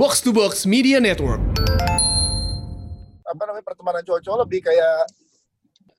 [0.00, 1.44] Box to Box Media Network.
[3.28, 5.04] apa namanya pertemanan cowok-cowok lebih kayak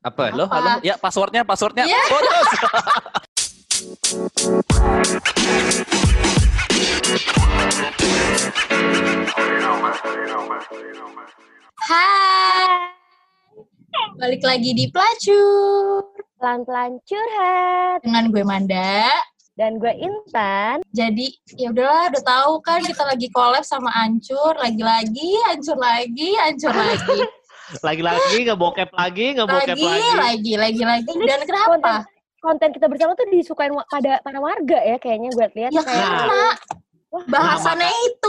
[0.01, 0.33] Apa?
[0.33, 0.57] Lo, Apa?
[0.57, 0.71] halo?
[0.81, 1.85] Ya, passwordnya, passwordnya.
[1.85, 2.01] Ya.
[2.09, 2.49] Putus.
[11.85, 12.89] Hai.
[14.17, 16.09] Balik lagi di Pelacur
[16.41, 19.13] pelan-pelan curhat dengan gue Manda.
[19.59, 25.35] Dan gue Intan Jadi ya udahlah, udah tahu kan kita lagi collab sama Ancur, lagi-lagi,
[25.51, 27.19] Ancur lagi, Ancur lagi,
[27.87, 30.19] Lagi-lagi, ngebokep lagi, ngebokep lagi, lagi.
[30.19, 31.13] lagi, lagi, lagi.
[31.23, 32.03] Dan kenapa?
[32.41, 36.49] konten kita bersama tuh disukain pada para warga ya kayaknya gue lihat Ya kayak karena
[37.11, 38.20] Wah, bahasannya itu.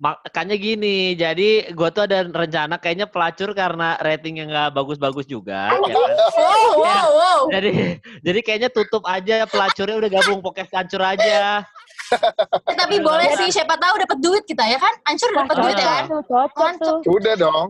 [0.00, 5.68] Makanya gini, jadi gue tuh ada rencana kayaknya pelacur karena ratingnya nggak bagus-bagus juga.
[5.68, 6.10] ya kan?
[6.40, 7.40] Wow, wow, wow.
[7.52, 11.60] Jadi, jadi kayaknya tutup aja pelacurnya udah gabung podcast hancur aja.
[12.64, 14.94] Eh, tapi boleh sih, siapa tahu dapat duit kita ya kan?
[15.04, 16.04] Ancur dapat duit ya kan?
[16.80, 17.66] tuh udah dong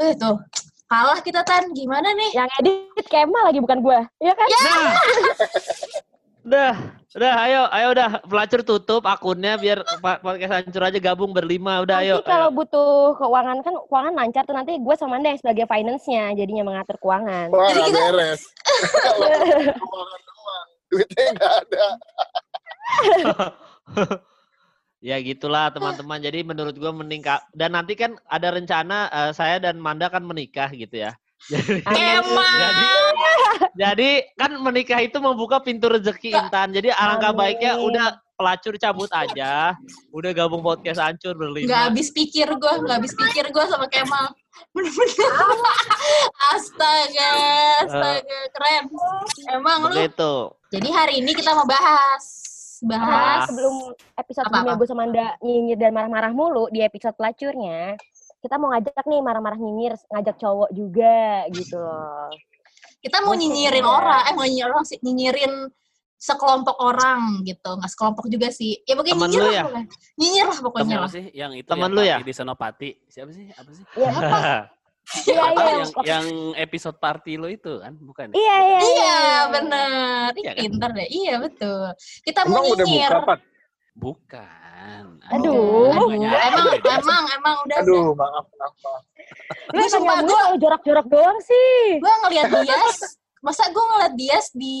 [0.00, 0.38] Eh tuh,
[0.86, 1.74] kalah kita Tan.
[1.74, 2.30] Gimana nih?
[2.30, 4.90] yang edit Kemal lagi bukan gue ya kan Nah,
[6.46, 6.74] udah,
[7.12, 11.84] udah, ayo, ayo udah pelacur tutup akunnya biar podcast hancur aja gabung berlima.
[11.84, 12.16] Udah, nanti ayo.
[12.24, 12.56] kalau ayo.
[12.56, 16.96] butuh keuangan kan keuangan lancar tuh nanti gue sama Anda yang sebagai finance-nya jadinya mengatur
[16.96, 18.40] keuangan wah Jadi kita- beres
[18.96, 19.28] kalau
[19.84, 21.86] keuangan doang duitnya nggak ada
[25.02, 26.22] Ya gitulah teman-teman.
[26.22, 30.70] Jadi menurut gua meningkat dan nanti kan ada rencana eh, saya dan Manda kan menikah
[30.70, 31.10] gitu ya.
[31.50, 32.38] Jadi, Kemal.
[32.38, 32.86] jadi,
[33.78, 36.72] jadi kan menikah itu membuka pintu rezeki Intan.
[36.74, 37.40] Jadi alangkah Amin.
[37.40, 39.76] baiknya udah pelacur cabut aja.
[40.10, 41.88] Udah gabung podcast hancur Gak berlima.
[41.88, 44.34] habis pikir gue, gak habis pikir gue sama Kemal.
[44.74, 45.32] Bener-bener.
[46.52, 47.30] astaga,
[47.86, 48.84] astaga, keren.
[49.52, 49.94] Emang lu.
[49.94, 50.34] Begitu.
[50.72, 52.24] Jadi hari ini kita mau bahas.
[52.82, 53.46] Nah, Bahas.
[53.46, 57.94] sebelum episode sebelumnya gue sama Anda nyinyir dan marah-marah mulu di episode pelacurnya
[58.42, 62.26] kita mau ngajak nih marah-marah nyinyir ngajak cowok juga gitu loh
[63.02, 64.22] Kita mau nyinyirin orang.
[64.24, 64.98] Eh mau nyinyirin orang sih.
[64.98, 65.52] Nyinyirin
[66.16, 67.70] sekelompok orang gitu.
[67.74, 68.78] Gak sekelompok juga sih.
[68.82, 69.52] Ya pokoknya Temen nyinyir lah.
[69.52, 69.62] ya?
[69.64, 69.86] pokoknya.
[70.14, 71.10] Nyinyir lah pokoknya Siapa lah.
[71.10, 72.16] sih yang itu Temen yang lu ya?
[72.20, 72.90] di Senopati?
[73.04, 73.44] Siapa sih?
[73.50, 73.84] Apa sih?
[73.92, 74.10] Iya,
[75.26, 75.66] iya, Apa iya.
[75.66, 76.26] yang yang
[76.56, 78.30] episode party lo itu kan, bukan?
[78.30, 78.38] ya?
[78.38, 79.18] Iya, iya, Iya
[79.50, 80.30] bener.
[80.30, 80.62] Ih, Iya kan?
[80.62, 81.08] pinter deh.
[81.10, 81.82] Iya betul.
[82.22, 83.10] Kita mau emang udah nyinyir.
[83.10, 83.40] buka Pat?
[83.92, 85.20] Bukan.
[85.28, 85.92] Aduh.
[85.92, 87.76] Aduh, emang, emang, emang udah.
[87.84, 89.02] aduh maaf maaf maaf.
[89.76, 92.00] Lu Gue sumpah, gue gue jorak-jorak doang sih.
[92.00, 92.98] gue ngeliat Dias.
[93.42, 94.78] Masa gue ngeliat Dias di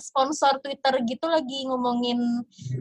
[0.00, 2.18] sponsor Twitter gitu lagi ngomongin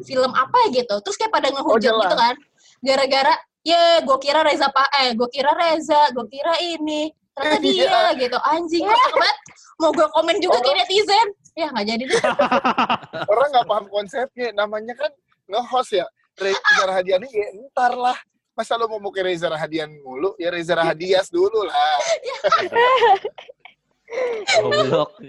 [0.01, 0.97] film apa gitu.
[1.03, 2.03] Terus kayak pada ngehujat jelas.
[2.09, 2.35] gitu kan.
[2.81, 7.13] Gara-gara ya gue kira Reza pak eh gue kira Reza gue kira ini.
[7.37, 8.37] Ternyata dia gitu.
[8.49, 9.37] Anjing kocak banget
[9.77, 11.27] mau gue komen juga kayak netizen.
[11.53, 12.21] Ya nggak jadi deh.
[13.31, 14.49] Orang nggak paham konsepnya.
[14.57, 15.11] Namanya kan
[15.47, 16.05] nge-host ya
[16.37, 18.17] Reza Rahadian ini ya ntar lah
[18.53, 21.97] masa lo mau ke Reza Rahadian mulu ya Reza Rahadias dulu lah
[24.57, 25.19] Goblok.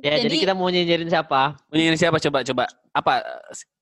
[0.00, 1.56] Ya, jadi, Jadi- kita mau nyinyirin siapa?
[1.72, 2.64] Ini siapa coba coba?
[2.92, 3.12] Apa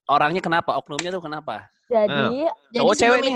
[0.07, 0.75] orangnya kenapa?
[0.79, 1.67] Oknumnya tuh kenapa?
[1.91, 3.35] Jadi jadi Cowok, sebelum cewek nih?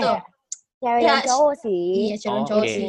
[0.79, 1.83] cewek Ya, cowok sih.
[2.07, 2.87] iya cewek Oh, cowok sih.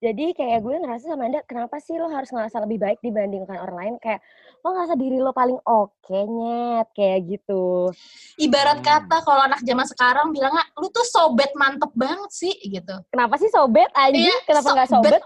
[0.00, 3.76] Jadi kayak gue ngerasa sama Anda, kenapa sih lo harus ngerasa lebih baik dibandingkan orang
[3.76, 3.94] lain?
[4.00, 4.24] Kayak
[4.64, 6.88] lo ngerasa diri lo paling oke, nyet.
[6.96, 7.92] Kayak gitu.
[8.40, 8.86] ibarat Hmm.
[8.88, 13.36] kata kalau anak zaman sekarang bilang "Ah, lu tuh sobet mantep banget sih gitu Kenapa
[13.36, 14.24] sih sobet anjing?
[14.24, 15.20] Iya, Kenapa nggak sobet.
[15.20, 15.22] sobet?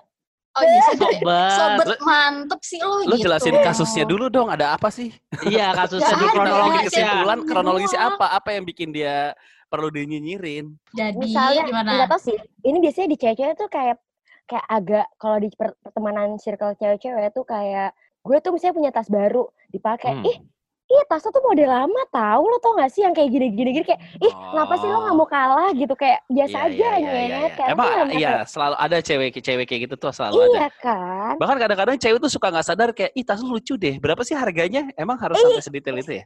[0.54, 1.20] oh iya sobet ya?
[1.22, 1.54] Sobat.
[1.54, 3.30] sobet mantep sih lu Lu gitu.
[3.30, 5.14] jelasin kasusnya dulu dong, ada apa sih?
[5.46, 6.26] Iya, kasusnya ada.
[6.34, 6.82] kronologisnya.
[6.90, 8.26] kesimpulan kronologisnya apa?
[8.34, 9.38] Apa yang bikin dia
[9.70, 10.74] perlu dinyinyirin?
[10.90, 11.90] Jadi Misalnya, gimana?
[11.94, 12.34] nggak tau sih.
[12.66, 14.02] Ini biasanya di cewek-cewek tuh kayak
[14.44, 19.08] kayak agak kalau di per- pertemanan circle cewek-cewek tuh kayak gue tuh misalnya punya tas
[19.08, 20.24] baru dipakai, Hmm.
[20.24, 20.36] ih
[20.84, 23.84] Ih, tas lo tuh model lama tahu lo tau gak sih yang kayak gini-gini gini
[23.88, 26.92] kayak ih kenapa sih lo nggak mau kalah gitu kayak biasa Iya, aja iya, iya,
[27.00, 27.48] nyet iya, iya.
[27.50, 30.48] kayak Emang iya, selalu ada cewek-cewek kayak gitu tuh selalu ada.
[30.52, 33.96] iya kan Bahkan kadang-kadang cewek tuh suka nggak sadar kayak, ih tas lu lucu deh.
[33.96, 34.84] Berapa sih harganya?
[34.94, 35.56] Emang harus Iya.
[35.56, 36.24] sampai sedetail itu ya?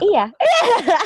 [0.00, 0.24] iya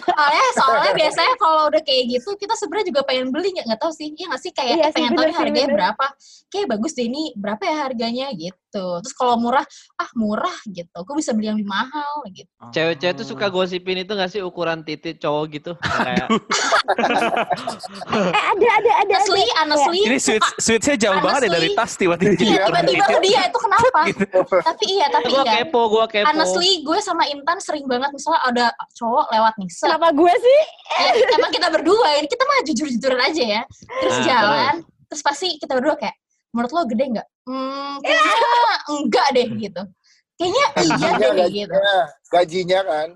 [0.07, 3.91] soalnya soalnya biasanya kalau udah kayak gitu kita sebenarnya juga pengen beli nggak nggak tahu
[3.91, 5.75] sih iya nggak sih kayak Iya eh, pengen tahu harganya bener.
[5.75, 6.07] berapa
[6.49, 9.67] kayak bagus deh ini berapa ya harganya gitu terus kalau murah
[10.01, 10.89] ah murah gitu.
[10.95, 12.49] Aku bisa beli yang lebih mahal gitu.
[12.73, 15.73] Cewek-cewek tuh suka gosipin itu gak sih ukuran titik cowok gitu?
[15.77, 16.29] Kayak
[18.33, 19.59] eh ada ada ada honestly ada.
[19.65, 22.33] honestly Ini switch switchnya jauh banget ya dari Honestly, tas tiba-tiba.
[22.41, 24.01] iya tiba-tiba ke dia itu kenapa?
[24.09, 24.39] Gitu.
[24.63, 25.53] tapi iya tapi gua iya.
[25.63, 26.27] kepo, gua kepo.
[26.29, 28.67] honestly gue sama Intan sering banget misalnya ada
[28.97, 30.61] cowok lewat nih set, kenapa gue sih?
[30.93, 33.63] Ya, emang kita berdua ini kita mah jujur-jujuran aja ya.
[34.01, 34.75] Terus Ah, jalan
[35.13, 36.17] terus pasti kita berdua kayak
[36.53, 38.53] menurut lo gede nggak hmm kayaknya
[38.89, 39.83] enggak deh gitu
[40.33, 41.71] Kayaknya iya Gajinya, deh gitu.
[41.71, 41.95] gajinya,
[42.27, 43.09] gajinya kan.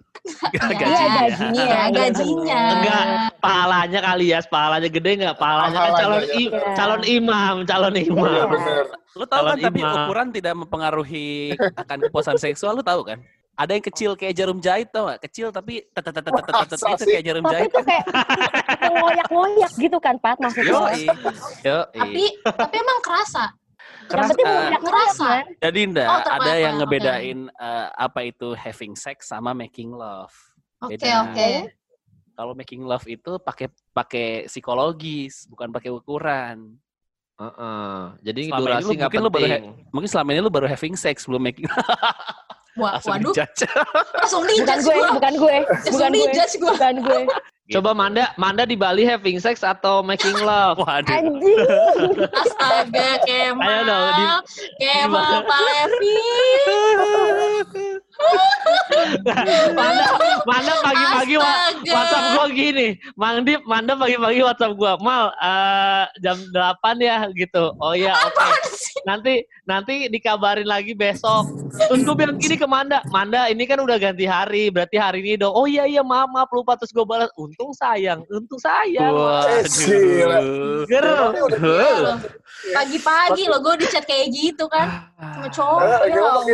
[0.47, 1.49] Iya, Iya gajinya.
[1.51, 2.59] Iya, iya, gajinya.
[2.71, 3.05] Enggak,
[3.41, 5.35] pahalanya kali ya, pahalanya gede nggak?
[5.35, 6.29] Pahalanya kan Pahalanya, calon ya.
[6.29, 6.71] i- Iya.
[6.77, 8.47] calon imam, calon Iya imam.
[8.53, 8.85] bener.
[9.17, 11.29] Lu tahu kan tapi ukuran tidak mempengaruhi
[11.75, 13.19] akan kepuasan seksual, lu tahu kan?
[13.57, 15.25] Ada yang kecil kayak jarum jahit tau gak?
[15.25, 17.71] Kecil tapi itu kayak jarum Tapi jahit.
[17.73, 18.05] itu kayak
[18.85, 20.77] ngoyak-ngoyak gitu kan, Pat, maksudnya.
[20.77, 21.03] Yoi.
[21.65, 21.97] Yoi.
[21.97, 23.45] Tapi tapi emang kerasa.
[23.97, 25.27] Yang Keras, penting eh, ngoyak-ngoyak kerasa.
[25.27, 25.45] kan.
[25.59, 30.37] Jadi ndak Oh, ada yang ngebedain eh, apa itu having sex sama making love.
[30.79, 31.25] Oke, Beda.
[31.25, 31.49] oke.
[32.37, 36.77] Kalau making love itu pakai pakai psikologis, bukan pakai ukuran.
[37.37, 37.97] Heeh.
[38.23, 39.65] Jadi Selama ini durasi lu nggak mungkin lu baru penting.
[39.91, 41.65] Mungkin selama ini lu baru having sex belum making
[42.77, 43.65] Wah, langsung waduh, dijudge.
[44.13, 45.11] langsung Bukan dijudge gue, gua.
[45.17, 45.57] bukan gue,
[45.89, 46.29] bukan gue,
[46.61, 46.73] gua.
[46.77, 47.21] bukan gue.
[47.67, 50.79] Coba Manda, Manda di Bali having sex atau making love?
[50.87, 51.11] Waduh.
[51.11, 51.59] Anjing.
[52.47, 53.67] Astaga, Kemal.
[53.67, 54.31] Ayo dong, di-
[54.79, 56.15] Kemal, Pak Levi.
[59.75, 60.05] Manda,
[60.47, 61.37] Manda pagi-pagi.
[61.91, 62.89] WhatsApp gua gini,
[63.19, 67.75] Mang Dip, Manda pagi-pagi WhatsApp gua, Mal, eh, jam 8 ya gitu.
[67.83, 68.47] Oh iya, oke.
[69.05, 71.51] Nanti nanti dikabarin lagi besok.
[71.77, 75.43] Terus gue bilang gini ke Manda, Manda ini kan udah ganti hari, berarti hari ini
[75.43, 75.53] dong.
[75.53, 77.29] Oh iya iya maaf maaf lupa terus gue balas.
[77.37, 79.13] Untung sayang, untung sayang.
[79.13, 79.67] Eh,
[80.87, 81.03] udah
[81.67, 82.19] Loh,
[82.73, 85.11] Pagi-pagi loh gue di chat kayak gitu kan.
[85.19, 85.81] Sama cowok.
[85.83, 86.45] Ah, ya Allah.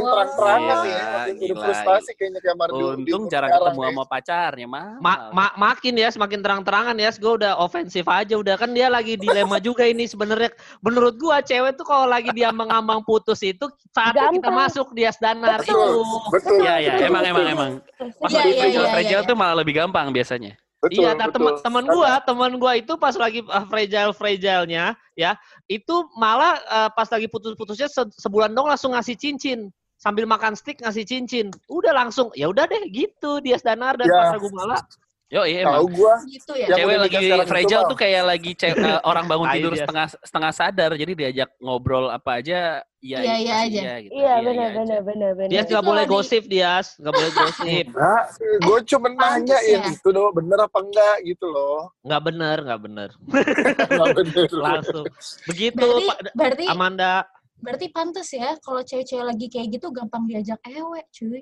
[1.37, 1.61] gila.
[1.63, 2.57] frustasi kayaknya kayak.
[2.73, 4.87] Untung jarang ketemu sama pacarnya, mah.
[4.99, 9.15] Ma- ma- makin ya semakin terang-terangan ya, gue udah ofensif aja udah kan dia lagi
[9.21, 10.51] dilema juga ini sebenarnya.
[10.81, 14.55] Menurut gua cewek tuh kalau lagi dia mengambang putus itu kita Gampang.
[14.55, 16.03] masuk dia danar Betul, itu.
[16.33, 16.57] betul.
[16.63, 17.71] Iya, iya, emang emang emang.
[18.19, 19.29] Pas Iya, lagi iya, fragile iya, fragile iya.
[19.29, 20.53] tuh malah lebih gampang biasanya.
[20.83, 21.39] Betul, iya, nah, betul.
[21.39, 25.39] teman teman gua, teman gua itu pas lagi uh, fragile fragile-nya ya,
[25.71, 29.71] itu malah uh, pas lagi putus-putusnya se- sebulan dong langsung ngasih cincin.
[30.03, 31.55] Sambil makan steak ngasih cincin.
[31.71, 34.35] Udah langsung, ya udah deh gitu dia danar dan Ya.
[34.35, 34.83] Pasar Gumala.
[35.33, 35.97] Yo, iya Tahu emang.
[35.97, 36.15] gua.
[36.29, 36.67] Gitu ya.
[36.71, 37.17] Cewek lagi
[37.49, 42.13] fragile tuh kayak lagi ce- eh, orang bangun tidur setengah setengah sadar, jadi diajak ngobrol
[42.13, 43.93] apa aja, iya Iya, iya pasti aja.
[43.99, 44.13] gitu.
[44.13, 44.77] Iya, benar, aja.
[44.77, 45.49] benar, benar, benar.
[45.49, 47.87] Dia nggak boleh gosip dia, nggak boleh gosip.
[47.91, 48.23] Nah,
[48.61, 49.89] gue cuma pantes nanyain ya.
[49.91, 51.81] itu doh bener apa enggak gitu loh.
[52.05, 53.09] Nggak bener, nggak bener.
[53.89, 54.49] Nggak bener.
[54.53, 55.05] Langsung.
[55.49, 57.15] Begitu Berarti Pak berarti Amanda.
[57.57, 61.41] berarti pantas ya kalau cewek-cewek lagi kayak gitu gampang diajak ewe, cuy.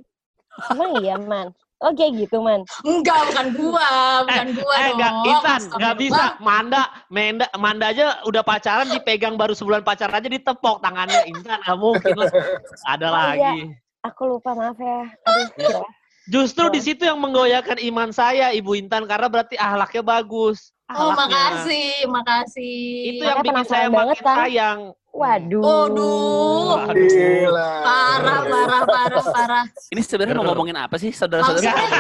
[0.69, 1.51] Emang iya, Man?
[1.81, 2.61] Oh, kayak gitu, Man?
[2.85, 3.89] Enggak, bukan gua,
[4.29, 4.97] bukan gua eh, dong.
[5.01, 5.97] nggak, Intan, nggak Astagfirullah.
[5.97, 6.25] bisa.
[6.39, 11.25] Manda, Menda, Manda aja udah pacaran dipegang baru sebulan pacaran aja ditepok tangannya.
[11.25, 12.29] Intan, nggak mungkin lah.
[12.85, 13.59] Ada Oh, lagi.
[14.03, 15.09] Aku lupa, maaf ya.
[15.25, 15.81] Aduh, kira.
[16.29, 16.71] Justru Oh.
[16.71, 20.77] di situ yang menggoyahkan iman saya, Ibu Intan, karena berarti ahlaknya bagus.
[20.87, 21.17] Oh, Ahlaknya.
[21.17, 22.79] makasih, makasih.
[23.09, 24.37] Itu yang Makanya bikin saya banget, makin kan?
[24.37, 24.81] sayang.
[25.11, 25.59] Waduh.
[25.59, 26.87] Waduh.
[26.87, 26.95] Waduh.
[26.95, 27.71] Gila.
[27.83, 29.65] Parah, parah, parah, parah.
[29.91, 31.67] Ini sebenarnya mau ngomongin apa sih, saudara-saudara?
[31.67, 31.99] Iya, iya,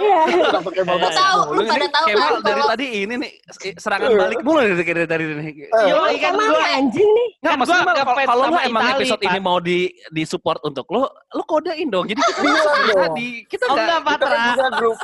[0.00, 0.20] iya.
[0.26, 0.42] Iya,
[0.80, 1.10] iya.
[1.12, 3.32] tahu, lu pada tahu Kemal kan dari tadi ini nih
[3.76, 5.68] serangan balik mulu dari dari dari ini.
[5.68, 6.64] Yo, Emang ikan emang gua.
[6.74, 7.28] anjing nih.
[7.36, 7.94] Nggak, Kan maksudnya gua
[8.24, 9.78] kalau- lu emang episode ini mau di
[10.08, 12.08] di support untuk lu, lu kodein dong.
[12.08, 14.44] Jadi kita bisa tadi kita Oh nggak, enggak, Kita kan Patra.
[14.48, 14.98] punya grup.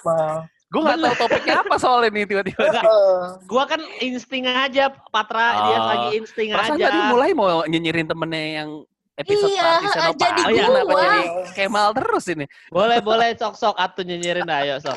[0.72, 2.64] Gue nggak tahu topiknya apa soalnya nih tiba-tiba.
[3.50, 5.46] Gua kan insting aja, Patra.
[5.62, 5.84] Dia Oh.
[5.86, 6.88] lagi insting Perasaan aja.
[6.88, 8.70] tadi mulai mau nyinyirin temennya yang
[9.14, 10.24] episode Iya, party Senopati.
[10.40, 11.02] jadi Kenapa gua.
[11.04, 11.20] jadi
[11.52, 12.44] Kemal terus ini?
[12.68, 14.96] Boleh, boleh sok-sok atuh nyinyirin ayo sok.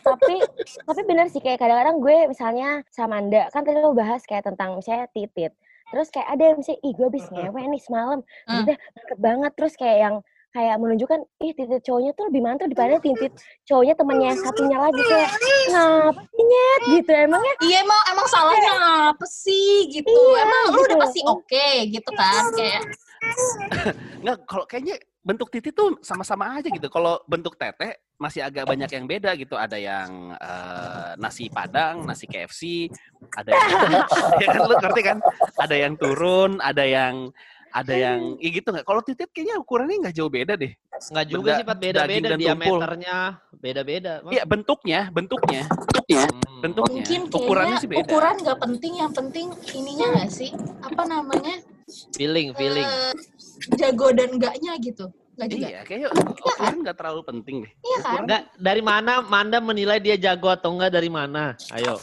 [0.00, 0.42] tapi
[0.84, 4.74] tapi bener sih kayak kadang-kadang gue misalnya sama Anda kan tadi lo bahas kayak tentang
[4.74, 5.54] misalnya titit
[5.88, 8.62] terus kayak ada yang misalnya ih gue abis ngewe nih semalam Hmm.
[8.64, 8.76] udah
[9.16, 10.14] banget terus kayak yang
[10.48, 13.32] kayak menunjukkan ih titit cowoknya tuh lebih mantap daripada titit
[13.68, 15.30] cowoknya temannya yang satunya lagi kayak
[15.68, 18.72] ngapain nyet gitu emangnya Iya emang emang salahnya
[19.12, 20.08] apa sih gitu.
[20.08, 21.04] Iya, emang lu udah gitu.
[21.04, 22.82] pasti oke gitu kan kayak
[24.22, 26.88] Nggak, kalau kayaknya bentuk titik tuh sama-sama aja gitu.
[26.88, 29.54] Kalau bentuk tete masih agak banyak yang beda gitu.
[29.58, 32.88] Ada yang eh, nasi padang, nasi KFC,
[33.36, 33.68] ada yang
[34.42, 35.18] ya kan, lu ngerti kan?
[35.58, 37.30] Ada yang turun, ada yang
[37.70, 38.82] ada yang ya gitu nggak?
[38.82, 40.72] Kalau titik kayaknya ukurannya nggak jauh beda deh.
[41.10, 41.78] Enggak juga Benda- sih, Pat.
[41.78, 43.16] Beda-beda diameternya.
[43.54, 44.12] Beda-beda.
[44.26, 46.60] Iya bentuknya, bentuknya, bentuknya, Hmm.
[46.60, 46.94] bentuknya.
[47.02, 48.00] mungkin Ukurannya sih beda.
[48.02, 51.54] ukuran nggak penting yang penting ininya nggak sih apa namanya
[52.12, 52.84] Feeling, feeling.
[52.84, 53.14] Eh,
[53.74, 57.72] jago dan enggaknya gitu nggak juga Iya, kayaknya ukuran nggak terlalu penting deh.
[57.78, 58.18] Iya kan?
[58.20, 61.54] Enggak, dari mana Manda menilai dia jago atau enggak dari mana?
[61.70, 61.94] Ayo.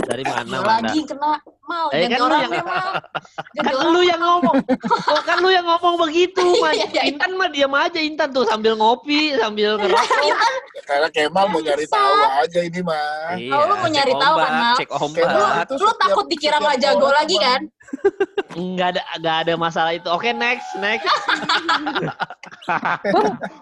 [0.00, 0.86] Dari mana Manda?
[0.86, 4.56] lagi kena mal Eh, kan lu orang yang- ganti Kan orang lu yang ngomong.
[4.86, 6.72] Kok kan lu yang ngomong begitu, Man.
[6.76, 7.02] Iya, iya, iya.
[7.06, 10.38] Intan mah diam aja Intan tuh sambil ngopi, sambil ngerokok.
[10.84, 13.34] Karena Kemal mau nyari tahu aja ini mah.
[13.34, 14.76] Iya, Oh, lu mau nyari tahu kan, Mal?
[14.76, 15.26] Cek ombak.
[15.26, 15.42] lu
[15.80, 17.60] setiap- takut dikira nggak jago lagi kan
[18.54, 20.06] nggak ada nggak ada masalah itu.
[20.06, 21.06] Oke next next.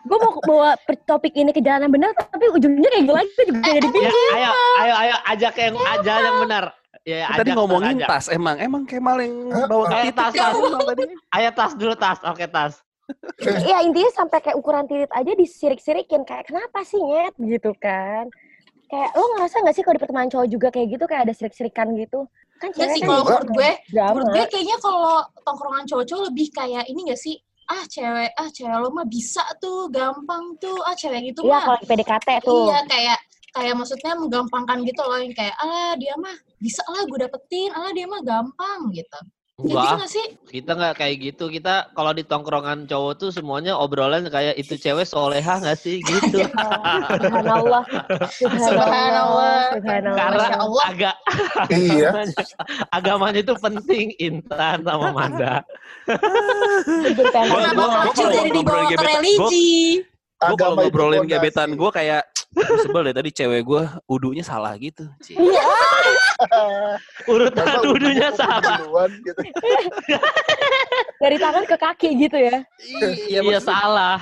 [0.04, 3.32] Gue mau bawa per- topik ini ke jalan yang benar, tapi ujungnya kayak gue lagi,
[3.44, 4.32] juga jadi ya, bingung.
[4.34, 6.64] ayo ayo ayo ajak yang aja yang benar.
[7.02, 8.08] Ya, Kan tadi ajak, ngomongin ajak.
[8.08, 9.34] tas emang emang Kemal yang
[9.66, 10.54] bawa ke titik tas, tas.
[10.86, 11.04] tadi.
[11.34, 12.18] Ayo tas dulu tas.
[12.22, 12.78] Oke tas.
[13.42, 18.30] Iya intinya sampai kayak ukuran titit aja disirik-sirikin kayak kenapa sih nyet gitu kan?
[18.86, 21.90] Kayak lo ngerasa nggak sih kalau di pertemanan cowok juga kayak gitu kayak ada sirik-sirikan
[21.98, 22.30] gitu?
[22.62, 27.10] Kan cewek sih kalau menurut gue, menurut gue kayaknya kalau tongkrongan cowok-cowok lebih kayak ini
[27.10, 27.34] gak sih?
[27.66, 31.62] Ah cewek, ah cewek lo mah bisa tuh, gampang tuh, ah cewek gitu Iya mah.
[31.66, 32.70] kalau di PDKT tuh.
[32.70, 33.18] Iya kayak
[33.52, 37.90] kayak maksudnya menggampangkan gitu loh yang kayak ah dia mah bisa lah gue dapetin, ah
[37.90, 39.20] dia mah gampang gitu.
[39.62, 40.26] Gitu Enggak, gak sih?
[40.50, 41.46] kita nggak kayak gitu.
[41.46, 46.42] Kita kalau di tongkrongan cowok tuh semuanya obrolan kayak itu cewek soleha nggak sih gitu.
[46.42, 47.86] Subhanallah.
[48.26, 49.78] Subhanallah.
[49.78, 50.18] Subhanallah.
[50.18, 50.84] Karena Allah.
[50.90, 51.16] agak
[51.70, 52.10] Iya.
[52.98, 55.62] agamanya itu penting Intan sama Manda.
[56.10, 60.02] Kenapa kalau dari ngobrol dibawa ke religi?
[60.42, 65.08] Gue kalau ngobrolin gebetan gue kayak "Gua sebel deh tadi cewek gue udunya salah gitu.
[65.26, 65.62] Iya.
[67.24, 68.72] Urutan Masa udah sama.
[68.82, 69.40] duluan, gitu.
[71.22, 72.60] Dari tangan ke kaki gitu ya.
[73.30, 74.20] Iya, Iya salah.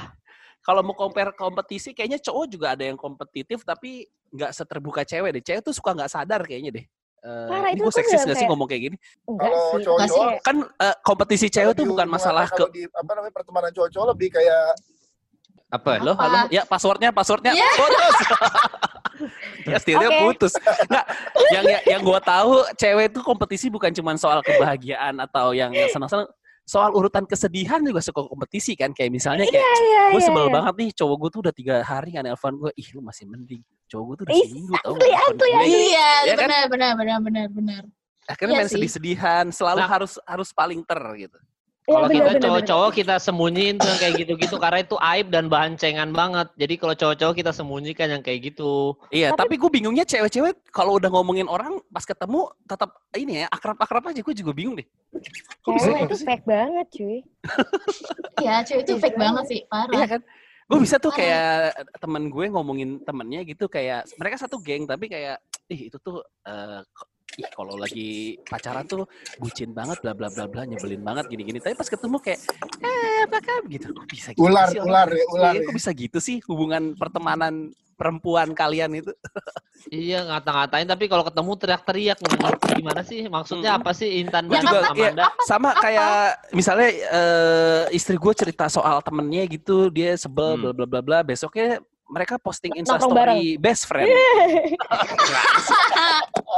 [0.60, 5.42] kalau mau compare kompetisi kayaknya cowok juga ada yang kompetitif tapi nggak seterbuka cewek deh.
[5.42, 6.84] Cewek tuh suka nggak sadar kayaknya deh.
[7.20, 8.96] Eh, Parah, ini itu gue seksis gak sih ngomong kayak gini?
[9.28, 10.08] Enggak Kalau sih.
[10.08, 10.28] sih.
[10.40, 14.64] Kan eh, kompetisi cewek tuh bukan masalah ke di apa namanya pertemanan cowok-cowok lebih kayak
[15.70, 15.90] Apa?
[15.96, 16.14] Apa?
[16.18, 16.40] halo.
[16.50, 17.70] Ya, passwordnya, passwordnya Iya.
[17.78, 18.16] putus.
[19.70, 20.20] ya, setidaknya Oke.
[20.26, 20.52] putus.
[20.58, 21.04] Nggak,
[21.52, 26.26] yang yang, gue tahu cewek itu kompetisi bukan cuma soal kebahagiaan atau yang senang-senang.
[26.66, 28.90] Soal urutan kesedihan juga suka kompetisi kan.
[28.90, 30.54] Kayak misalnya kayak Iya, gue iya, sebel iya.
[30.54, 32.70] banget nih cowok gue tuh udah tiga hari nggak nelfon gue.
[32.74, 33.62] Ih lu masih mending.
[33.90, 35.66] Cowok gue tuh udah seminggu tau asli, asli, gue.
[35.66, 36.46] Iya, Ya kan?
[36.46, 37.82] benar, benar, benar, benar, benar.
[38.26, 39.44] Akhirnya Iya main sedih-sedihan.
[39.50, 39.90] Selalu Nah.
[39.90, 41.38] harus harus paling ter gitu.
[41.80, 45.74] Iya, Kalau kita cowok-cowok kita sembunyiin tuh yang kayak gitu-gitu karena itu aib dan bahan
[45.74, 46.52] cengan banget.
[46.54, 48.94] Jadi kalau cowok-cowok kita sembunyikan yang kayak gitu.
[49.08, 53.46] Iya, Tapi- tapi, gue bingungnya cewek-cewek kalau udah ngomongin orang pas ketemu tetap ini ya
[53.48, 54.20] akrab-akrab aja.
[54.20, 54.86] Gue juga bingung deh.
[55.60, 56.26] Kok bisa Cewek itu sih?
[56.28, 57.18] fake banget cuy.
[58.44, 59.44] Iya, cewek itu Iya fake banget.
[59.46, 60.08] sih, Iya parah.
[60.08, 60.22] kan?
[60.70, 65.42] Gue bisa tuh kayak temen gue ngomongin temennya gitu kayak mereka satu geng tapi kayak
[65.66, 68.10] ih itu tuh eh, ko- ih kalau lagi
[68.42, 69.06] pacaran tuh
[69.36, 72.40] bucin banget bla bla bla bla nyebelin banget gini gini tapi pas ketemu kayak
[72.80, 75.66] eh apa kan gitu kok bisa gitu Ular, sih ular ya, ular Iya, ya.
[75.66, 79.12] kok bisa gitu sih hubungan pertemanan perempuan kalian itu
[79.86, 82.18] Iya ngata-ngatain tapi kalau ketemu teriak-teriak
[82.74, 83.78] gimana sih maksudnya Mm.
[83.78, 85.26] apa sih Intan gue dan juga ya, Amanda?
[85.42, 86.16] sama kayak
[86.50, 90.62] misalnya eh, istri gue cerita soal temennya gitu dia sebel Hmm.
[90.62, 91.80] bla bla bla bla besoknya
[92.10, 94.10] mereka posting instastory best friend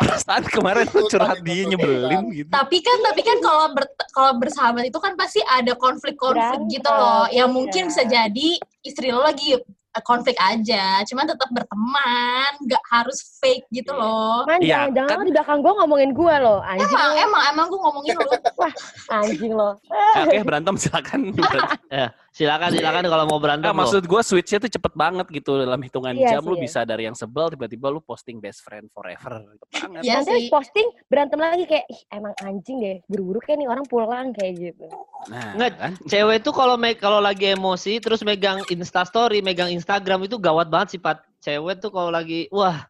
[0.03, 4.89] Perasaan kemarin tuh curhat dia nyebelin gitu Tapi kan, tapi kan kalau ber- kalau bersahabat
[4.89, 7.29] itu kan pasti ada konflik-konflik gitu loh.
[7.29, 7.55] Yang iya.
[7.55, 8.49] mungkin bisa jadi
[8.83, 14.49] istri lo lagi eh, konflik aja, cuman tetap berteman, nggak harus fake gitu loh.
[14.49, 16.59] Man, Iya, jangan, jangan kan- lo di belakang gue ngomongin gue loh.
[16.65, 17.21] Anjing Emang, lo.
[17.21, 18.29] emang, emang gue ngomongin lo.
[19.13, 19.71] Anjing lo.
[19.93, 21.21] Eh, Oke berantem silakan.
[21.37, 21.79] Berantem.
[21.93, 25.77] Ya, silakan silakan kalau mau berantem Nah, maksud gue switchnya tuh cepet banget gitu dalam
[25.85, 26.65] hitungan Iya jam lu sih, iya.
[26.65, 29.45] bisa dari yang sebel tiba-tiba lu posting best friend forever.
[29.69, 30.01] Banget.
[30.01, 30.49] Iya habis sih.
[30.49, 32.97] posting berantem lagi kayak Ih, emang anjing deh.
[33.05, 34.89] Buru-buru kayak nih orang pulang kayak gitu.
[35.29, 35.93] Nah, Nggak, kan?
[36.09, 40.73] Cewek itu kalau me- kalau lagi emosi terus megang Insta story, megang Instagram itu gawat
[40.73, 41.21] banget sih, Pat.
[41.45, 42.81] Cewek tuh kalau lagi wah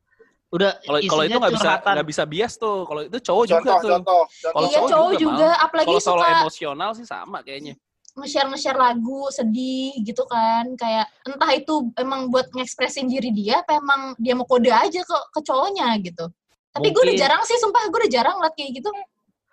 [0.52, 2.86] udah Kalau kalau itu nggak bisa nggak bisa bias tuh.
[2.86, 3.90] Kalau itu cowok juga contoh tuh.
[3.98, 4.22] contoh
[4.54, 7.74] Kalau iya cowok cowok juga, juga, apalagi Kalau soal suka emosional sih sama kayaknya.
[8.12, 10.76] Nge-share nge-share lagu sedih gitu kan.
[10.76, 15.18] Kayak entah itu emang buat ngekspresin diri dia apa emang dia mau kode aja ke
[15.32, 16.28] ke cowoknya gitu.
[16.72, 18.90] Tapi gue udah jarang sih sumpah gue udah jarang ngeliat kayak gitu.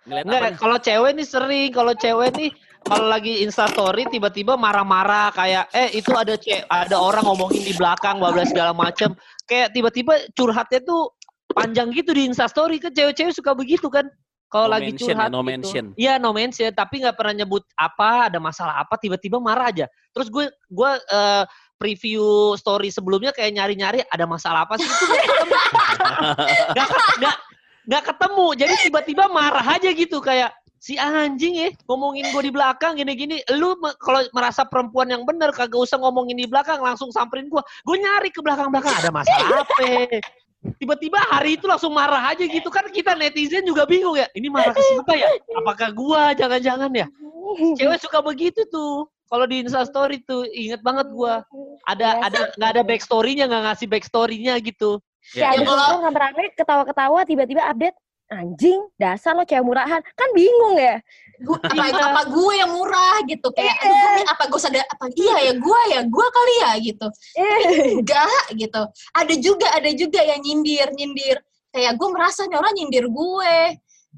[0.08, 2.50] Enggak, kalau cewek nih sering, kalau cewek nih
[2.80, 7.76] kalau lagi Insta story tiba-tiba marah-marah kayak eh itu ada ce ada orang ngomongin di
[7.76, 9.12] belakang bablas segala macem.
[9.44, 11.12] Kayak tiba-tiba curhatnya tuh
[11.52, 14.08] panjang gitu di Insta story kan cewek-cewek suka begitu kan
[14.50, 15.46] kalau No lagi mention ya, curhat no gitu.
[15.46, 15.84] mention.
[15.94, 19.86] Iya no mention tapi nggak pernah nyebut apa ada masalah apa tiba-tiba marah aja.
[20.10, 21.44] Terus gue gue eh,
[21.78, 24.90] preview story sebelumnya kayak nyari-nyari ada masalah apa sih?
[24.90, 25.54] Itu nggak ketemu.
[26.74, 26.88] Nggak
[27.22, 27.36] nggak
[27.86, 28.46] nggak ketemu.
[28.58, 33.38] Jadi tiba-tiba marah aja gitu kayak si anjing ya ngomongin gue di belakang gini-gini.
[33.54, 37.96] Lu kalau merasa perempuan yang bener kagak usah ngomongin di belakang langsung samperin gue gue
[38.02, 40.20] nyari ke belakang-belakang ada masalah apa
[40.76, 42.68] tiba-tiba hari itu langsung marah aja gitu.
[42.68, 44.28] Kan kita netizen juga bingung ya.
[44.36, 45.28] Ini marah ke siapa ya?
[45.56, 46.22] Apakah gua?
[46.36, 47.06] Jangan-jangan ya?
[47.76, 49.08] Cewek suka begitu tuh.
[49.30, 51.46] Kalau di Instastory tuh inget banget gua.
[51.86, 54.98] Ada Iya ada nggak ada backstory-nya nggak ngasih backstory-nya gitu.
[55.36, 57.94] Ya, Ya, kalau- rame-rame ketawa-ketawa tiba-tiba update
[58.30, 60.00] anjing dasar lo cewek murahan.
[60.14, 61.02] Kan bingung ya.
[61.40, 63.48] Gua, apa, apa gue yang murah gitu?
[63.50, 67.06] Kayak aduh, gue- apa gue sadar apa iya ya gue ya gue kali ya gitu.
[67.34, 67.58] Eh,
[67.96, 68.82] enggak gitu.
[69.16, 71.36] Ada juga ada juga yang nyindir nyindir.
[71.72, 73.56] Kayak gue merasa nih orang nyindir gue.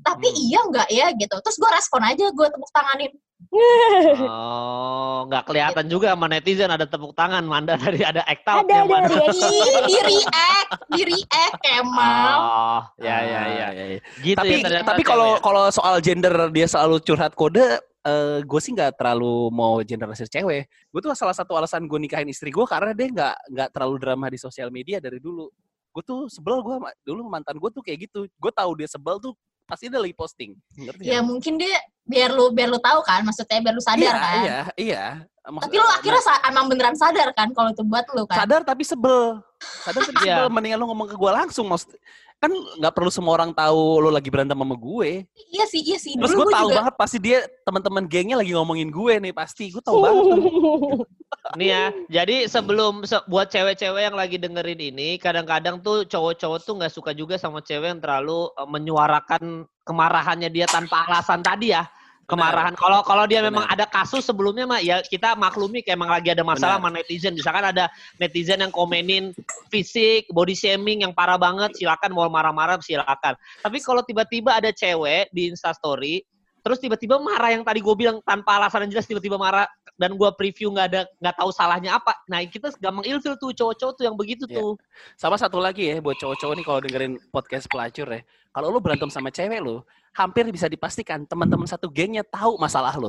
[0.03, 0.41] Tapi Hmm.
[0.51, 1.37] iya enggak ya gitu.
[1.39, 3.13] Terus gue respon aja gue tepuk tanganin
[3.53, 8.81] Oh, nggak kelihatan juga sama netizen ada tepuk tangan Manda tadi ada act out ada
[8.81, 9.07] ada mana.
[9.13, 9.53] reaction.
[9.53, 13.41] Ih, di react di react Kemal Oh, ya ya ya.
[13.45, 14.01] iya, iya.
[14.25, 15.41] Gitu tapi ya ternyata tapi kalau ya.
[15.45, 17.61] kalau soal gender dia selalu curhat kode
[18.03, 22.27] eh gue sih nggak terlalu mau generalisir cewek gue tuh salah satu alasan gue nikahin
[22.27, 25.47] istri gue karena dia nggak nggak terlalu drama di sosial media dari dulu
[25.93, 29.37] gue tuh sebel gue dulu mantan gue tuh kayak gitu gue tahu dia sebel tuh
[29.71, 31.31] pasti dia lagi posting ngerti ya nggak?
[31.31, 34.35] mungkin dia biar lu biar lu tahu kan maksudnya biar lu sadar iya, kan.
[34.39, 35.05] iya iya.
[35.43, 38.39] Maksud- tapi lu nah, akhirnya sa- emang beneran sadar kan kalau itu buat lu kan?
[38.39, 39.43] Sadar tapi sebel.
[39.83, 40.35] Sadar tapi Iya.
[40.39, 41.91] sebel mendingan lu ngomong ke gue langsung maksud
[42.39, 45.27] kan nggak perlu semua orang tahu lu lagi berantem sama gue.
[45.49, 46.15] Iya sih iya sih.
[46.15, 49.71] Terus gue tahu juga banget pasti dia teman-teman gengnya lagi ngomongin gue nih pasti.
[49.71, 50.27] Gue tahu banget.
[51.53, 56.75] Nih ya, jadi sebelum se- buat cewek-cewek yang lagi dengerin ini, kadang-kadang tuh cowok-cowok tuh
[56.79, 61.87] nggak suka juga sama cewek yang terlalu eh, menyuarakan kemarahannya dia tanpa alasan tadi ya.
[62.23, 62.73] Kemarahan.
[62.79, 63.83] Kalau kalau dia memang Benar.
[63.83, 66.89] ada kasus sebelumnya mah ya kita maklumi kayak emang lagi ada masalah Benar.
[66.89, 67.35] sama netizen.
[67.37, 67.85] Misalkan ada
[68.17, 69.37] netizen yang komenin
[69.69, 73.37] fisik, body shaming yang parah banget, silakan mau marah-marah silakan.
[73.61, 76.25] Tapi kalau tiba-tiba ada cewek di Instastory
[76.63, 79.67] terus tiba-tiba marah yang tadi gue bilang tanpa alasan yang jelas tiba-tiba marah
[80.01, 83.93] dan gua preview nggak ada nggak tahu salahnya apa nah kita gampang ilfil tuh cowok-cowok
[83.97, 84.59] tuh yang begitu Iya.
[84.59, 84.73] tuh
[85.17, 88.21] Sama satu lagi ya buat cowok-cowok nih kalau dengerin podcast pelacur ya.
[88.53, 89.81] Kalau lu berantem sama cewek lu,
[90.13, 93.09] hampir bisa dipastikan teman-teman satu gengnya tahu masalah lu.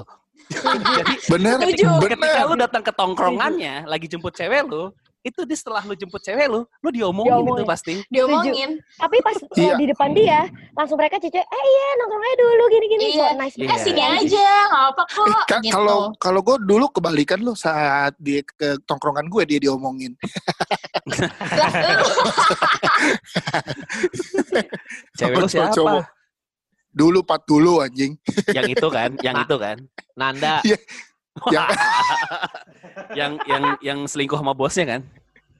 [0.97, 2.47] Jadi Bener, ketika bener.
[2.47, 6.61] lu datang ke tongkrongannya lagi jemput cewek lu, itu di setelah lu jemput cewek lu,
[6.77, 7.55] lu diomongin, Diomongin.
[7.55, 7.93] itu pasti.
[8.07, 9.73] diomongin Tapi pas Iya.
[9.73, 10.39] di depan dia,
[10.73, 13.03] langsung mereka cece, eh iya nongkrong aja dulu gini-gini.
[13.09, 13.25] Iya.
[13.25, 13.55] So nice.
[13.55, 13.65] Iya.
[13.65, 17.53] eh sini aja nggak apa kok Eh, Ka- gitu Kalau kalau gue dulu kebalikan lo
[17.53, 20.11] saat dia ke tongkrongan gue dia diomongin.
[21.05, 21.15] Lu
[25.15, 25.71] Cewek lu siapa?
[25.71, 26.03] cowok.
[26.89, 28.13] Dulu pat dulu anjing.
[28.49, 29.77] yang itu kan, yang itu kan.
[30.13, 30.77] Nanda Iya.
[31.49, 31.65] Ya.
[33.17, 35.01] yang yang yang selingkuh sama bosnya kan?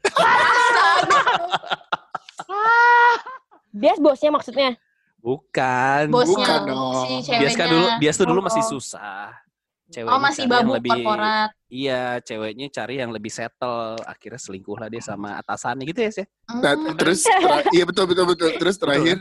[3.74, 4.78] Bias bosnya maksudnya.
[5.18, 6.12] Bukan.
[6.12, 7.02] bosnya Bukan dong.
[7.02, 8.70] si Bias ceweknya kan dulu, Bias tuh dulu Oh, masih oh.
[8.70, 9.26] susah.
[9.84, 13.98] Ceweknya oh masih babu lebih, korporat Iya, ceweknya cari yang lebih settle.
[14.04, 16.26] Akhirnya selingkuh lah dia sama atasannya gitu ya sih.
[16.50, 16.96] Nah, Hmm.
[16.96, 18.50] terus tera- iya betul betul betul.
[18.58, 19.18] Terus terakhir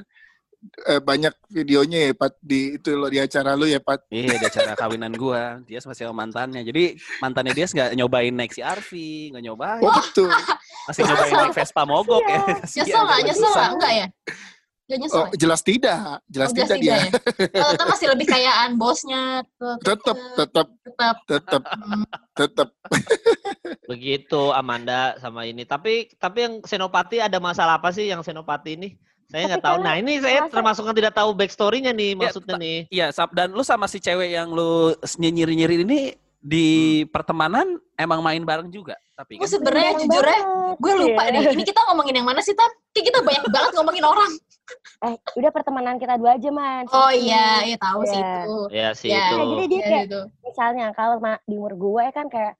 [0.85, 4.07] eh, banyak videonya ya Pat di itu lo di acara lu ya Pat.
[4.09, 6.63] Iya, di acara kawinan gua, dia masih sama mantannya.
[6.63, 9.83] Jadi mantannya dia nggak nyobain naik si Arfi, nggak nyobain.
[9.83, 10.31] Oh betul.
[10.87, 12.41] Masih nyobain naik Vespa mogok ya.
[12.63, 14.09] Kasihan, nyesel nggak nyesel nggak enggak ya
[14.83, 15.39] Gak nyesel Oh ya?
[15.39, 16.91] jelas tidak, jelas Oh, tidak dia.
[16.91, 17.03] ya?
[17.63, 19.23] Oh, tetap masih lebih kayaan bosnya
[19.55, 22.05] tuh, Tetap tetap tetap tetap Hmm.
[22.35, 22.69] tetap.
[23.89, 28.89] begitu Amanda sama ini tapi tapi yang Senopati ada masalah apa sih yang Senopati ini
[29.33, 32.79] saya nggak tahu nah ini saya termasuk yang tidak tahu backstorynya nih Ya, maksudnya nih
[32.87, 36.01] Iya, dan lu sama si cewek yang lu nyinyirin-nyinyirin ini
[36.39, 36.67] di
[37.07, 37.65] pertemanan
[37.95, 40.41] emang main bareng juga, tapi gue kan sebenarnya jujur ya
[40.75, 41.39] gue lupa ya.
[41.39, 42.67] deh ini kita ngomongin yang mana sih Tan?
[42.91, 44.33] Kayak kita banyak banget ngomongin orang
[45.03, 46.87] Eh, udah pertemanan kita dua aja, Man.
[46.89, 47.19] oh Satu.
[47.19, 48.35] iya iya tahu sih Iya.
[48.39, 50.21] itu ya sih Ya, itu Nah, jadi dia Iya, kayak gitu.
[50.43, 52.53] misalnya kalau di umur gue kan kayak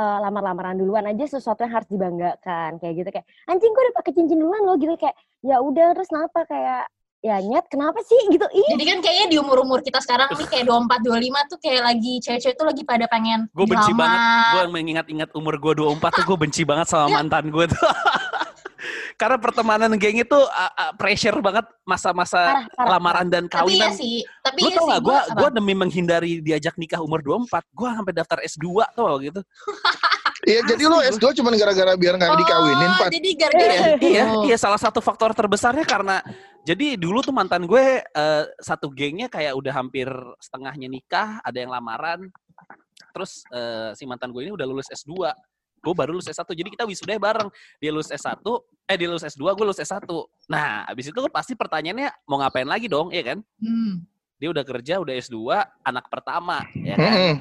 [0.00, 4.12] eh, lamar-lamaran duluan aja sesuatu yang harus dibanggakan kayak gitu kayak anjing gue udah pakai
[4.16, 6.88] cincin duluan loh gitu kayak ya udah terus kenapa kayak
[7.20, 10.64] ya nyet kenapa sih gitu ih Jadi kan kayaknya di umur-umur kita sekarang nih kayak
[10.64, 14.20] 24 25 tuh kayak lagi cewek-cewek tuh lagi pada pengen gue benci banget.
[14.56, 17.76] Gue mengingat-ingat umur gue 24 tuh gue benci banget sama mantan gue tuh.
[19.20, 23.92] Karena pertemanan geng itu uh, uh, pressure banget masa-masa lamaran dan Tapi iya kawinan.
[23.92, 27.52] sih, tapi Lu iya tau sih gak, gue gua demi menghindari diajak nikah umur 24,
[27.68, 29.40] gue sampai daftar S2 tuh gitu.
[30.40, 33.12] Iya jadi lo S2 cuma gara-gara biar nggak dikawinin Oh, Pat.
[33.12, 34.08] jadi gara-gara itu.
[34.08, 36.24] iya, iya salah satu faktor terbesarnya karena
[36.64, 40.08] jadi dulu tuh mantan gue eh, satu gengnya kayak udah hampir
[40.40, 42.32] setengahnya nikah, ada yang lamaran.
[43.12, 45.28] Terus eh, si mantan gue ini udah lulus S2.
[45.80, 46.44] Gue baru lulus S1.
[46.46, 47.48] Jadi kita wisuda bareng.
[47.76, 48.36] Dia lulus S1,
[48.84, 50.04] eh dia lulus S2, gue lulus S1.
[50.46, 53.38] Nah, habis itu kan pasti pertanyaannya mau ngapain lagi dong, iya kan?
[53.56, 54.04] Hmm.
[54.36, 55.36] Dia udah kerja, udah S2,
[55.82, 57.12] anak pertama, ya kan?
[57.12, 57.36] Mm-mm.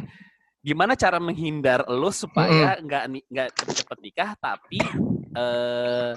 [0.59, 4.83] gimana cara menghindar lu supaya nggak ni- nggak cepet-cepet nikah tapi
[5.31, 6.11] eh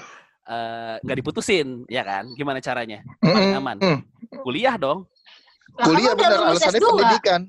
[0.45, 3.61] eh, nggak diputusin ya kan gimana caranya paling Mm-mm.
[3.63, 3.99] aman Mm.
[4.43, 5.07] kuliah dong
[5.79, 6.89] Kuliah benar alasannya S2.
[6.91, 7.41] pendidikan.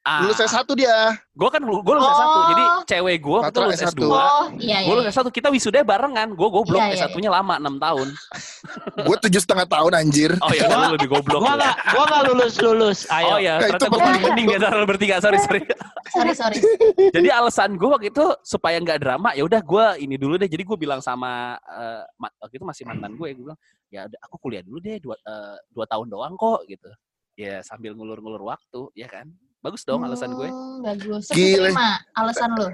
[0.00, 1.12] Ah, Lulus S1 dia.
[1.30, 2.16] gue kan gue lulus Oh.
[2.16, 2.28] S1.
[2.48, 3.92] Jadi cewek gue itu lulus S1.
[3.92, 4.02] S2.
[4.02, 4.16] Oh,
[4.56, 4.96] iya Gue iya.
[4.96, 6.32] lulus S1, kita wisuda barengan.
[6.32, 8.08] Gue goblok, Iya, iya, S1-nya lama 6 tahun.
[9.06, 10.30] Gue tujuh setengah tahun anjir.
[10.38, 11.40] Oh ya, Gua- lu lebih goblok.
[11.40, 11.58] Gua lu.
[11.58, 12.98] nggak, gua nggak lulus lulus.
[13.10, 13.24] Ayo.
[13.26, 15.14] Oh ya, Nah, ternyata itu gue di antara lu bertiga.
[15.20, 15.60] Sorry, sorry.
[16.08, 16.58] Sorry sorry.
[17.16, 20.48] Jadi alasan gue waktu itu supaya nggak drama, ya udah gue ini dulu deh.
[20.48, 24.18] Jadi gue bilang sama eh, ma- waktu itu masih mantan gue, gue bilang ya udah
[24.22, 26.88] aku kuliah dulu deh dua, eh, dua tahun doang kok gitu.
[27.36, 29.28] Ya sambil ngulur-ngulur waktu, ya kan?
[29.60, 30.48] Bagus dong alasan gue.
[30.48, 31.28] Hmm, bagus.
[31.28, 31.68] Terus Gile.
[31.68, 32.68] diterima alasan lu.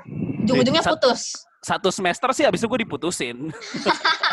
[0.47, 1.21] Ujung-ujungnya Sat- putus.
[1.59, 3.51] Satu semester sih, abis itu gue diputusin.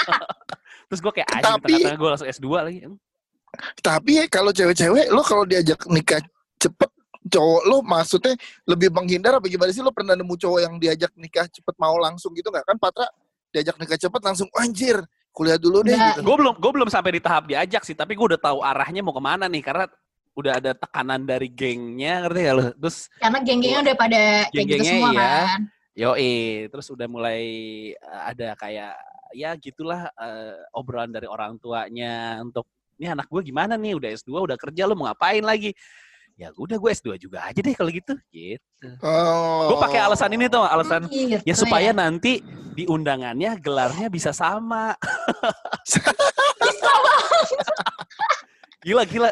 [0.90, 2.80] Terus gue kayak anjing, Tapi- tengah-tengah gue langsung S2 lagi.
[3.82, 6.22] Tapi ya kalau cewek-cewek lo kalau diajak nikah
[6.58, 6.90] cepet
[7.30, 8.34] cowok lo maksudnya
[8.66, 12.34] lebih menghindar apa gimana sih lo pernah nemu cowok yang diajak nikah cepet mau langsung
[12.34, 13.06] gitu nggak kan Patra
[13.54, 14.98] diajak nikah cepet langsung anjir
[15.30, 16.26] kuliah dulu deh gitu.
[16.26, 19.14] Gue belum gue belum sampai di tahap diajak sih, tapi gue udah tahu arahnya mau
[19.14, 19.86] ke mana nih karena
[20.34, 22.66] udah ada tekanan dari gengnya, ngerti gak lo?
[22.78, 25.22] Terus Karena geng-gengnya udah pada kayak gitu Geng-gengnya semua iya.
[25.22, 25.60] kan.
[25.94, 26.34] Yoi,
[26.74, 27.42] terus udah mulai
[27.94, 28.94] eh, ada kayak
[29.34, 32.66] ya gitulah eh, obrolan dari orang tuanya untuk
[33.02, 35.74] ini anak gue gimana nih udah S2 udah kerja lo mau ngapain lagi
[36.38, 39.74] ya udah gue S2 juga aja deh kalau gitu gitu Oh.
[39.74, 42.44] gue pakai alasan ini tuh alasan Gitu ya supaya nanti
[42.74, 44.92] di undangannya gelarnya bisa sama
[48.84, 49.30] gila gila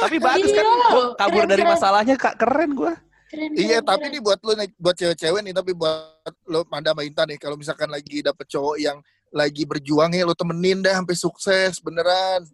[0.00, 1.72] tapi bagus kan Iya, gue kabur keren, dari keren.
[1.74, 2.92] masalahnya kak keren gue
[3.26, 4.12] Keren, Iya, keren, tapi keren.
[4.12, 7.56] nih buat lo nih, buat cewek-cewek nih, tapi buat lo Manda sama Intan nih, kalau
[7.56, 9.00] misalkan lagi dapet cowok yang
[9.32, 12.44] lagi berjuang ya, lo temenin dah sampai sukses, beneran.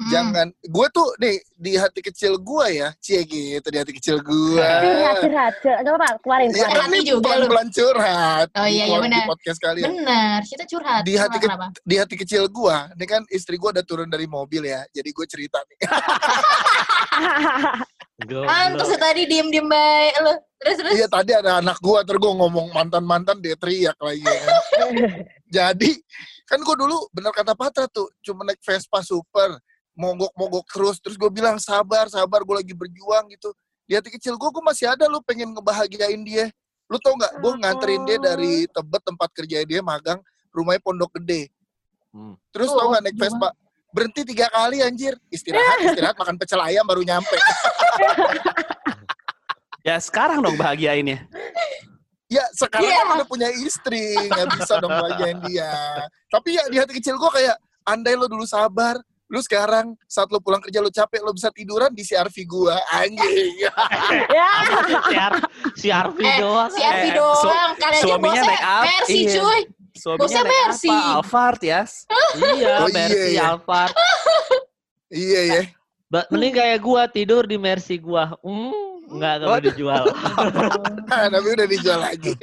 [0.00, 0.08] Hmm.
[0.08, 4.56] Jangan, gue tuh nih di hati kecil gue ya, cie gitu di hati kecil gue.
[4.56, 5.84] Curhat, curhat, curhat.
[5.84, 6.72] Apa-apa, keluarin, Iya, keluarin.
[6.72, 7.24] kan Hati ini juga lu.
[7.28, 8.48] pelan-pelan curhat.
[8.50, 9.20] Oh, iya, iya, benar.
[9.20, 9.84] Di podcast kalian.
[9.92, 11.02] Bener, kita curhat.
[11.04, 11.48] Di hati ke-
[11.84, 15.26] di hati kecil gue, ini kan istri gue udah turun dari mobil ya, jadi gue
[15.28, 15.78] cerita nih.
[18.20, 20.34] Pantes ya tadi diem-diem baik lu.
[20.60, 20.92] Terus terus.
[20.92, 24.20] Iya tadi ada anak gue, terus gue ngomong mantan-mantan dia teriak lagi.
[24.20, 24.92] Kan.
[25.56, 25.90] jadi
[26.44, 29.56] kan gue dulu bener kata Patra tuh, cuma naik Vespa super,
[30.00, 33.52] mogok-mogok terus, terus gue bilang sabar, sabar, gue lagi berjuang gitu.
[33.84, 36.48] Di hati kecil gue, gue masih ada lu pengen ngebahagiain dia.
[36.88, 37.32] Lu tau nggak?
[37.44, 40.18] Gue nganterin dia dari Tebet tempat kerja dia magang,
[40.50, 41.52] rumahnya Pondok Gede.
[42.10, 42.34] Hmm.
[42.50, 43.48] Terus Oh, tau nggak naik Vespa?
[43.90, 45.14] Berhenti tiga kali anjir.
[45.28, 47.36] Istirahat, istirahat, makan pecel ayam baru nyampe.
[49.86, 51.24] ya sekarang dong bahagiainnya
[52.30, 53.02] Ya sekarang Iya.
[53.02, 55.74] kan udah punya istri, nggak bisa dong bagian dia.
[56.30, 58.94] Tapi ya di hati kecil gue kayak, andai lo dulu sabar,
[59.30, 63.54] lu sekarang saat lo pulang kerja lo capek, lo bisa tiduran di CRV gue, anjing.
[63.62, 65.30] ya.
[65.72, 66.66] si Arfi Eh, doang.
[66.68, 67.70] Si Arfi Eh, su- doang.
[67.72, 68.84] Kalian aja suaminya naik apa?
[68.84, 69.32] Mercy Iya.
[69.36, 69.60] cuy.
[69.92, 70.88] suaminya Bosnya naik Mercy.
[70.88, 71.80] apa Alphard ya
[72.40, 73.42] Iya, Oh, iya, Mercy iya.
[73.48, 73.92] Alphard.
[75.08, 75.62] iya ya.
[76.06, 78.34] Ba- Mending kayak gua tidur di Mercy gua.
[78.40, 78.74] Hmm,
[79.08, 80.04] enggak kalau dijual.
[81.30, 82.34] Tapi udah dijual lagi.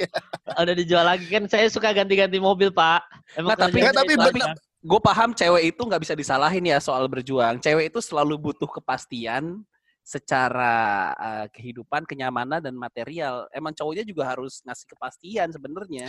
[0.50, 3.04] Udah dijual lagi kan saya suka ganti-ganti mobil, Pak.
[3.34, 3.60] Emang Nggak,
[3.92, 4.56] tapi- tapi aja.
[4.78, 7.58] Gue paham cewek itu nggak bisa disalahin ya soal berjuang.
[7.58, 9.66] Cewek itu selalu butuh kepastian
[10.06, 13.44] secara eh, kehidupan, kenyamanan dan material.
[13.52, 16.08] Emang cowoknya juga harus ngasih kepastian sebenarnya.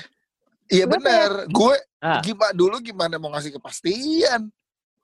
[0.69, 1.31] Iya Gue bener.
[1.49, 2.23] Gue Ah.
[2.23, 4.47] gimana dulu gimana mau ngasih kepastian?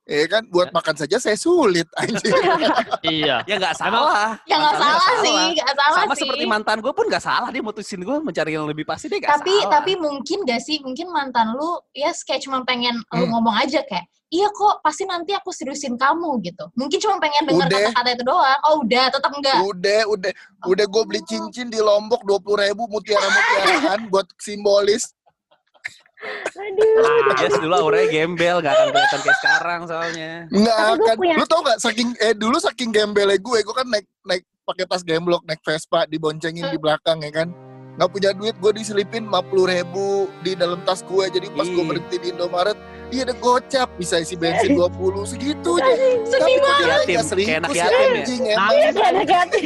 [0.06, 2.30] Ya kan, buat makan saja saya sulit, anjing.
[3.02, 3.42] Iya.
[3.46, 4.38] Ya nggak salah.
[4.46, 6.22] Ya nggak Mantannya salah sih, nggak salah Sama sih.
[6.22, 9.34] seperti mantan gue pun nggak salah dia mutusin gue mencari yang lebih pasti dia nggak
[9.42, 9.72] tapi salah.
[9.74, 13.34] tapi mungkin gak sih mungkin mantan lu ya kayak cuma pengen lu Hmm.
[13.34, 17.66] ngomong aja kayak iya kok pasti nanti aku seriusin kamu gitu mungkin cuma pengen dengar
[17.66, 20.32] kata-kata itu doang oh udah tetap enggak Udah, udah,
[20.66, 25.14] udah gue beli cincin di Lombok dua puluh ribu mutiara-mutiaraan buat simbolis.
[26.56, 27.36] Aduh.
[27.38, 30.32] Yes, dulu auranya gembel, nggak akan kelihatan kayak sekarang soalnya.
[30.48, 31.16] Nggak Tapi gua akan.
[31.18, 34.86] punya- Lu tau gak saking eh dulu saking gembelnya gue, gue kan naik naik pakai
[34.86, 37.50] tas gemblok, naik Vespa, diboncengin di belakang ya kan.
[37.96, 40.08] Nggak punya duit, gue diselipin 50 ribu
[40.42, 41.26] di dalam tas gue.
[41.30, 42.76] Jadi pas gue berhenti di Indomaret,
[43.08, 45.94] iya ada gocap, bisa isi bensin 20 segitu aja.
[46.26, 47.24] sedih banget kayak
[47.58, 48.16] anak yatim ya?
[48.18, 48.60] anjing, emang.
[48.66, 48.94] Nangis.
[48.94, 49.66] Kayak anak yatim.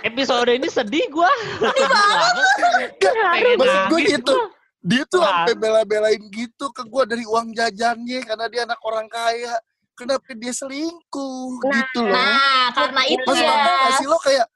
[0.00, 1.30] Episode ini sedih gua.
[1.58, 2.42] Sedih Haru.
[3.54, 4.34] Maksud gue gitu.
[4.78, 9.58] Dia tuh sampai bela-belain gitu ke gue dari uang jajannya karena dia anak orang kaya.
[9.92, 12.14] Kenapa dia selingkuh Nah, gitu loh.
[12.14, 14.46] nah karena itu Masuk ya akal gak sih lo kayak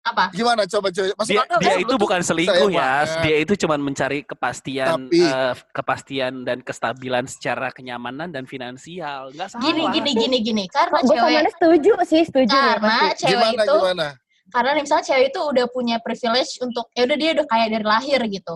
[0.00, 3.08] apa gimana coba coba masuk Dia, akal dia itu bukan selingkuh ya, banget.
[3.20, 9.30] dia itu cuma mencari kepastian, Tapi- eh, kepastian dan kestabilan secara kenyamanan dan finansial.
[9.30, 9.62] Nggak salah.
[9.62, 13.18] gini gini gini gini karena sama cewek setuju sih, setuju nih karena pasti.
[13.22, 14.06] cewek gimana itu gimana
[14.50, 18.20] karena misalnya cewek itu udah punya privilege untuk ya udah dia udah kaya dari lahir
[18.26, 18.54] gitu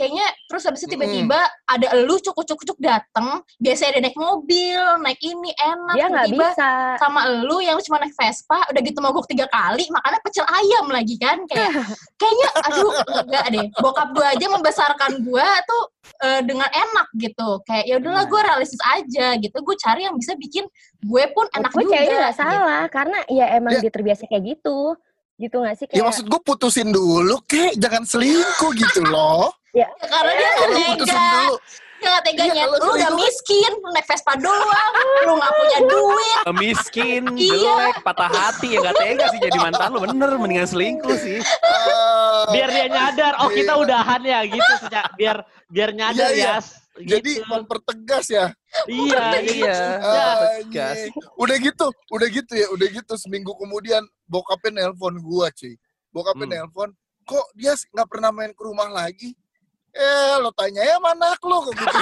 [0.00, 1.36] kayaknya terus habis itu tiba-tiba
[1.66, 6.70] ada elu cukup-cukup dateng biasanya dia naik mobil naik ini enak Dia nggak tiba-tiba bisa.
[6.96, 11.16] sama elu yang cuma naik Vespa udah gitu mogok tiga kali makannya pecel ayam lagi
[11.16, 11.68] kan kayak
[12.20, 15.82] kayaknya aduh enggak deh bokap gue aja membesarkan gue tuh
[16.22, 20.32] eh, dengan enak gitu kayak ya udahlah gue realistis aja gitu gue cari yang bisa
[20.34, 20.64] bikin
[21.00, 22.40] gue pun enak Gue juga kayaknya nggak gitu.
[22.40, 23.80] salah karena ya emang Ya.
[23.80, 24.96] dia terbiasa kayak gitu.
[25.36, 29.48] Gitu nggak sih Ya kayak maksud gue putusin dulu, kek jangan selingkuh gitu loh.
[29.72, 31.48] Karena dia nggak Kalau putusin tega
[32.00, 35.78] dia nggak teganya Iya, kalau lu udah selingkuh- miskin naik Vespa doang lu nggak punya
[35.84, 37.52] duit miskin, Iya.
[37.52, 41.38] jelek, patah hati ya gak tega sih jadi mantan lu bener mendingan selingkuh sih.
[41.62, 43.82] ah, Biar dia nyadar, oh kita Iya.
[43.84, 44.72] udahan ya gitu.
[44.80, 45.36] Sejak, biar
[45.68, 46.54] biar nyadar Iya, iya.
[46.56, 47.06] ya.
[47.06, 47.46] jadi Gitu.
[47.46, 48.46] mempertegas ya.
[48.86, 49.76] iya, Iya.
[50.56, 50.96] tegas.
[51.04, 51.12] Anjing.
[51.36, 55.76] Udah gitu, udah gitu ya, udah gitu seminggu kemudian bokapnya nelpon gua cuy.
[56.08, 56.54] Bokapnya Hmm.
[56.58, 56.88] nelpon,
[57.22, 59.36] kok dia nggak pernah main ke rumah lagi?
[59.90, 61.84] Eh, lo tanya ya mana lo kok gitu.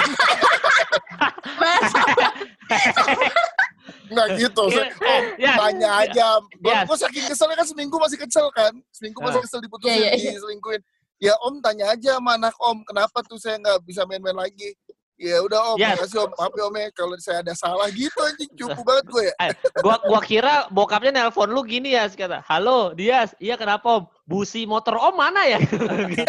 [4.09, 4.63] Nggak gitu.
[4.73, 5.53] Iya, eh, ya.
[5.57, 6.27] Tanya aja.
[6.61, 6.85] Gua, Yes.
[6.89, 8.73] gua saking keselnya kan seminggu masih kesel kan.
[8.89, 10.31] Seminggu masih kesel diputusin, Iya, iya, iya.
[10.37, 10.81] diselingkuhin.
[11.19, 14.71] Ya om tanya aja sama anak om, kenapa tuh saya nggak bisa main-main lagi?
[15.19, 15.99] Ya udah om, Yes.
[15.99, 16.87] makasih om, maaf ya om ya.
[16.95, 19.33] Kalau saya ada salah gitu anjing, cukup banget gue ya.
[19.43, 19.51] Eh,
[19.83, 23.35] gua gua kira bokapnya nelpon lu gini ya kata halo Dias.
[23.35, 24.07] Iya kenapa om?
[24.23, 25.59] Busi motor om mana ya?
[26.13, 26.23] Gitu.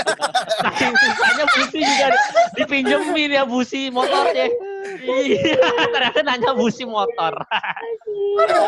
[0.98, 2.06] susahnya busi juga
[2.58, 4.50] dipinjemin ya busi motornya.
[5.06, 5.54] Iya
[5.94, 7.46] ternyata nanya busi motor.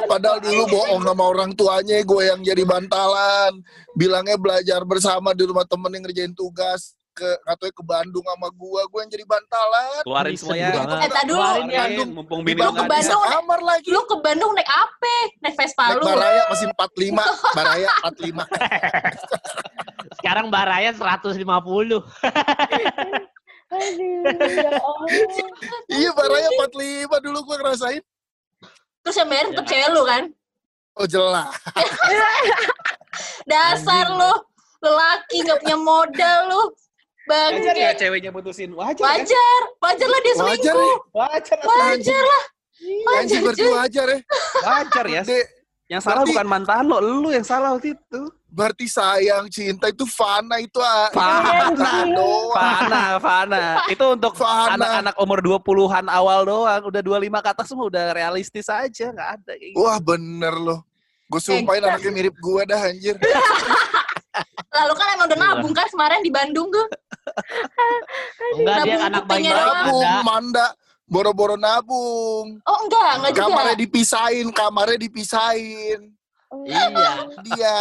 [0.07, 3.59] Padahal dulu bohong sama orang tuanya, gue yang jadi bantalan.
[3.99, 6.95] Bilangnya belajar bersama di rumah temen yang ngerjain tugas.
[7.13, 10.01] Ke, katanya ke Bandung sama gue, gue yang jadi bantalan.
[10.01, 10.75] Keluarin Ih, semua sedih ya.
[10.75, 10.99] banget.
[10.99, 11.39] Eh, tak dulu.
[11.39, 11.85] Keluarin ya.
[11.85, 13.87] Keluarin, mumpung bini lu Bandung ke Bandung, kamar lagi.
[13.87, 17.23] lu ke Bandung naik apa naik Vespa Naik lu Baraya masih 45,
[17.57, 18.49] Baraya 45.
[20.13, 21.41] sekarang baraya 150
[23.73, 24.71] Aduh, ya
[25.91, 28.03] iya Baraya 45 dulu gue ngerasain.
[29.03, 30.25] terus yang bayar tetep cewek lu kan
[30.93, 31.49] Oh jelas.
[33.45, 34.33] dasar lu
[34.79, 36.63] lelaki nggak punya modal lu
[37.25, 38.71] Wajar ya ceweknya putusin.
[38.73, 39.15] Wajar kan?
[39.15, 40.97] wajar wajar lah dia Wajar selingkuh ya.
[41.13, 41.59] Wajar.
[41.63, 42.43] wajar lah
[42.83, 44.19] Anjing wajar berarti wajar ya.
[44.61, 45.23] Wajar ya.
[45.23, 45.47] Dek,
[45.87, 48.21] Yang salah Berarti- bukan mantan lo, lu yang salah waktu itu.
[48.49, 51.09] berarti sayang, cinta itu fana itu ah.
[51.09, 51.73] Fana.
[52.53, 53.63] Fana, Fana.
[53.87, 54.77] Itu untuk Fana.
[54.77, 56.83] anak-anak umur 20-an awal doang.
[56.83, 59.09] Udah 25 ke atas semua udah realistis aja.
[59.09, 59.79] Nggak ada kayak gitu.
[59.79, 60.81] Wah bener loh.
[61.29, 63.17] Gue sumpahin anaknya mirip gue dah anjir.
[64.73, 65.49] lalu kan emang udah Iya.
[65.53, 66.87] nabung kan kemarin di Bandung tuh
[68.57, 69.53] enggak dia anak baik-baik.
[69.55, 70.67] Nabung, manda.
[71.05, 72.57] Boro-boro nabung.
[72.59, 76.01] oh enggak enggak juga Kamarnya dipisahin, kamarnya dipisahin.
[76.65, 76.85] iya
[77.45, 77.77] Dia.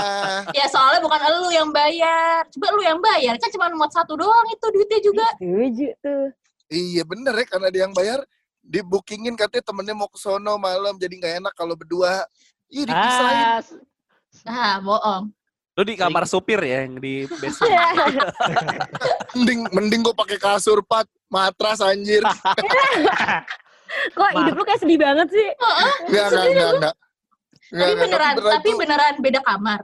[0.56, 4.48] ya soalnya bukan lu yang bayar coba lu yang bayar kan cuma muat satu doang
[4.48, 6.26] itu duitnya juga Setuju tuh.
[6.68, 8.20] Iya bener ya karena dia yang bayar.
[8.62, 12.24] Di bookingin katanya temennya mau ke sono malam jadi nggak enak kalau berdua.
[12.68, 13.46] Iya dipisahin.
[13.48, 13.60] ah,
[14.48, 15.24] ah bohong
[15.82, 17.74] Lu di kamar supir ya yang di basement.
[19.34, 22.22] Mending mending gue pakai kasur pat matras anjir.
[24.14, 25.48] Kok hidup lu kayak sedih banget sih?
[26.06, 26.96] Enggak enggak enggak enggak.
[27.74, 29.82] Nggak, tapi beneran tapi itu beneran beda kamar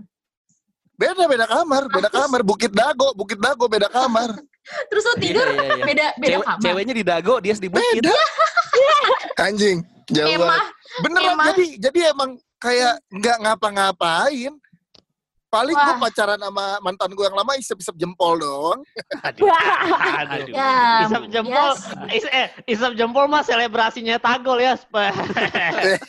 [0.98, 2.40] beda beda kamar, beda kamar.
[2.46, 4.38] Bukit Dago, Bukit Dago beda kamar.
[4.94, 5.86] terus lu tidur Iya, iya, iya.
[5.86, 8.02] beda beda Cewek- kamar ceweknya di Dago, dia di Bukit.
[8.06, 8.14] Beda.
[9.42, 9.78] Anjing,
[10.14, 10.46] jauh banget.
[10.46, 10.66] emah
[11.02, 11.48] Beneran Emang.
[11.54, 12.30] jadi jadi emang
[12.62, 14.54] kayak nggak ngapa-ngapain.
[15.48, 18.84] Paling gue pacaran sama mantan gue yang lama isep-isep jempol doang.
[19.24, 20.52] aduh, Aduh.
[20.52, 21.80] ya Isap jempol, yes.
[22.14, 24.76] is, eh, isap jempol mah selebrasinya tagol ya.
[24.82, 25.16] Spe-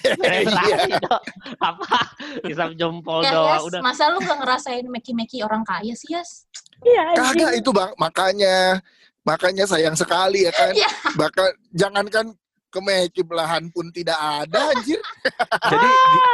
[0.03, 0.99] Selebrasi Iya.
[0.99, 1.23] dong.
[1.61, 1.99] Apa?
[2.45, 3.55] Isap jempol Ya, doang.
[3.55, 3.81] Yas, Udah.
[3.81, 6.51] masa lu gak ngerasain meki-meki orang kaya sih, Yas?
[6.83, 7.15] Iya.
[7.15, 8.83] Kagak itu bang, makanya
[9.23, 10.75] makanya sayang sekali ya kan.
[10.75, 10.91] Iya.
[11.15, 12.27] Bahkan jangankan
[12.69, 14.99] ke Meki belahan pun tidak ada anjir.
[15.71, 16.27] Jadi di-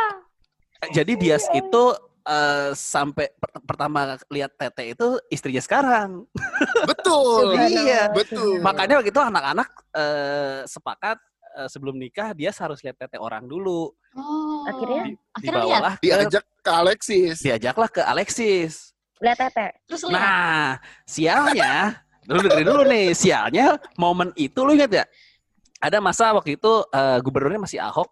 [0.84, 1.82] jadi Dias itu
[2.24, 6.24] eh, sampai per- pertama lihat Tete itu istrinya sekarang.
[6.88, 7.56] Betul.
[7.74, 8.10] Iya.
[8.12, 8.60] Betul.
[8.64, 11.18] Makanya waktu itu anak-anak eh, sepakat
[11.60, 13.92] eh, sebelum nikah dia harus lihat Tete orang dulu.
[14.16, 14.64] Oh.
[14.68, 15.14] Akhirnya?
[15.36, 15.70] Akhirnya lihat.
[15.70, 17.36] Dibawalah ke, diajak ke Alexis.
[17.44, 18.72] diajaklah ke Alexis.
[19.22, 19.68] Lihat tete.
[19.86, 20.14] Terus lihat.
[20.20, 20.66] Nah,
[21.06, 21.72] sialnya,
[22.28, 23.66] dulu dengerin dulu nih, sialnya
[24.00, 25.04] momen itu lu ingat ya?
[25.80, 28.08] Ada masa waktu itu eh, gubernurnya masih Ahok,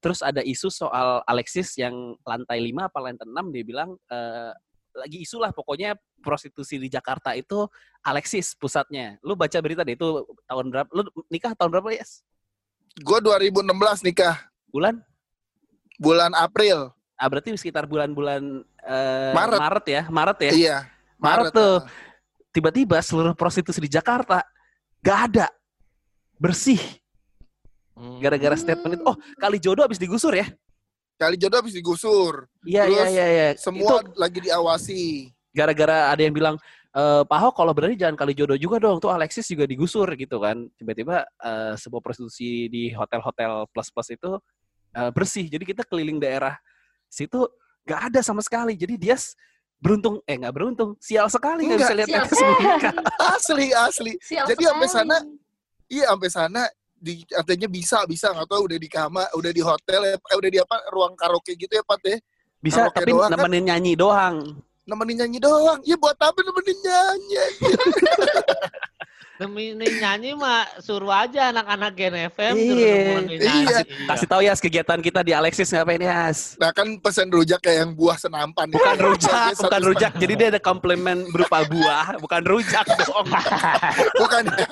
[0.00, 4.52] terus ada isu soal Alexis yang lantai 5 apa lantai 6 dia bilang eh,
[4.96, 7.68] lagi isu lah pokoknya prostitusi di Jakarta itu
[8.00, 9.20] Alexis pusatnya.
[9.20, 10.88] Lu baca berita deh itu tahun berapa?
[10.88, 12.04] Lu nikah tahun berapa ya?
[13.04, 15.04] Gue 2016 nikah, Bulan?
[16.00, 16.92] bulan April.
[17.16, 19.60] Ah berarti sekitar bulan-bulan eh, Maret.
[19.60, 20.52] Maret ya, Maret ya.
[20.52, 20.76] Iya.
[21.16, 21.76] Maret tuh.
[22.52, 24.40] tiba-tiba seluruh prostitusi di Jakarta
[25.04, 25.46] gak ada
[26.40, 26.80] bersih.
[27.96, 29.04] Gara-gara statement itu.
[29.08, 30.46] Oh, kali jodoh habis digusur ya?
[31.16, 32.44] Kali jodoh habis digusur.
[32.68, 33.48] Iya iya iya iya.
[33.56, 35.32] Semua Itu lagi diawasi.
[35.56, 36.60] gara-gara ada yang bilang
[36.92, 39.00] e, Pak Ahok kalau berani jangan kali jodoh juga dong.
[39.00, 40.68] Tuh Alexis juga digusur gitu kan.
[40.76, 44.30] Tiba-tiba eh, sebuah prostitusi di hotel-hotel plus-plus itu
[44.92, 45.48] eh, bersih.
[45.48, 46.52] Jadi kita keliling daerah
[47.08, 47.48] situ
[47.88, 48.76] gak ada sama sekali.
[48.76, 49.16] Jadi dia
[49.76, 52.40] beruntung eh nggak beruntung sial sekali nggak bisa lihat tetes.
[53.36, 54.12] Asli, asli.
[54.24, 55.16] Sial Jadi sampai sana,
[55.86, 56.62] Iya, sampai sana
[56.96, 60.50] di artinya bisa bisa nggak tahu udah di kamar, udah di hotel, ya, eh, udah
[60.50, 62.16] di apa ruang karaoke gitu ya Pat ya.
[62.64, 63.38] Bisa Karaoke tapi doang kan?
[63.38, 64.36] nemenin nyanyi doang.
[64.86, 65.78] Nemenin nyanyi doang.
[65.84, 67.36] Ya buat apa nemenin nyanyi?
[69.38, 72.96] ini nyanyi mah suruh aja anak-anak Gen FM Iya.
[73.28, 73.78] Iya.
[74.06, 76.32] Kasih tahu ya kegiatan kita di Alexis ngapain ya?
[76.56, 78.66] Nah kan pesen rujak kayak yang buah senampan.
[78.66, 78.74] ya.
[78.74, 80.12] Bukan rujak, Dia bukan rujak.
[80.16, 83.26] Jadi dia ada komplimen berupa buah, bukan rujak dong.
[84.16, 84.68] Bukan ya.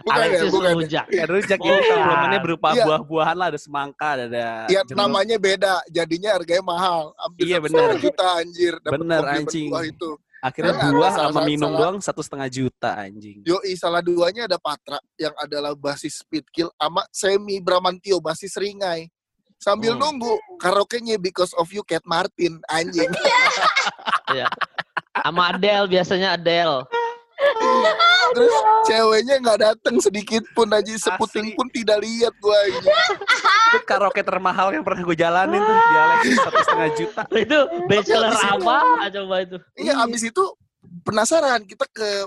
[0.00, 0.64] Bukan ya, Alexis bukan.
[0.64, 0.74] ya.
[0.74, 1.04] rujak.
[1.06, 1.90] Bukan rujak ini Bukan.
[1.92, 2.84] komplimennya berupa Iya.
[2.86, 4.26] buah-buahan lah, ada semangka, ada
[4.66, 4.96] Ya jeruk.
[4.96, 7.12] namanya beda, jadinya harganya mahal.
[7.18, 8.72] Hampir Iya, setengah juta anjir.
[8.80, 9.68] Bener, komplimen anjing.
[9.68, 10.10] Buah itu.
[10.40, 13.44] Akhirnya Kan buah salah- sama minum salah- doang satu setengah juta anjing.
[13.44, 19.12] Yoi, salah duanya ada Patra yang adalah basis Speedkill sama Semi Bramantio basis Ringai.
[19.60, 20.00] Sambil Hmm.
[20.00, 23.12] nunggu karaoke-nya Because of You Cat Martin anjing.
[25.12, 26.88] Sama Adele biasanya Adele.
[28.30, 28.54] Terus
[28.86, 31.56] ceweknya nggak dateng sedikit pun aja seputing Asli.
[31.58, 32.90] pun tidak lihat gua ini.
[33.74, 37.22] Itu karaoke termahal yang pernah gue jalanin tuh di Alexis satu setengah juta.
[37.46, 38.78] Itu bachelor apa?
[39.10, 39.56] Coba itu.
[39.78, 40.42] Iya, abis itu
[41.02, 42.26] penasaran kita ke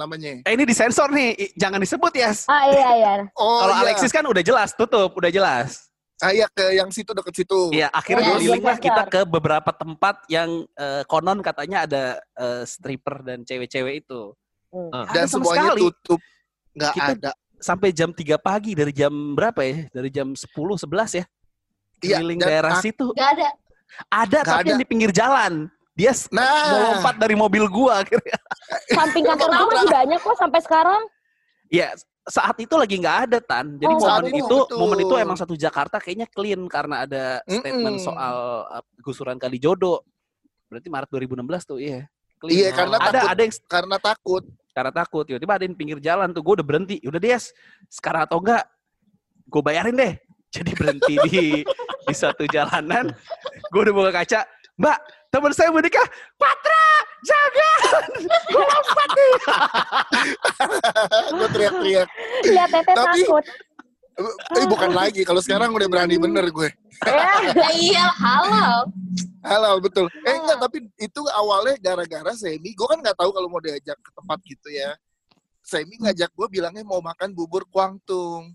[0.00, 0.40] namanya.
[0.48, 2.32] Eh ini disensor nih, jangan disebut ya.
[2.48, 3.14] Ah iya iya.
[3.36, 3.82] Oh Kalau iya.
[3.84, 5.89] Alexis kan udah jelas, tutup, udah jelas.
[6.20, 7.60] Ah, iya, ke yang situ deket situ.
[7.70, 8.86] Iya, akhirnya Iya, keliling lah sensor.
[8.86, 12.04] kita ke beberapa tempat yang eh, konon katanya ada
[12.34, 14.36] eh, stripper dan cewek-cewek itu.
[14.68, 14.92] Hmm.
[14.92, 15.08] Ah.
[15.08, 15.80] Dan semuanya sekali.
[15.82, 16.20] tutup.
[16.72, 17.32] Nggak Kita- ada.
[17.56, 19.84] Sampai jam 3 pagi dari jam berapa ya?
[19.90, 21.24] Dari jam 10 11 ya.
[22.00, 23.12] Iya, Keliling dan daerah situ.
[23.12, 23.48] Gak ada.
[24.06, 24.70] Ada Nggak tapi ada.
[24.70, 25.52] yang di pinggir jalan.
[25.92, 28.38] Dia Nah, mau lompat dari mobil gua akhirnya.
[28.88, 31.02] Samping kantor gue masih banyak kok sampai sekarang.
[31.68, 31.92] Ya,
[32.30, 33.74] saat itu lagi nggak ada tan.
[33.76, 34.78] Jadi Oh, momen itu, betul.
[34.78, 38.06] momen itu emang satu Jakarta kayaknya clean karena ada statement Mm-mm.
[38.06, 38.36] soal
[38.70, 40.00] uh, gusuran kali jodoh.
[40.70, 42.06] Berarti Maret 2016 tuh, iya.
[42.38, 42.54] Clean.
[42.56, 43.28] Iya, karena ada takut.
[43.34, 44.44] ada yang karena takut.
[44.70, 47.50] karena takut tiba-tiba ada yang pinggir jalan tuh gue udah berhenti udah Des
[47.90, 48.62] sekarang atau enggak
[49.50, 50.14] gue bayarin deh
[50.54, 51.66] jadi berhenti di
[52.06, 53.10] di satu jalanan
[53.74, 54.46] gue udah buka kaca
[54.78, 56.06] mbak teman saya menikah
[56.38, 56.86] Patra
[57.20, 58.04] jangan
[58.48, 59.32] gue lompat nih
[61.38, 62.08] gue teriak-teriak.
[62.44, 63.44] Lihat Tete Tapi- takut.
[64.52, 66.68] Eh bukan lagi, kalau sekarang udah berani bener gue.
[67.08, 67.40] Ya.
[67.56, 68.92] Ya iya, halal.
[69.40, 70.12] Halal betul.
[70.28, 72.76] Eh enggak, tapi itu awalnya gara-gara Semi.
[72.76, 74.92] Gue kan nggak tahu kalau mau diajak ke tempat gitu ya.
[75.64, 78.52] Semi ngajak gue bilangnya mau makan bubur kuangtung.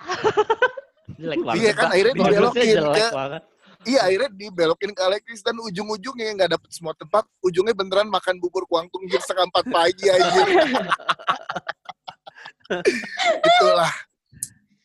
[1.20, 1.60] Jelek banget.
[1.60, 3.42] Iya kan, akhirnya dibelokin ke- banget.
[3.84, 7.24] Iya akhirnya dibelokin ke Alexis dan ujung-ujungnya nggak dapet semua tempat.
[7.40, 10.28] Ujungnya beneran makan bubur kuangtung jam setengah empat pagi aja.
[13.44, 13.92] Itulah.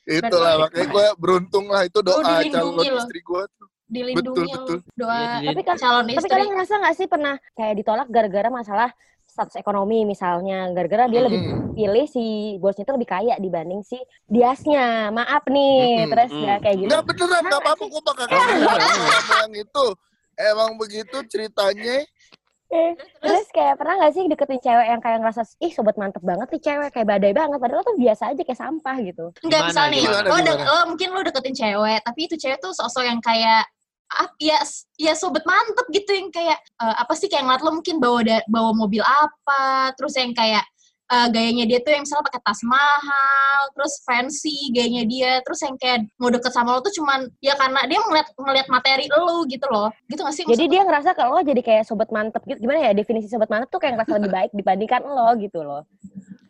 [0.09, 3.67] Itulah makanya gue beruntung lah itu doa calon istri gue tuh.
[3.89, 4.79] Dilindungi Betul, betul.
[4.93, 6.29] doa Iya, jadi- Tapi kan calon Tapi istri.
[6.29, 8.89] kalian ngerasa nggak sih pernah kayak ditolak gara-gara masalah
[9.39, 11.39] status ekonomi misalnya, gara-gara dia lebih
[11.71, 12.25] pilih si
[12.59, 13.95] bosnya itu lebih kaya dibanding si
[14.27, 15.07] diasnya.
[15.09, 16.91] Maaf nih, terus ya kayak gitu.
[16.91, 19.85] Enggak beneran, enggak apa-apa gue bakal yang itu.
[20.35, 22.03] Emang begitu ceritanya.
[22.69, 26.53] Eh, terus kayak pernah nggak sih deketin cewek yang kayak ngerasa ih sobat mantep banget
[26.53, 29.25] nih cewek kayak badai banget padahal tuh biasa aja kayak sampah gitu.
[29.41, 30.63] Enggak Gimana, misalnya nih, lo, de- gimana?
[30.69, 33.65] lo mungkin lo deketin cewek, tapi itu cewek tuh sosok yang kayak
[34.41, 34.57] ya
[34.97, 38.47] ya sobat mantep gitu yang kayak eh, apa sih kayak ngeliat lo mungkin bawa da-
[38.49, 40.65] bawa mobil apa, terus yang kayak
[41.09, 45.73] eh, gayanya dia tuh yang misalnya pakai tas mahal, terus fancy gayanya dia, terus yang
[45.77, 49.65] kayak mau deket sama lo tuh cuman ya karena dia ngeliat ngeliat materi lo gitu
[49.69, 50.45] loh, gitu gak sih?
[50.45, 52.61] Jadi dia ngerasa kalau lo jadi kayak sobat mantep gitu.
[52.65, 55.81] Gimana ya definisi sobat mantep tuh kayak ngerasa lebih baik dibandingkan lo gitu loh.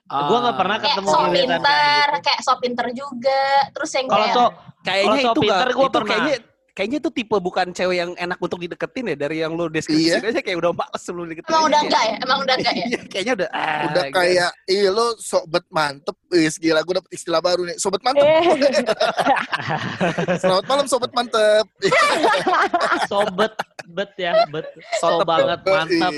[0.10, 2.26] Gue nggak pernah kayak ketemu so gebetan kayak pinter, gitu.
[2.26, 3.44] kayak so pinter juga,
[3.78, 4.44] terus yang Kalau kayak so
[4.82, 6.10] kayaknya Kalau itu pinter, gua itu pernah.
[6.10, 6.38] kayaknya
[6.80, 10.40] kayaknya itu tipe bukan cewek yang enak untuk dideketin ya dari yang lu deskripsiin aja
[10.40, 12.86] kayak udah males sebelum dideketin emang udah enggak ya, emang udah enggak ya.
[12.90, 14.16] Iya, kayaknya udah ah, Udah gitu.
[14.16, 16.16] kayak, iya lo sobat mantep.
[16.32, 17.76] Wih, gila gue dapet istilah baru nih.
[17.76, 18.24] Sobat mantep.
[18.24, 18.48] Eh,
[20.42, 21.68] Selamat malam sobat mantep.
[23.12, 23.54] sobet
[23.90, 24.68] bet ya bet
[25.02, 26.14] so Sotep banget mantap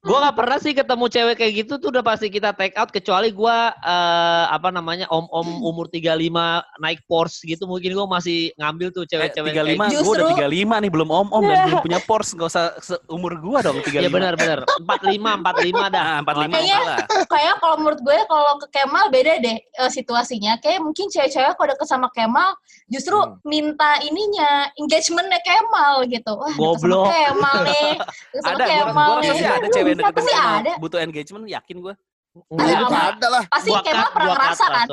[0.00, 2.88] Ih, Gua nggak pernah sih ketemu cewek kayak gitu tuh udah pasti kita take out
[2.88, 6.32] kecuali gua eh, apa namanya om-om umur 35
[6.80, 10.00] naik Porsche gitu mungkin gua masih ngambil tuh Eh, cewek-cewek lima, gitu.
[10.00, 12.64] gue udah Justru- tiga lima nih belum om om dan belum punya Porsche, nggak usah
[12.80, 14.16] seumur gue dong tiga Iya lima.
[14.16, 14.58] benar benar.
[14.80, 16.00] 45 45 dah.
[16.00, 20.56] Nah, empat lima Kayaknya- kayak kalau menurut gue kalau ke Kemal beda deh eh, situasinya.
[20.56, 22.56] Kayak mungkin cewek-cewek kalau deket sama Kemal
[22.88, 23.36] justru Hmm.
[23.44, 26.32] minta ininya engagementnya Kemal gitu.
[26.32, 27.04] Wah, Goblok.
[27.06, 27.92] Kemal nih.
[28.40, 29.36] Ada, gue Kemal rasa nih.
[29.36, 30.72] sih ada cewek yang deketin Pasti Kemal, ada.
[30.78, 31.94] butuh engagement, yakin gue.
[32.46, 33.42] Enggak, Ada ada lah.
[33.50, 34.86] Pasti Kemal pernah ngerasa kan?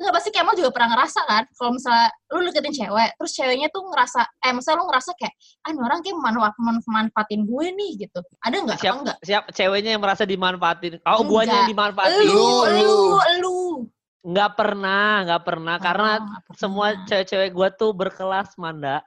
[0.00, 1.42] Enggak, pasti Kemal juga pernah ngerasa kan?
[1.52, 5.68] Kalau misalnya lu deketin cewek, terus ceweknya tuh ngerasa, eh misalnya lu ngerasa kayak, ah
[5.68, 8.20] ini orang kayak manfa- manfaatin gue nih gitu.
[8.40, 8.78] Ada nggak?
[8.80, 9.16] Siap, enggak?
[9.22, 10.98] siap ceweknya yang merasa dimanfaatin.
[11.04, 12.16] Oh, guanya yang dimanfaatin.
[12.26, 12.92] Lu, Lu,
[13.38, 13.58] lu.
[14.20, 16.58] Nggak pernah, nggak pernah karena Oh, nggak pernah.
[16.58, 19.00] semua cewek-cewek gua tuh berkelas, Manda.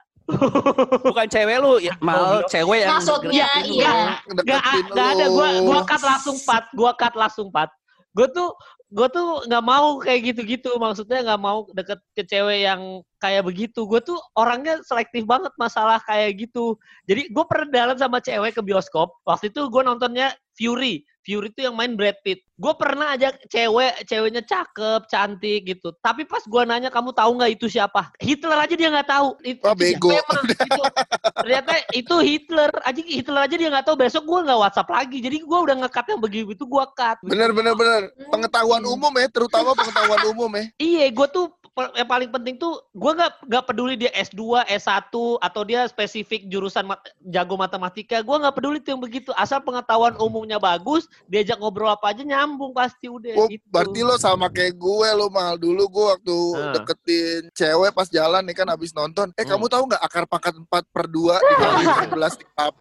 [1.04, 2.48] Bukan cewek lu, ya, mal Goblok.
[2.48, 3.92] cewek yang Maksudnya, iya.
[4.24, 5.24] Gak, Deketin gak ada.
[5.28, 6.64] Gua gua cut langsung pat.
[6.72, 7.68] Gua cut langsung pat.
[8.14, 8.54] Gue tuh
[8.94, 10.70] gue tuh nggak mau kayak gitu-gitu.
[10.78, 13.82] Maksudnya nggak mau deket ke cewek yang kayak begitu.
[13.90, 16.78] Gue tuh orangnya selektif banget masalah kayak gitu.
[17.10, 19.10] Jadi gue pernah jalan sama cewek ke bioskop.
[19.26, 24.06] Waktu itu gue nontonnya Fury Fury itu yang main Brad Pitt gue pernah ajak cewek
[24.06, 28.74] ceweknya cakep cantik gitu tapi pas gue nanya kamu tahu nggak itu siapa Hitler aja
[28.78, 30.14] dia nggak tahu itu, itu bego.
[30.14, 30.44] emang?
[30.46, 30.94] Itu-
[31.34, 35.36] ternyata itu Hitler aja Hitler aja dia nggak tahu besok gue nggak WhatsApp lagi jadi
[35.42, 38.02] gue udah ngekat yang begitu gue cut Bener bener bener.
[38.14, 38.30] Hmm.
[38.30, 40.64] Pengetahuan umum ya, terutama pengetahuan umum ya.
[40.78, 44.38] iya gue tuh yang paling penting tuh gue nggak nggak peduli dia S2
[44.70, 49.58] S1 atau dia spesifik jurusan mat- jago matematika gue nggak peduli tuh yang begitu asal
[49.58, 53.66] pengetahuan umumnya bagus diajak ngobrol apa aja nyambung pasti udah Oh, gitu.
[53.66, 56.72] berarti lo sama kayak gue lo mal dulu gue waktu Ah.
[56.72, 59.34] deketin cewek pas jalan nih kan abis nonton.
[59.34, 59.50] Eh Hmm.
[59.50, 62.72] kamu tahu nggak akar pangkat 4 per 2 dikali 19 dikali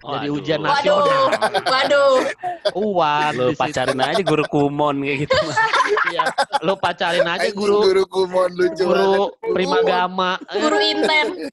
[0.00, 0.34] Wah, jadi Waduh.
[0.34, 1.24] ujian Waduh, nasional
[1.62, 2.14] waduh.
[3.30, 3.60] Lu di situ.
[3.60, 5.36] pacarin aja guru kumon kayak gitu.
[6.10, 6.24] Iya.
[6.60, 11.26] lu pacarin aja Anjing, guru guru kumon lucu guru primagama Guru inten.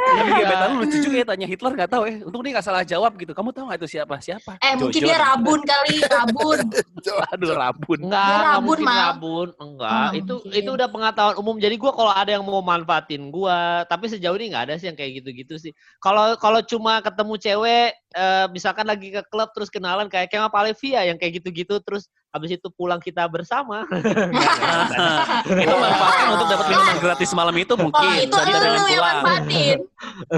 [0.00, 0.36] Tapi Iya.
[0.46, 2.16] gebetan lu lucu juga ya tanya Hitler nggak tahu eh.
[2.24, 3.32] Untung dia nggak salah jawab gitu.
[3.34, 4.16] Kamu tahu nggak itu siapa?
[4.22, 4.56] Siapa?
[4.62, 6.58] Eh, mungkin dia rabun kali, rabun.
[7.34, 7.98] Aduh rabun.
[8.06, 9.00] Enggak, Dia rabun, mungkin Mal.
[9.12, 9.48] rabun.
[9.60, 10.60] Enggak, itu mungkin.
[10.62, 11.56] itu udah pengetahuan umum.
[11.58, 14.96] Jadi gua kalau ada yang mau manfaatin gua, tapi sejauh ini nggak ada sih yang
[14.96, 15.72] kayak gitu-gitu sih.
[15.98, 21.04] Kalau kalau cuma ketemu cewek eh, misalkan lagi ke klub terus kenalan kayak Kemal Palevia
[21.04, 23.82] yang kayak gitu-gitu terus habis itu pulang kita bersama.
[25.64, 28.06] itu manfaatkan untuk dapat minuman gratis malam itu Oh, mungkin.
[28.20, 29.02] itu Bisa dengan lu yang pulang.
[29.18, 29.78] manfaatin.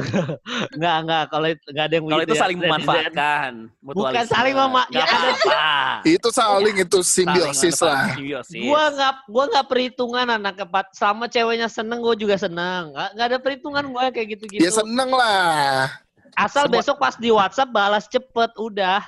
[0.74, 3.51] Enggak, enggak kalau itu enggak ada yang Kalau itu saling memanfaatkan.
[3.82, 6.01] Bukan saling mema- Gak ya ada-.
[6.16, 8.11] Itu saling itu simbiosis lah.
[8.11, 8.59] Simbiosis.
[8.59, 13.26] Gua nggak gua nggak perhitungan anak kepat sama ceweknya seneng gua juga seneng nggak nggak
[13.28, 15.93] ada perhitungan gua kayak gitu-gitu Ya seneng lah.
[16.32, 19.05] Asal Semua- besok pas di WhatsApp balas cepet udah.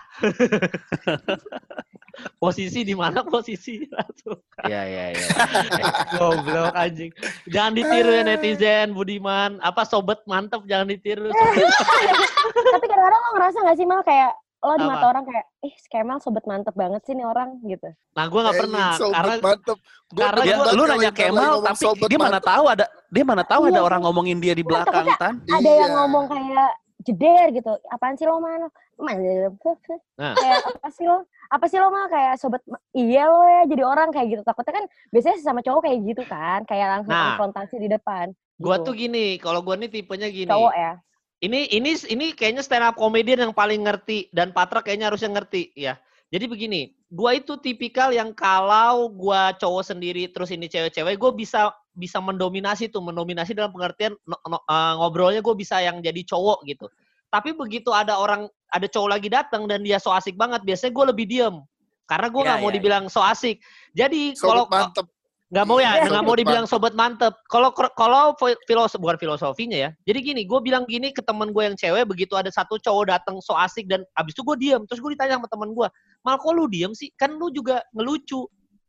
[2.36, 4.38] Posisi di mana posisi langsung.
[4.60, 5.26] Iya, iya, iya.
[6.14, 7.10] Goblok anjing.
[7.46, 9.58] Jangan ditiru ya netizen Budiman.
[9.58, 11.28] Apa sobat mantep jangan ditiru.
[12.74, 15.88] Tapi kadang-kadang lo ngerasa gak sih mal kayak lo di mata orang kayak, ih si
[15.88, 17.84] Kemal sobat mantep banget sih nih orang gitu.
[18.16, 19.78] Nah, gua nggak Eh, pernah karena mantep.
[20.08, 22.48] Gua karena banget lu nanya Kemal, tapi dia mana mantep.
[22.48, 23.84] tahu ada dia mana tahu ada Iya.
[23.84, 25.34] orang ngomongin dia di Iya, belakang tan.
[25.44, 25.96] Ada yang Iya.
[26.00, 26.70] ngomong kayak
[27.04, 27.72] jeder gitu.
[27.86, 28.64] Apaan sih lo mal?
[28.98, 30.34] Nah.
[30.38, 31.26] Kayak apa sih lo?
[31.50, 32.62] Apa sih lo mal kayak sobat
[32.94, 34.42] iya lo ya jadi orang kayak gitu.
[34.46, 37.34] Takutnya kan biasanya sama cowok kayak gitu kan, kayak langsung Nah.
[37.34, 38.30] konfrontasi di depan.
[38.54, 38.86] gua gitu.
[38.86, 40.46] tuh gini, kalau gua nih tipenya gini.
[40.46, 40.92] cowok ya.
[41.42, 45.74] Ini ini ini kayaknya stand up comedian yang paling ngerti dan Patra kayaknya harusnya ngerti
[45.74, 45.98] ya.
[46.30, 51.74] Jadi begini, gua itu tipikal yang kalau gua cowok sendiri terus ini cewek-cewek, gua bisa
[51.94, 56.66] bisa mendominasi tuh, mendominasi dalam pengertian no- no- eh, ngobrolnya gue bisa yang jadi cowok
[56.66, 56.90] gitu.
[57.34, 61.04] Tapi begitu ada orang ada cowok lagi datang dan dia so asik banget, biasanya gue
[61.10, 61.56] lebih diem
[62.04, 62.76] karena gue Ya, nggak mau ya, ya.
[62.78, 63.56] dibilang so asik.
[63.96, 64.68] Jadi kalau
[65.52, 67.34] nggak mau ya, Iya, nggak mau dibilang sobat mantep.
[67.46, 68.34] Kalau kalau
[68.66, 69.90] filosof bukan filosofinya ya.
[70.02, 73.38] Jadi gini, gue bilang gini ke temen gue yang cewek, begitu ada satu cowok datang
[73.38, 75.88] so asik dan abis itu gue diem, terus gue ditanya sama temen gue,
[76.26, 77.10] mal kok lu diem sih?
[77.14, 78.46] Kan lu juga ngelucu.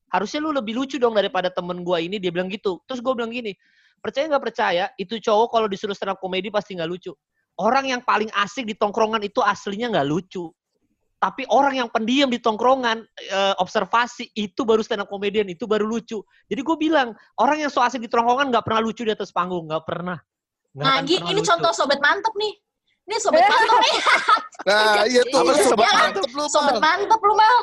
[0.09, 2.17] Harusnya lu lebih lucu dong daripada temen gue ini.
[2.17, 2.81] Dia bilang gitu.
[2.87, 3.53] Terus gue bilang gini,
[4.01, 7.13] percaya nggak percaya, itu cowok kalau disuruh stand up komedi pasti nggak lucu.
[7.55, 10.51] Orang yang paling asik di tongkrongan itu aslinya nggak lucu.
[11.15, 15.87] Tapi orang yang pendiam di tongkrongan, eh, observasi, itu baru stand up comedian, itu baru
[15.87, 16.19] lucu.
[16.45, 19.65] Jadi gue bilang, orang yang so asik di tongkrongan nggak pernah lucu di atas panggung,
[19.65, 20.19] nggak pernah.
[20.75, 21.47] Nggak Nah, pernah ini lucu.
[21.49, 22.53] contoh sobat mantep nih.
[23.07, 23.95] Ini sobat mantep nih.
[24.65, 26.81] Nah, iya tuh Apa lu tuh sobat sobat mantep lu, Sobat Mal.
[26.81, 27.57] mantep lu, Mal.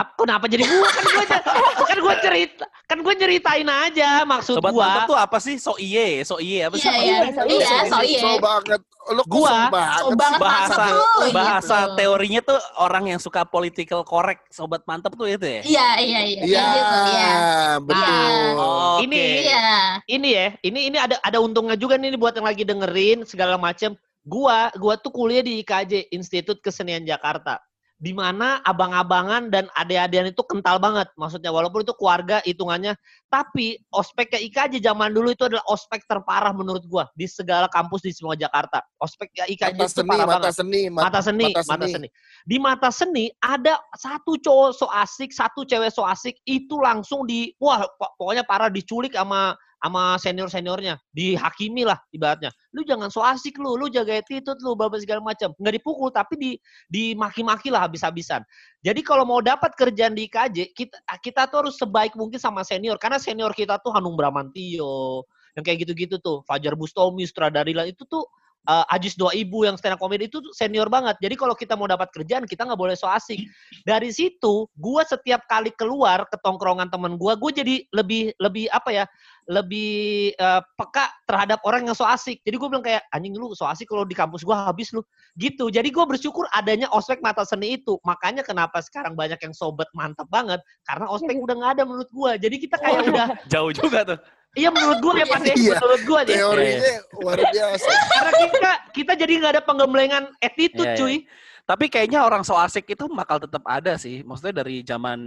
[0.00, 1.24] Ap- Kenapa jadi gua kan gua
[1.90, 4.82] kan gua cerita kan gua nyeritain aja maksud Sobat gua.
[4.82, 5.56] mantap tuh apa sih?
[5.56, 6.84] So iye, so iye apa sih?
[6.84, 7.78] Iya, iya, so iya, iya.
[7.84, 8.20] so iya.
[8.20, 8.80] So banget.
[9.00, 10.00] Kok Gua, so banget.
[10.00, 11.94] So banget bahasa tuh, bahasa gitu.
[11.96, 16.40] teorinya tuh orang yang suka political correct sobat mantep tuh itu ya Iya, iya, iya.
[16.42, 17.32] Iya, gitu, iya.
[17.80, 18.30] betul.
[18.56, 19.42] Oh, Ini- oke.
[19.42, 19.64] Iya.
[20.06, 23.92] ini ya, ini ini ada ada untungnya juga nih buat yang lagi dengerin segala macam.
[24.20, 27.58] Gua gua tuh kuliah di IKJ Institut Kesenian Jakarta.
[28.00, 31.12] Di mana abang-abangan dan adik-adian itu kental banget.
[31.20, 32.96] Maksudnya walaupun itu keluarga hitungannya,
[33.28, 38.16] tapi ospeknya IKJ zaman dulu itu adalah ospek terparah menurut gua di segala kampus di
[38.16, 38.80] semua Jakarta.
[39.04, 40.52] Ospek IKJ Mata seni, parah mata banget.
[40.56, 41.92] seni, mata seni, mata mata seni.
[41.92, 42.08] seni.
[42.48, 47.52] Di mata seni ada satu cowok so asik, satu cewek so asik itu langsung di
[47.60, 52.52] wah po- pokoknya parah diculik sama sama senior seniornya, dihakimi lah ibaratnya.
[52.76, 55.56] Lu jangan so asik lu, lu jaga attitude lu, bapak segala macam.
[55.56, 56.50] Nggak dipukul tapi di
[56.92, 58.44] dimaki-maki lah habis-habisan.
[58.84, 63.00] Jadi kalau mau dapat kerjaan di IKJ, kita kita tuh harus sebaik mungkin sama senior
[63.00, 65.24] karena senior kita tuh Hanung Bramantio,
[65.56, 68.22] yang kayak gitu-gitu tuh, Fajar Bustomi, Sutradarila itu tuh
[68.68, 71.16] uh, Ajis Dua Ibu yang stand up comedy itu tuh senior banget.
[71.22, 73.40] Jadi kalau kita mau dapat kerjaan, kita nggak boleh so asik.
[73.86, 78.90] Dari situ, gua setiap kali keluar ke tongkrongan temen gua, gue jadi lebih lebih apa
[78.90, 79.04] ya,
[79.48, 82.42] lebih uh, peka terhadap orang yang so asik.
[82.44, 85.00] Jadi gue bilang kayak anjing lu so asik kalau di kampus gua habis lu
[85.38, 85.70] gitu.
[85.72, 87.96] Jadi gue bersyukur adanya ospek mata seni itu.
[88.04, 92.36] Makanya kenapa sekarang banyak yang sobat mantap banget karena ospek udah nggak ada menurut gua.
[92.36, 94.18] Jadi kita kayak udah Jauh juga tuh.
[94.52, 95.74] Iya menurut gua ya Pak ya, Iya.
[95.76, 96.32] menurut gua aja.
[96.32, 97.88] Teorinya luar biasa.
[98.08, 101.00] Karena kita kita jadi nggak ada penggemblengan attitude Iya, iya.
[101.00, 101.16] cuy.
[101.62, 104.20] Tapi kayaknya orang so asik itu bakal tetap ada sih.
[104.20, 105.18] Maksudnya dari zaman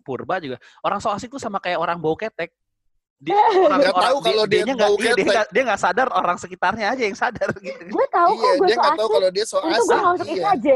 [0.00, 0.56] purba juga.
[0.80, 2.48] Orang so asik tuh sama kayak orang bau ketek.
[3.18, 3.36] Dia,
[3.68, 5.46] orang, Nggak tahu kalau dia dianya bau nggak- dia, dia, ketek.
[5.52, 7.82] dia nggak sadar orang sekitarnya aja yang sadar gitu.
[7.86, 9.14] Gue tahu Iya, kok gue dia so nggak tahu asik.
[9.14, 10.00] kalau dia so Itu gue asik.
[10.00, 10.42] masuk Iya.
[10.48, 10.66] IKJ.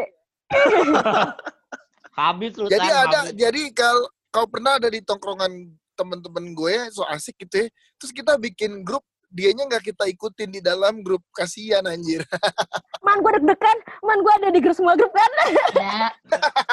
[2.16, 3.34] Habis lu Jadi ada, habis.
[3.34, 5.52] jadi kalau kau pernah ada di tongkrongan
[5.96, 7.66] temen-temen gue so asik gitu ya.
[7.96, 12.22] Terus kita bikin grup, dianya nggak kita ikutin di dalam grup kasihan anjir.
[13.06, 15.30] Man gue deg-degan, man gue ada di grup semua grup kan.
[15.78, 16.10] Ya.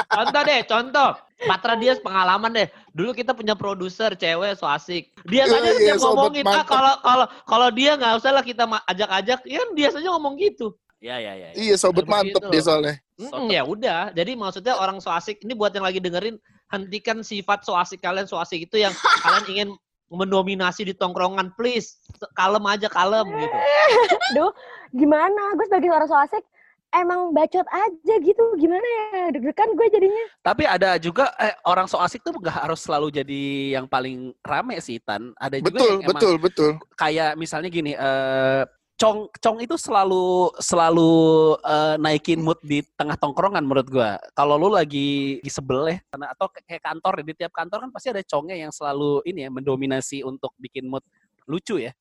[0.10, 1.10] Contoh deh, contoh.
[1.46, 2.68] Patra dia pengalaman deh.
[2.90, 5.14] Dulu kita punya produser cewek so asik.
[5.30, 6.68] Dia saja Iya, dia iya, sobat ngomongin, ah mantap.
[6.74, 10.74] kalau kalau kalau dia nggak usah lah kita ajak-ajak, ya dia saja ngomong gitu.
[11.04, 11.50] Ya ya ya.
[11.54, 12.96] iya, sobat mantep dia soalnya.
[13.20, 14.16] Mm-mm, ya udah.
[14.16, 16.40] Jadi maksudnya orang so asik ini buat yang lagi dengerin
[16.74, 18.92] hentikan sifat so asik kalian so asik itu yang
[19.24, 19.70] kalian ingin
[20.14, 21.98] mendominasi di tongkrongan please
[22.38, 23.58] kalem aja kalem gitu.
[24.38, 24.52] Duh,
[24.94, 25.58] gimana?
[25.58, 26.46] Gue sebagai orang so asik,
[26.94, 28.46] emang bacot aja gitu.
[28.62, 29.34] Gimana ya?
[29.34, 30.26] Deg-degan gue jadinya.
[30.46, 33.42] Tapi ada juga eh, orang so asik tuh nggak harus selalu jadi
[33.82, 35.34] yang paling rame sih Tan.
[35.42, 36.72] Ada juga Betul, yang emang betul, betul.
[36.94, 38.64] kayak misalnya gini, eh
[38.94, 41.12] Cong Cong itu selalu selalu
[41.60, 44.22] eh, naikin mood di tengah tongkrongan menurut gua.
[44.32, 47.92] Kalau lu lagi di sebel ya, karena- atau kayak kantor ya, di tiap kantor kan
[47.92, 51.02] pasti ada Congnya yang selalu ini ya mendominasi untuk bikin mood
[51.50, 51.92] lucu ya.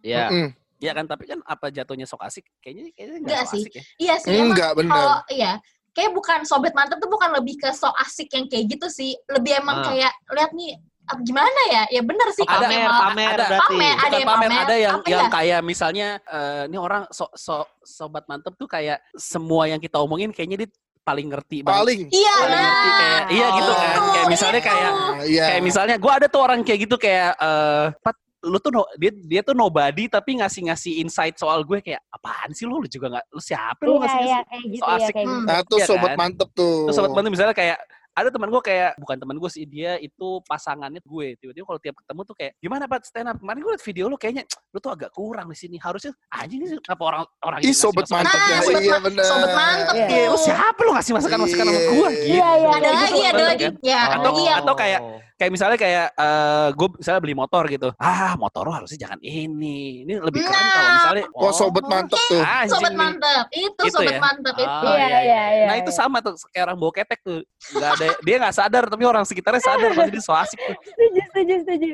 [0.00, 0.28] Ya.
[0.32, 0.48] Mm-mm.
[0.82, 2.44] Iya kan, tapi kan apa jatuhnya sok asik?
[2.60, 3.62] Kayaknya kayaknya Enggak sih.
[3.62, 3.82] asik ya.
[3.96, 4.92] Iya sih, emang Enggak, benar.
[4.92, 5.52] kalau iya
[5.94, 9.62] kayak bukan sobat mantep tuh bukan lebih ke so asik yang kayak gitu sih lebih
[9.62, 9.84] emang Ah.
[9.94, 10.74] kayak lihat nih
[11.20, 13.44] gimana ya ya bener sih Ada, Pamer, emang- pamer ada.
[13.46, 13.66] berarti.
[13.70, 15.30] Pamer, ada yang pamer, pamer, ada yang yang ya?
[15.30, 20.30] kayak misalnya eh, ini orang so, so- sobat mantep tuh kayak semua yang kita omongin
[20.30, 21.76] kayaknya dia paling ngerti banget.
[21.76, 22.00] Paling.
[22.08, 23.92] iya Paling nah ngerti kayak iya gitu kan.
[23.92, 24.66] Itu, Kayak misalnya itu.
[24.66, 25.44] kayak Nah, iya.
[25.46, 29.08] kayak misalnya gue ada tuh orang kayak gitu kayak eh Pat lu tuh no, dia
[29.10, 33.26] dia tuh nobody tapi ngasih-ngasih insight soal gue kayak apaan sih lu lu juga nggak
[33.30, 35.44] lu siapa lu Iya, ngasih iya, kayak gitu so ya, asik kayak gitu.
[35.44, 36.16] Nah, tuh Iya sobat kan?
[36.16, 36.76] mantep tuh.
[36.88, 37.78] Sobat bantu misalnya kayak
[38.14, 41.98] ada teman gue kayak bukan teman gue sih dia itu pasangannya gue tiba-tiba kalau tiap
[41.98, 44.90] ketemu tuh kayak gimana pak stand up kemarin gue liat video lu kayaknya lu tuh
[44.90, 48.46] agak kurang di sini harusnya anjing ini kenapa orang orang Ih, ini sobat mantep ya.
[48.46, 48.62] Nah, gue?
[48.64, 49.24] sobat Iya, benar.
[49.24, 50.06] sobat mantep Iya.
[50.06, 50.40] Iya, lu tuh.
[50.40, 51.82] siapa lu ngasih masukan masukan sama Iya.
[51.84, 52.68] gue gitu Iya, iya.
[52.70, 55.00] ada lagi ada lagi ya Atau- yang atau kayak
[55.34, 60.06] kayak misalnya kayak eh gue misalnya beli motor gitu ah motor lu harusnya jangan ini
[60.06, 60.70] ini lebih keren Nah.
[60.72, 62.38] kalau misalnya Oh, sobat mantep tuh.
[62.38, 64.20] anjing sobat mantep itu, Itu sobat ya?
[64.22, 65.66] mantep itu Ah, Iya, iya, iya.
[65.66, 67.42] Nah itu sama tuh kayak orang bawa ketek tuh.
[67.72, 70.76] Nggak ada dia nggak sadar tapi orang sekitarnya sadar pasti dia so asik tuh.
[70.82, 71.90] Setuju, setuju, setuju.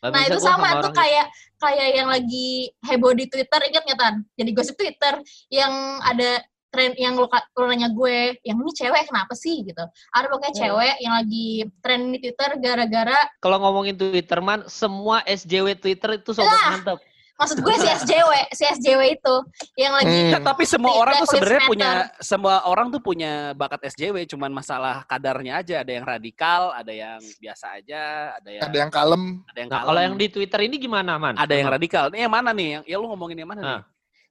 [0.00, 1.26] Nah bisa itu gua sama, tuh kayak
[1.60, 2.48] kayak yang lagi
[2.82, 4.14] heboh di Twitter ingat nggak tan?
[4.32, 5.14] Jadi gosip Twitter
[5.52, 6.40] yang ada
[6.70, 9.82] tren yang lu, ka- lu nanya gue, yang ini cewek kenapa sih gitu?
[10.14, 10.60] Ada pokoknya Hmm.
[10.62, 11.48] cewek yang lagi
[11.82, 16.96] tren di Twitter gara-gara Kalau ngomongin Twitter man, semua SJW Twitter itu sobat Lah.
[17.40, 19.34] Maksud gue si SJW, si SJW itu
[19.74, 20.30] yang lagi Hmm.
[20.36, 25.02] Nah, tapi semua orang tuh sebenarnya punya semua orang tuh punya bakat SJW cuman masalah
[25.08, 25.80] kadarnya aja.
[25.80, 28.02] Ada yang radikal, ada yang biasa aja,
[28.36, 29.22] ada yang Ada yang kalem.
[29.48, 31.34] ada yang Nah, kalem, kalau yang di Twitter ini gimana, Man?
[31.40, 32.12] ada yang radikal.
[32.12, 32.68] Ini yang mana nih?
[32.76, 33.72] Yang ya lu ngomongin yang mana nih?
[33.80, 33.82] Nah.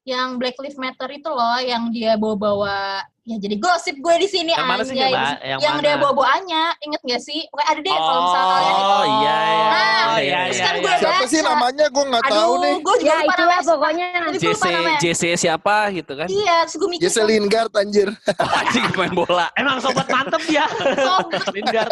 [0.07, 4.51] yang Black Lives Matter itu loh yang dia bawa-bawa Ya jadi gosip gue di sini
[4.51, 5.11] Yang mana sih, anjay.
[5.13, 5.33] Mbak?
[5.39, 5.83] Yang Yang mana?
[5.85, 7.39] dia bawa-bawaannya, inget gak sih?
[7.45, 9.67] Pokoknya ada deh kalau misalnya kalian Oh iya iya.
[9.69, 10.63] Nah, iya, iya, iya.
[10.65, 11.85] kan gue Siapa sih namanya?
[11.87, 12.75] Gue nggak tahu Aduh, nih.
[12.81, 13.61] gue juga ya lupa namanya.
[13.61, 14.07] pokoknya.
[14.09, 14.65] Gue JC.
[14.97, 16.25] JC siapa gitu kan?
[16.27, 17.03] Iya, terus gue mikir.
[17.05, 18.09] Jesse Lingard anjir.
[18.59, 19.47] Anjing main bola.
[19.53, 20.65] Emang sobat mantep dia.
[21.07, 21.45] Sobat.
[21.53, 21.91] Lingard.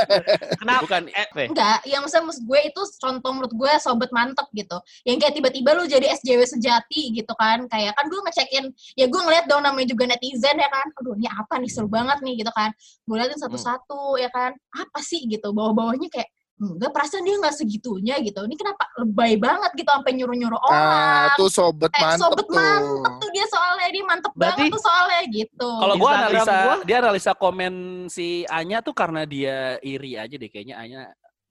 [0.58, 0.82] Kenapa?
[0.90, 4.78] Bukan Eh, Enggak, yang maksudnya maksud gue itu contoh menurut gue sobat mantep gitu.
[5.06, 7.70] Yang kayak tiba-tiba lu jadi SJW sejati gitu kan.
[7.70, 8.66] Kayak kan gue ngecekin,
[8.98, 10.90] ya gue ngeliat dong namanya juga netizen ya kan.
[10.98, 12.72] Aduh ini apa nih, seru banget nih gitu kan.
[13.04, 14.56] Gue liatin satu-satu ya kan.
[14.72, 18.40] Apa sih gitu, bawah-bawahnya kayak, enggak perasaan dia nggak segitunya gitu.
[18.42, 21.38] Ini kenapa lebay banget gitu sampai nyuruh-nyuruh Ah, orang.
[21.38, 22.56] tuh sobat Eh, mantep sobat tuh.
[22.56, 25.70] mantep tuh dia soalnya, dia mantep Berarti- banget tuh soalnya gitu.
[25.78, 27.74] Kalau gua Instagram analisa gua- dia analisa komen
[28.08, 31.02] si Anya tuh karena dia iri aja deh kayaknya Anya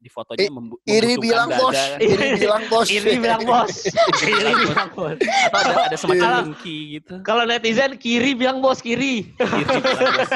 [0.06, 1.74] di fotonya I- membu- Iri bilang dada bos.
[1.74, 1.98] kan.
[1.98, 2.86] Iri bilang bos.
[2.86, 3.72] Iri bilang bos.
[4.22, 5.16] Iri bilang bos.
[5.18, 7.14] Atau ada, ada semacam dengki gitu.
[7.26, 9.34] Kalau netizen kiri bilang bos kiri.
[9.34, 10.30] Iri bilang bos.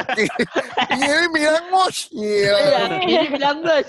[1.07, 1.97] Iri bilang bos.
[2.11, 2.51] Iya.
[2.59, 3.87] Iya, kiri bilang bos.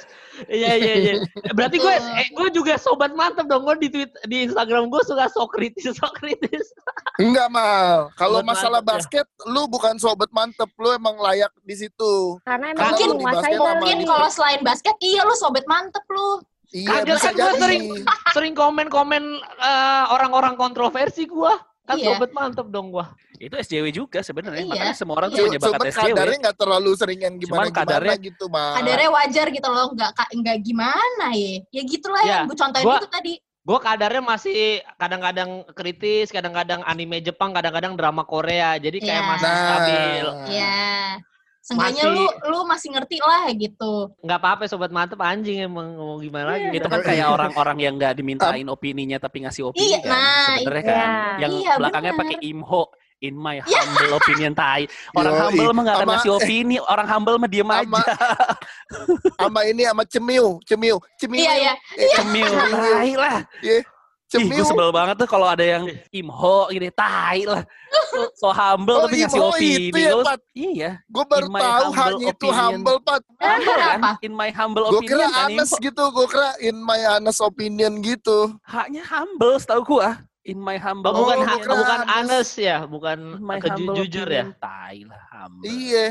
[0.49, 1.15] Iya iya iya.
[1.57, 3.63] Berarti gue eh, gue juga sobat mantep dong.
[3.67, 6.73] Gue di tweet di Instagram gue suka sok kritis sok kritis.
[7.21, 8.11] Enggak mal.
[8.17, 8.93] Kalau masalah mantep ya.
[8.99, 12.41] basket, lu bukan sobat mantep, lu emang layak di situ.
[12.43, 16.41] Karena emang Mungkin- menguasai mungkin kalau selain basket, iya lu sobat mantep lu.
[16.73, 17.83] Iya, Kagak kan gue sering
[18.33, 19.23] sering komen-komen
[19.61, 21.53] eh, orang-orang kontroversi gue.
[21.93, 22.09] Kan Iya.
[22.11, 23.07] sobat mantep dong gue.
[23.39, 24.65] Itu SJW juga sebenarnya.
[24.65, 24.73] Iya.
[24.73, 25.37] Makanya semua orang Iya.
[25.37, 26.09] tuh punya bakat Cuman SJW.
[26.09, 28.73] kadarnya nggak terlalu sering yang gimana-gimana kadarnya- gitu, mal.
[28.75, 31.55] Kadarnya wajar gitu loh, nggak nggak gimana ya.
[31.69, 33.35] Ya gitulah Ya, yang gue contohin gua- itu tadi.
[33.63, 34.59] Gue kadarnya masih
[34.97, 38.75] kadang-kadang kritis, kadang-kadang anime Jepang, kadang-kadang drama Korea.
[38.75, 39.31] Jadi kayak Iya.
[39.31, 39.63] masih Nah.
[39.63, 40.27] stabil.
[40.51, 40.83] Ya.
[41.63, 44.11] Seenggaknya lu lu masih ngerti lah gitu.
[44.19, 46.75] Nggak apa-apa sobat mantep anjing emang mau gimana lagi.
[46.75, 46.99] Itu dah.
[46.99, 50.11] kan kayak orang-orang yang nggak dimintain opininya tapi ngasih opini Iya, kan.
[50.11, 50.91] nah, Sebenarnya iya.
[50.93, 51.09] kan.
[51.39, 52.85] Yang Iya, belakangnya pakai imho.
[53.23, 54.91] In my humble opinion tai.
[55.15, 55.43] Orang Yoi.
[55.55, 56.77] humble mah nggak akan ngasih opini.
[56.83, 58.15] Orang humble mah diem Sama aja.
[59.39, 61.39] sama ini sama cemiu, cemiu, cemiu.
[61.39, 61.75] Iya ya.
[62.19, 62.51] Cemil.
[62.51, 63.37] Tai lah.
[64.35, 67.61] Ih, gue sebel banget tuh kalau ada yang imho gini, tai lah.
[68.09, 69.85] So, so humble Oh, tapi ngasih imho opini.
[69.87, 70.41] itu ya, Pat?
[70.53, 73.23] iya, Gue baru tahu hanya itu humble, Pat.
[73.37, 73.99] humble kan?
[73.99, 74.13] Apa?
[74.21, 75.85] In my humble Gue opinion kira kan honest info.
[75.85, 78.39] gitu, gue kira in my honest opinion gitu.
[78.63, 80.17] Haknya humble setahu gua.
[80.43, 82.01] In my humble Oh, bukan Oh, ha- bukan.
[82.09, 83.19] Anes ya, bukan
[83.95, 84.51] jujur ya.
[84.57, 85.69] Tai lah, humble.
[85.69, 86.07] Iya.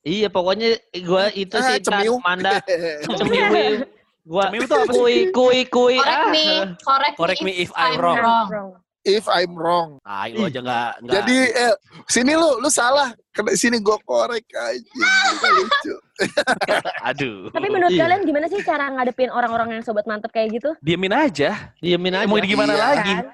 [0.00, 0.68] Iya, pokoknya
[1.02, 2.16] gua itu Ah, sih cemiu.
[2.18, 2.58] Manda
[3.04, 3.84] cemiu.
[4.28, 4.92] Gua Cemiu tuh apa sih?
[4.92, 6.28] kui kui kui Correct ah.
[6.28, 6.46] me,
[6.84, 8.18] correct, Correct me if I'm I'm wrong.
[8.20, 8.70] wrong.
[9.08, 9.88] If I'm wrong.
[10.04, 11.14] Tai lu aja nggak nggak.
[11.16, 11.74] Jadi eh,
[12.06, 13.08] sini lu, lu salah.
[13.32, 15.08] Kena sini gue korek aja.
[15.56, 15.94] Lucu.
[17.08, 17.48] aduh.
[17.48, 18.04] Tapi menurut Iya.
[18.04, 20.76] kalian gimana sih cara ngadepin orang-orang yang sobat mantep kayak gitu?
[20.84, 21.72] Diemin aja.
[21.80, 22.28] Diemin aja.
[22.28, 22.82] Mau gimana Iya.
[22.84, 23.14] lagi?
[23.16, 23.26] Kan?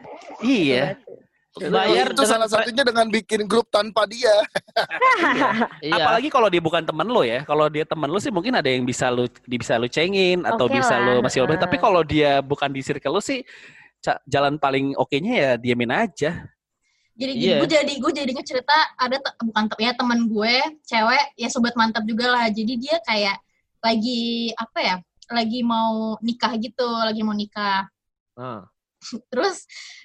[0.46, 0.84] Iya.
[1.54, 4.32] Bayar itu salah satunya dengan bikin grup tanpa dia.
[5.78, 6.00] Iya.
[6.00, 7.44] Apalagi kalau dia bukan temen lo ya.
[7.44, 10.66] Kalau dia temen lo sih mungkin ada yang bisa lu di- bisa lu cengin atau
[10.66, 11.60] Oke bisa lah, lu masih obat.
[11.60, 13.44] Tapi kalau dia bukan di circle lo sih
[14.24, 16.42] jalan paling oke-nya ya diemin aja.
[17.14, 17.62] Jadi Iya.
[17.62, 21.78] gue jadi gue jadinya cerita ada te- bukan te- ya teman gue cewek ya sobat
[21.78, 22.50] mantap juga lah.
[22.50, 23.38] Jadi dia kayak
[23.78, 24.96] lagi apa ya?
[25.30, 27.86] Lagi mau nikah gitu, lagi mau nikah.
[28.34, 28.66] Ah.
[29.32, 29.56] Terus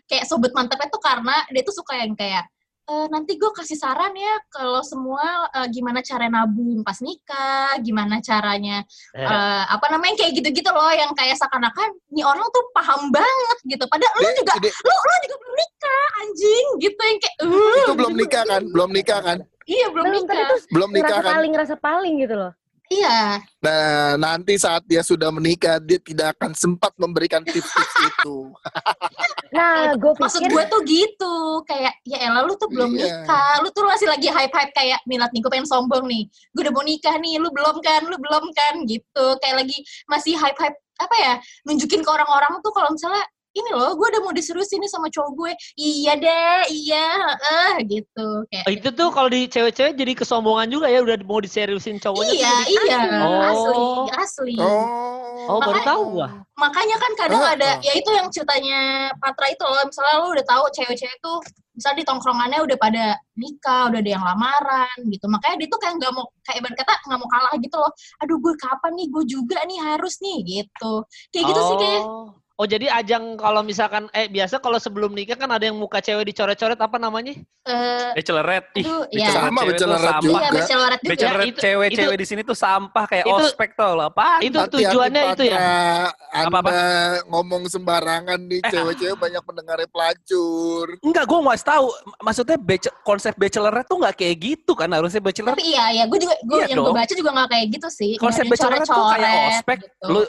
[0.06, 2.46] kayak sobat mantapnya tuh karena dia tuh suka yang kayak
[2.90, 5.22] "Eh, nanti gue kasih saran ya kalau semua
[5.54, 8.82] eh, gimana cara nabung pas nikah, gimana caranya
[9.14, 13.58] Eh, eh, apa namanya kayak gitu-gitu loh yang kayak seakan-akan nih orang tuh paham banget
[13.70, 13.86] gitu.
[13.86, 18.14] Padahal lu juga lu lu juga belum nikah anjing gitu yang kayak "Uh, itu belum
[18.18, 18.62] nikah kan?
[18.74, 19.38] Belum nikah kan?
[19.70, 20.40] Iya belum nikah.
[20.42, 21.34] itu Belum nikah ngerasa kan?
[21.38, 22.52] paling, ngerasa paling gitu loh.
[22.90, 23.38] Iya.
[23.62, 28.50] Nah, nanti saat dia sudah menikah, dia tidak akan sempat memberikan tips-tips itu.
[29.54, 31.36] Nah, gue Maksud pikir gue tuh gitu,
[31.70, 33.22] kayak ya elah lu tuh belum Iya.
[33.22, 36.74] nikah, lu tuh masih lagi hype-hype kayak Milat nih, gue pengen sombong nih, gue udah
[36.74, 39.78] mau nikah nih, lu belum kan, lu belum kan, gitu, kayak lagi
[40.10, 41.34] masih hype-hype apa ya,
[41.70, 43.22] nunjukin ke orang-orang tuh kalau misalnya
[43.60, 47.08] ini loh, gue udah mau diseriusin nih sama cowok gue, iya deh, iya,
[47.40, 51.98] eh gitu, kayak itu tuh kalau di cewek-cewek jadi kesombongan juga ya udah mau diseriusin
[51.98, 52.32] cowoknya.
[52.32, 53.42] iya, jadi- iya, Oh.
[53.44, 53.84] asli,
[54.16, 54.56] asli.
[55.42, 56.28] Oh, baru Makanya- tahu gua.
[56.56, 57.82] makanya kan kadang Oh, ada oh.
[57.82, 58.80] ya itu yang ceritanya
[59.16, 61.40] Patra itu loh misalnya lu udah tahu cewek-cewek tuh
[61.72, 65.96] misalnya di tongkrongannya udah pada nikah udah ada yang lamaran gitu makanya dia tuh kayak
[65.96, 69.24] nggak mau kayak ibarat kata nggak mau kalah gitu loh aduh gue kapan nih gue
[69.26, 70.94] juga nih harus nih gitu
[71.32, 72.04] kayak gitu sih kayak
[72.60, 72.68] Oh.
[72.68, 76.76] Jadi ajang kalau misalkan eh biasa kalau sebelum nikah kan ada yang muka cewek dicoret-coret
[76.76, 77.32] apa namanya?
[77.64, 78.68] Eh, Bachelorette.
[78.76, 79.32] Ih, iya.
[79.32, 80.20] Sama tuh sampah.
[80.20, 80.40] juga.
[80.44, 81.62] Iya, bachelorette juga.
[81.62, 84.10] Cewek-cewek di sini tuh sampah kayak itu- ospek tau lah.
[84.10, 84.42] Apa?
[84.42, 85.58] Itu tujuannya itu ya.
[86.30, 86.72] Anda Apa-apa?
[87.26, 90.86] ngomong sembarangan nih, Eh, cewek-cewek banyak pendengarnya pelacur.
[91.00, 91.88] Enggak, gue mau tahu.
[92.20, 94.90] Maksudnya bache- konsep bachelorette tuh nggak kayak gitu kan.
[94.90, 96.98] Harusnya bachelorette Tapi iya, ya gue juga gue Iya yang gue dong.
[96.98, 98.12] baca juga gak kayak gitu sih.
[98.14, 99.78] Nggak konsep bachelorette tuh kayak ospek.
[99.80, 100.06] gitu.
[100.06, 100.26] Lu uh,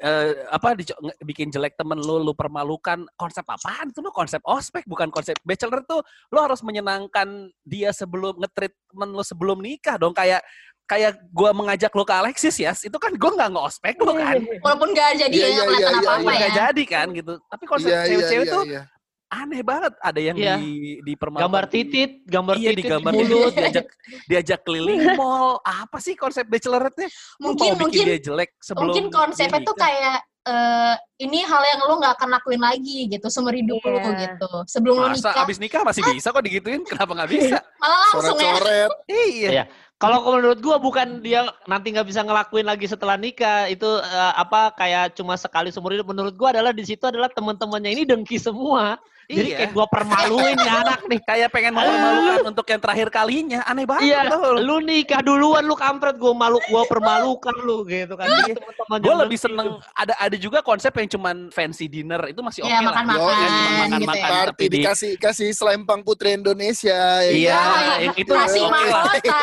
[0.00, 1.18] uh, apa dico- nge-
[1.50, 3.02] bikin jelek temen lu, lu permalukan.
[3.18, 3.90] Konsep apaan?
[3.90, 6.02] Itu lu konsep ospek bukan konsep bachelorette tuh.
[6.30, 10.14] Lu harus menyenangkan dia sebelum ngetrit temen lu sebelum nikah dong.
[10.14, 10.46] Kayak
[10.86, 14.38] kayak gua mengajak lu ke Alexis ya, itu kan gua nggak nge-ospek lu kan.
[14.62, 16.38] Walaupun gak jadi Iya, ya iya, kelihatan iya, apa-apa iya, ya.
[16.38, 17.32] Nggak jadi kan gitu.
[17.50, 18.82] Tapi konsep Iya, iya, cewek-cewek iya, tuh iya.
[19.30, 19.92] aneh banget.
[20.02, 20.54] Ada yang Iya.
[20.58, 20.72] di
[21.06, 21.46] dipermalukan.
[21.46, 23.52] Gambar titit, gambar iya, titit digambar di mulut.
[23.54, 23.86] diajak
[24.26, 25.62] diajak keliling mall.
[25.62, 27.06] Apa sih konsep bachelorette-nya?
[27.38, 30.18] Lu Mungkin mau bikin mungkin dia jelek sebelum mungkin konsepnya tuh kayak
[30.50, 34.34] eh ini hal yang lu nggak akan lakuin lagi gitu seumur hidup lu Iya.
[34.34, 34.50] gitu.
[34.66, 36.82] Sebelum lu Masa nikah abis nikah masih bisa kok digituin?
[36.82, 37.56] Kenapa nggak bisa?
[37.82, 38.50] malah langsung ya.
[38.56, 38.90] Coret-coret.
[39.30, 39.50] iya.
[39.54, 39.64] Iya.
[40.00, 44.72] Kalau menurut gua bukan dia nanti nggak bisa ngelakuin lagi setelah nikah itu eh, apa
[44.74, 46.08] kayak cuma sekali seumur hidup.
[46.08, 48.96] Menurut gua adalah di situ adalah teman-temannya ini dengki semua.
[49.30, 49.58] Jadi Iya.
[49.62, 51.20] kayak gua permaluin nih anak nih.
[51.22, 53.60] Kayak pengen mempermalukan untuk yang terakhir kalinya.
[53.62, 54.10] Aneh banget.
[54.10, 54.20] Iya,
[54.58, 54.76] lu.
[54.80, 58.26] nikah duluan lu kampret gua malu gua permalukan lu gitu kan.
[58.26, 62.60] Jadi teman-teman Gue lebih seneng ada ada juga konsep yang cuman fancy dinner itu masih
[62.62, 62.86] oke Iya, lah.
[62.90, 64.42] makan-makan Kan cuma gitu makan-makan ya.
[64.50, 67.22] Tapi di dikasih kasih selempang putri Indonesia.
[67.22, 68.02] ya Iya, kan?
[68.02, 69.04] yang itu Kasih oke lah.
[69.06, 69.40] mahkota.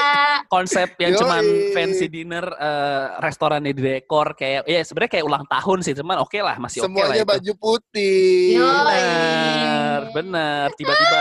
[0.48, 1.20] konsep yang Yoi.
[1.20, 6.18] cuman fancy dinner eh, restorannya di dekor kayak ya sebenarnya kayak ulang tahun sih cuman
[6.20, 7.30] oke lah masih oke lah Semuanya itu.
[7.30, 8.58] baju putih.
[8.58, 9.77] Yoi.
[9.78, 10.66] Bener, bener.
[10.74, 11.20] Tiba-tiba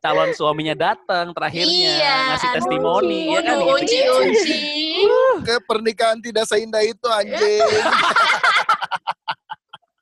[0.00, 2.56] calon suaminya datang terakhirnya Iya, ngasih aduh.
[2.60, 3.76] testimoni ya kan Aduh, gitu.
[3.80, 4.60] Unci-unci.
[5.44, 7.64] Ke pernikahan tidak seindah itu anjing.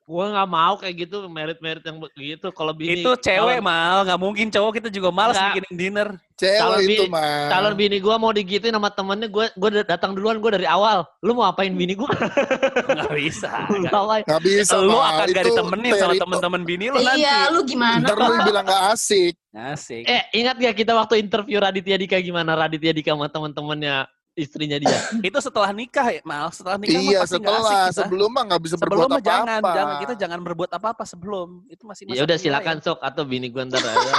[0.03, 4.47] gua nggak mau kayak gitu merit-merit yang begitu kalau bini Itu cewek mal, nggak mungkin
[4.47, 6.09] cowok kita juga malas bikinin dinner.
[6.33, 7.47] Cewek Calon itu bini- mah.
[7.47, 11.31] calon bini gua mau digituin sama temennya gua gua datang duluan gua dari awal lu
[11.31, 12.09] mau apain bini gua
[12.93, 13.51] Nggak bisa.
[13.79, 14.27] Nggak.
[14.27, 15.07] Nggak bisa Lu Mal.
[15.13, 17.21] akan gak Itu ditemenin sama temen-temen bini lu nanti.
[17.21, 18.03] Iya, lu gimana?
[18.03, 19.33] Ntar lu bilang gak asik.
[19.53, 20.03] Asik.
[20.03, 24.97] eh ingat gak kita waktu interview Raditya Dika gimana Raditya Dika sama temen-temennya istrinya dia.
[25.27, 26.49] Itu setelah nikah ya, Mal.
[26.49, 27.61] Setelah nikah Iya pasti nggak setelah.
[27.63, 28.01] asik kita.
[28.05, 29.75] sebelum mah nggak bisa sebelum berbuat mah jangan, apa-apa.
[29.77, 29.95] jangan.
[30.01, 31.47] Kita jangan berbuat apa-apa sebelum.
[31.69, 32.97] Itu masih masa ya udah tua silakan sok.
[33.01, 34.11] Atau bini gua ntar aja.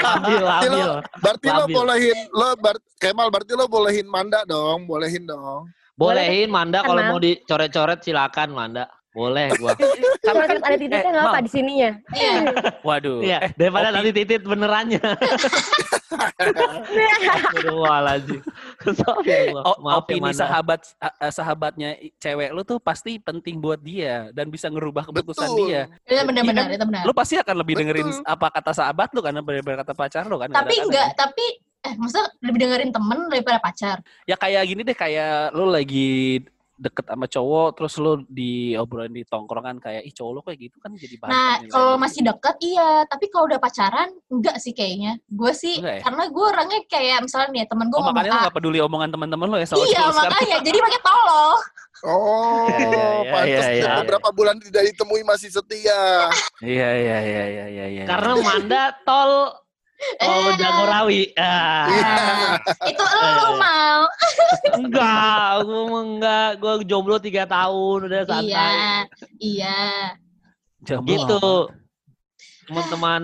[0.00, 0.72] Berarti labil.
[0.72, 5.68] lo, berarti lo bolehin lo bar, Kemal berarti lo bolehin Manda dong, bolehin dong.
[5.96, 9.74] bolehin Manda kalau mau dicoret-coret silakan Manda boleh gua
[10.26, 11.90] Karena kan ada titiknya eh, nggak apa di sininya.
[12.12, 12.34] Iya.
[12.86, 13.18] Waduh.
[13.20, 13.96] Iya, Eh, daripada Opi.
[13.96, 15.00] nanti titit benerannya.
[17.10, 18.40] Astagfirullahaladzim.
[18.86, 19.62] Astagfirullah.
[19.64, 20.38] o- Maaf ya, opini Manda.
[20.38, 25.48] sahabat eh, eh, sahabatnya cewek lu tuh pasti penting buat dia dan bisa ngerubah keputusan
[25.48, 25.66] Betul.
[25.66, 25.82] dia.
[26.04, 27.02] Itu benar-benar, Iya itu benar.
[27.02, 30.48] Lu pasti akan lebih dengerin apa kata sahabat lu kan daripada kata pacar lu kan.
[30.50, 31.26] Tapi enggak, kan.
[31.28, 31.44] tapi
[31.80, 33.96] eh maksudnya lebih dengerin temen daripada pacar.
[34.24, 36.44] Ya kayak gini deh kayak lu lagi
[36.80, 40.96] deket sama cowok terus lu diobrolin di tongkrongan kayak ih cowok lu kayak gitu kan
[40.96, 42.00] jadi bahan Nah, kalau gitu.
[42.00, 45.20] masih deket iya, tapi kalau udah pacaran enggak sih kayaknya.
[45.26, 46.02] Gue sih Enggak ya?
[46.02, 48.46] karena gue orangnya kayak misalnya nih temen gue Oh, ngomong makanya lu A.
[48.48, 51.50] gak peduli omongan teman-teman lu ya soal Iya, makanya jadi pakai tolol.
[52.00, 53.92] Oh, Iya, iya, iya, pantas iya, dia iya.
[54.00, 56.00] beberapa bulan tidak ditemui masih setia.
[56.58, 58.04] Iya iya iya iya iya iya.
[58.08, 59.52] Karena Manda tol
[60.16, 60.56] tol Eh.
[60.56, 61.22] Jagorawi.
[61.34, 61.84] Ah.
[61.86, 62.14] Iya.
[62.88, 64.02] Itu lu mau.
[64.72, 66.48] Enggak, gue enggak.
[66.56, 68.48] Gue jomblo tiga tahun udah santai.
[68.48, 68.68] Iya,
[69.38, 69.78] iya.
[70.80, 71.08] Jomblo.
[71.08, 71.44] Gitu.
[72.66, 73.22] Teman-teman.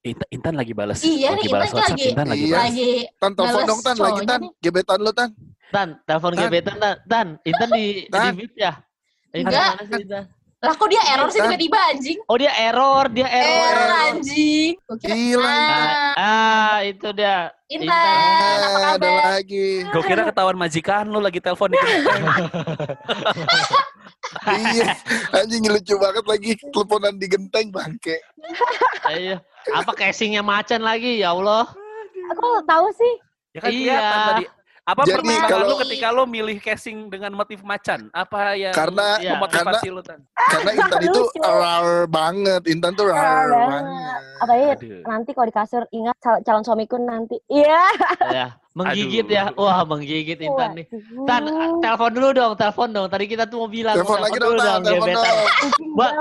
[0.00, 2.48] Intan, Intan lagi balas Iya lagi nih, balas Intan WhatsApp, lagi- Intan lagi Iya.
[2.50, 2.64] balas.
[2.64, 4.40] Lagi Tan telepon dong Tan lagi Tan.
[4.40, 4.50] nih.
[4.58, 5.30] Gebetan lo Tan.
[5.68, 6.40] Tan, telepon Tan.
[6.42, 6.96] gebetan Tan.
[7.04, 8.32] Tan, Intan di di Tan.
[8.32, 8.72] mute ya?
[9.30, 9.68] Intan Enggak.
[9.70, 10.24] mana sih Intan?
[10.60, 12.18] Lah kok dia error sih tiba-tiba anjing.
[12.28, 13.64] Oh dia error, dia error.
[13.64, 14.76] Error anjing.
[15.00, 17.48] Gila, ah, Ah, itu dia.
[17.66, 19.40] Intan, apa Ah, ada kabar?
[19.40, 19.88] lagi.
[19.88, 21.78] Gue kira ketahuan majikan lu lagi telepon di
[24.70, 24.94] iya,
[25.32, 28.20] anjing lucu banget lagi teleponan di genteng bangke.
[29.08, 29.40] Ayo.
[29.72, 31.18] Apa casingnya macan lagi?
[31.18, 31.72] Ya Allah.
[32.30, 33.14] Aku tahu sih.
[33.50, 34.00] Ya kan Iya.
[34.28, 34.44] tadi.
[34.90, 38.10] Apa Jadi pertimbangan kalau- lu ketika lu milih casing dengan motif macan?
[38.10, 39.30] Apa yang Karena Iya.
[39.32, 40.18] memotivasi lu Tan?
[40.50, 42.62] karena Intan itu rare banget.
[42.66, 43.54] Intan tuh Rare banget.
[43.54, 43.82] banget.
[44.40, 45.02] Apalagi Aduh.
[45.06, 47.38] nanti kalau di kasur ingat cal- calon suamiku nanti.
[47.62, 47.82] Iya.
[48.32, 49.36] Ya, menggigit Aduh.
[49.36, 49.44] ya.
[49.54, 50.86] Wah, menggigit Intan nih.
[51.22, 51.42] Tan,
[51.78, 53.06] telepon dulu dong, telepon dong.
[53.06, 53.94] Tadi kita tuh mau bilang.
[53.94, 54.54] Telepon lagi dong.
[54.58, 55.14] Telepon gebetan.
[55.14, 55.38] dong.
[55.94, 56.12] Buat,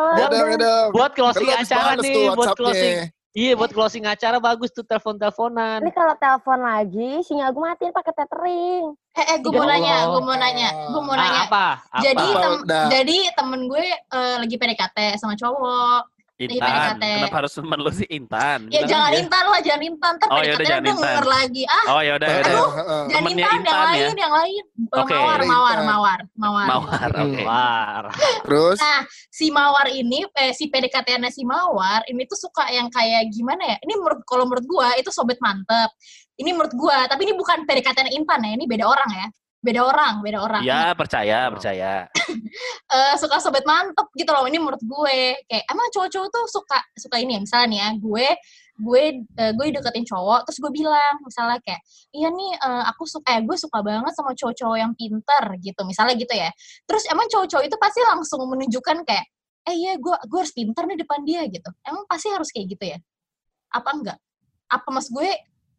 [0.94, 3.10] buat, closing acara nih, buat closing.
[3.30, 5.86] Iya buat closing acara bagus tuh telepon-teleponan.
[5.86, 8.90] Ini kalau telepon lagi, sinyal gue matiin pakai tethering.
[9.14, 10.10] Eh, eh gue mau nanya, Allah.
[10.18, 11.42] gue mau nanya, gue mau Ah, nanya.
[11.46, 11.66] apa?
[11.94, 12.02] Apa?
[12.02, 12.86] Jadi tem Udah.
[12.90, 16.02] jadi temen gue eh, lagi PDKT sama cowok.
[16.40, 16.72] Iya, Intan.
[16.96, 17.04] PDKT.
[17.20, 18.60] Kenapa harus temen lu sih Intan?
[18.66, 19.20] Ya Bilang jangan aja.
[19.20, 20.14] intan lah, jangan intan.
[20.16, 21.28] Ntar Oh, yaudah, PDKT jangan denger Intan.
[21.28, 21.64] lagi.
[21.68, 22.48] Ah, Oh ya udah ya udah.
[22.48, 23.04] Heeh, heeh.
[23.04, 23.84] jangan Temennya intan, yang Intan ya?
[24.00, 24.64] lain, yang lain.
[24.64, 25.12] Eh, Oke.
[25.12, 25.50] Mawar, Intan.
[25.52, 26.66] mawar, mawar, mawar.
[26.72, 27.42] Mawar, oke.
[27.44, 28.04] War.
[28.42, 33.28] Terus Nah, si Mawar ini, eh, si PDKT-nya si Mawar, ini tuh suka yang kayak
[33.30, 33.78] gimana ya?
[33.78, 35.92] Ini menurut kalau menurut gua itu sobat mantep.
[36.34, 39.28] Ini menurut gua, tapi ini bukan PDKT-nya Intan ya, ini beda orang ya.
[39.60, 40.62] Beda orang, beda orang.
[40.64, 42.08] Ya percaya, percaya.
[42.90, 44.50] Eh, suka sobat mantep gitu loh.
[44.50, 45.38] Ini menurut gue.
[45.46, 47.40] Kayak emang cowok-cowok tuh suka suka ini ya.
[47.46, 48.28] Misalnya nih ya, gue
[48.80, 51.84] gue eh, gue deketin cowok terus gue bilang misalnya kayak
[52.16, 56.16] iya nih eh, aku suka eh gue suka banget sama cowok-cowok yang pinter gitu misalnya
[56.16, 56.48] gitu ya
[56.88, 59.28] terus emang cowok-cowok itu pasti langsung menunjukkan kayak
[59.68, 62.84] eh iya gue gue harus pinter nih depan dia gitu emang pasti harus kayak gitu
[62.96, 62.98] ya
[63.76, 64.18] apa enggak
[64.72, 65.30] apa mas gue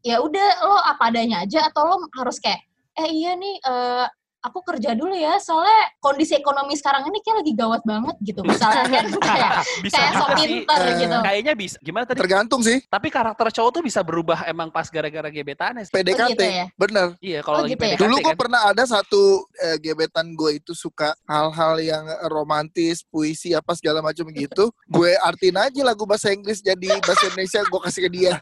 [0.05, 2.61] ya udah lo apa adanya aja atau lo harus kayak
[2.99, 4.05] eh iya nih eh,
[4.41, 8.85] aku kerja dulu ya soalnya kondisi ekonomi sekarang ini kayak lagi gawat banget gitu misalnya
[8.87, 11.77] kan kayak Bisa kayak sok pinter Eh, gitu Kayaknya bisa.
[11.79, 12.19] Gimana tadi?
[12.19, 15.93] tergantung sih Tapi karakter cowok tuh bisa berubah emang pas gara-gara gebetannya sih.
[15.93, 16.21] PDKT.
[16.21, 16.67] Oh, gitu ya?
[16.75, 17.07] Bener.
[17.21, 17.89] Iya, kalau Oh, lagi gitu ya?
[17.91, 18.39] PDKT Dulu gue kan.
[18.39, 19.23] pernah ada satu
[19.59, 24.73] eh, gebetan gue itu suka hal-hal yang romantis, puisi apa segala macam gitu.
[24.91, 28.35] Gue artiin aja lagu bahasa Inggris jadi bahasa Indonesia gue kasih ke dia.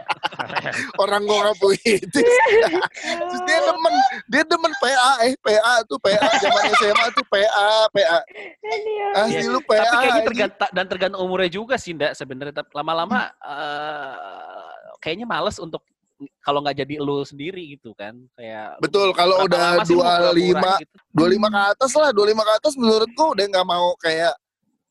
[1.02, 2.10] Orang gue nggak puitis.
[2.10, 3.94] Terus dia demen,
[4.26, 8.18] dia demen PA eh PA tuh PA zaman SMA tuh PA PA.
[9.24, 9.82] Asli lu PA.
[9.82, 12.62] Tapi kayaknya tergantung dan tergantung umurnya juga sih, Ndak sebenarnya.
[12.62, 14.14] Tapi Lama-lama eh,
[15.02, 15.82] kayaknya males untuk
[16.44, 18.12] kalau nggak jadi lu sendiri gitu kan.
[18.36, 20.96] Kayak Betul, kalau udah 25 pura-pura gitu?
[21.16, 24.32] 25 ke atas lah 25 ke atas menurut gue udah nggak mau kayak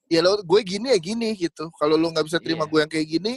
[0.10, 2.72] ya lo gue gini ya gini gitu kalau lu nggak bisa terima Iya.
[2.74, 3.34] gue yang kayak gini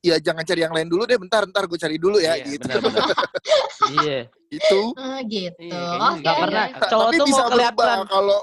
[0.00, 2.68] ya jangan cari yang lain dulu deh bentar bentar gue cari dulu ya Iya, gitu.
[3.96, 4.18] Iya.
[4.50, 6.64] itu Eh, gitu Iya, nggak pernah.
[6.66, 6.88] oke.
[6.88, 8.06] Cowok tapi tuh bisa mau berubah kelihatan.
[8.06, 8.38] kalau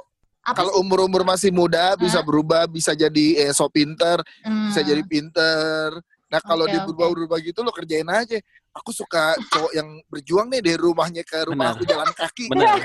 [0.48, 4.70] kalau umur umur masih muda bisa berubah bisa jadi eh, so pinter Hmm.
[4.70, 5.98] bisa jadi pinter
[6.28, 8.36] nah kalau Oke, dia berubah berubah gitu lo kerjain aja
[8.72, 11.74] aku suka cowok yang berjuang nih dari rumahnya ke rumah Benar.
[11.74, 12.76] aku jalan kaki Benar.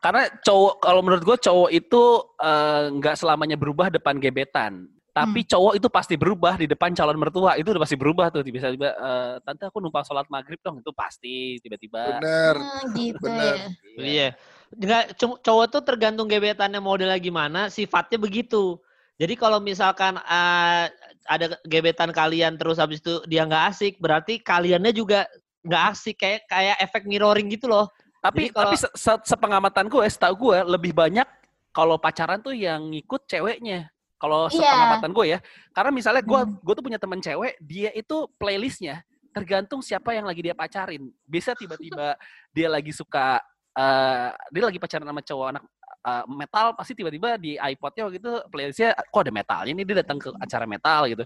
[0.00, 2.02] Karena cowok kalau menurut gue cowok itu
[2.38, 4.88] eh, nggak selamanya berubah depan gebetan.
[5.20, 5.50] Tapi Hmm.
[5.52, 7.60] cowok itu pasti berubah di depan calon mertua.
[7.60, 8.40] Itu udah pasti berubah tuh.
[8.40, 10.80] Tiba-tiba eh, tante aku numpang sholat maghrib dong.
[10.80, 12.16] Itu pasti tiba-tiba.
[12.16, 13.54] bener Ah, gitu Bener.
[13.54, 13.66] ya
[14.00, 14.28] Iya.
[14.70, 18.78] Nggak, cum- cowok tuh tergantung gebetannya modelnya gimana, sifatnya begitu.
[19.20, 20.84] Jadi kalau misalkan eh,
[21.28, 25.28] ada gebetan kalian terus habis itu dia nggak asik, berarti kaliannya juga
[25.60, 27.92] nggak asik kayak kayak efek mirroring gitu loh.
[28.20, 31.28] Tapi Jadi kalau- tapi se- se- sepengamatan gue, setahu gue lebih banyak
[31.70, 33.92] kalau pacaran tuh yang ngikut ceweknya.
[34.20, 34.60] Kalau Iya.
[34.60, 35.38] sepengamatan gue ya,
[35.72, 36.60] karena misalnya gue Hmm.
[36.60, 39.00] gue tuh punya teman cewek, dia itu playlistnya
[39.32, 41.08] tergantung siapa yang lagi dia pacarin.
[41.24, 42.20] Bisa tiba-tiba
[42.56, 43.40] dia lagi suka,
[43.72, 45.64] eh dia lagi pacaran sama cowok anak
[46.00, 50.16] eh, metal, pasti tiba-tiba di iPodnya waktu itu playlistnya, kok ada metalnya nih, dia datang
[50.16, 51.24] ke acara metal gitu.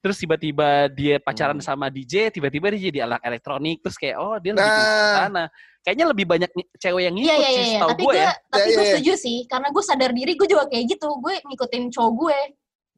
[0.00, 1.64] Terus tiba-tiba dia pacaran Hmm.
[1.64, 4.80] sama DJ, tiba-tiba dia jadi alat elektronik, terus kayak oh dia lagi Nah.
[4.80, 5.44] ke sana.
[5.84, 8.32] Kayaknya lebih banyak cewek yang ngikut Iya iya sih, iya, setahu tapi gue gue ya.
[8.48, 8.92] tapi Iya, gue iya.
[8.96, 12.38] setuju sih karena gue sadar diri gue juga kayak gitu gue ngikutin cowok gue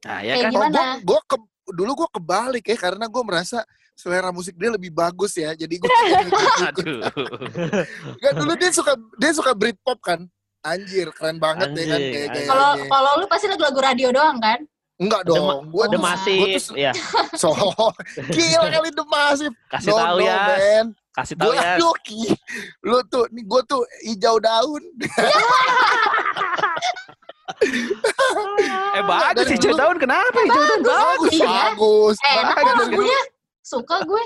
[0.05, 0.47] Nah, ya kayak kan?
[0.47, 0.81] Oh, gimana?
[1.03, 1.35] gua ke,
[1.73, 3.59] dulu gue kebalik ya karena gue merasa
[3.97, 5.57] selera musik dia lebih bagus ya.
[5.57, 5.89] Jadi gue.
[8.15, 10.21] Enggak dulu dia suka dia suka Britpop kan.
[10.61, 14.59] Anjir, keren banget ya kan kayak kalau kalau lu pasti lagu-lagu radio doang kan
[14.97, 15.69] Enggak dong.
[15.69, 16.91] Gue The Udah tuh masih, gua tuh ya.
[17.41, 17.49] so
[18.27, 19.55] gila kali The Massive.
[19.69, 20.85] Kasih No, tahu no, ya, man.
[21.13, 21.77] kasih tahu Gua ya.
[22.07, 22.37] ki-
[22.81, 24.81] lu tuh nih gue tuh hijau daun.
[28.93, 30.81] Eh bagus Dari hijau daun, kenapa hijau daun?
[30.83, 31.31] Bagus.
[31.33, 31.47] Iya.
[31.47, 32.15] bagus.
[32.19, 33.21] eh enak kok dari dulu- lagunya
[33.61, 34.23] suka gue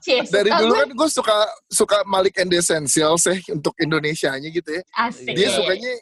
[0.00, 4.70] Cie, Dari dulu kan gue suka suka Malik and the Essentials ya untuk Indonesianya gitu
[4.70, 4.82] ya.
[5.02, 5.92] asik dia sukanya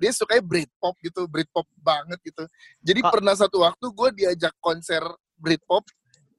[0.00, 2.48] dia sukanya Britpop gitu, Britpop banget gitu.
[2.80, 5.04] Jadi Kok- pernah satu waktu gue diajak konser
[5.36, 5.84] Britpop,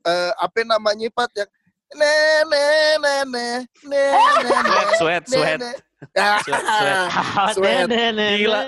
[0.01, 1.49] eh apa namanya Pat yang
[1.91, 2.15] ne
[2.47, 2.65] ne
[2.97, 3.45] ne ne
[3.85, 4.01] ne
[4.41, 5.59] ne ne Sweat, sweat, ne, sweat.
[5.61, 5.71] ne.
[6.41, 6.97] Sweat, sweat.
[7.61, 7.87] Sweat.
[8.41, 8.61] Gila.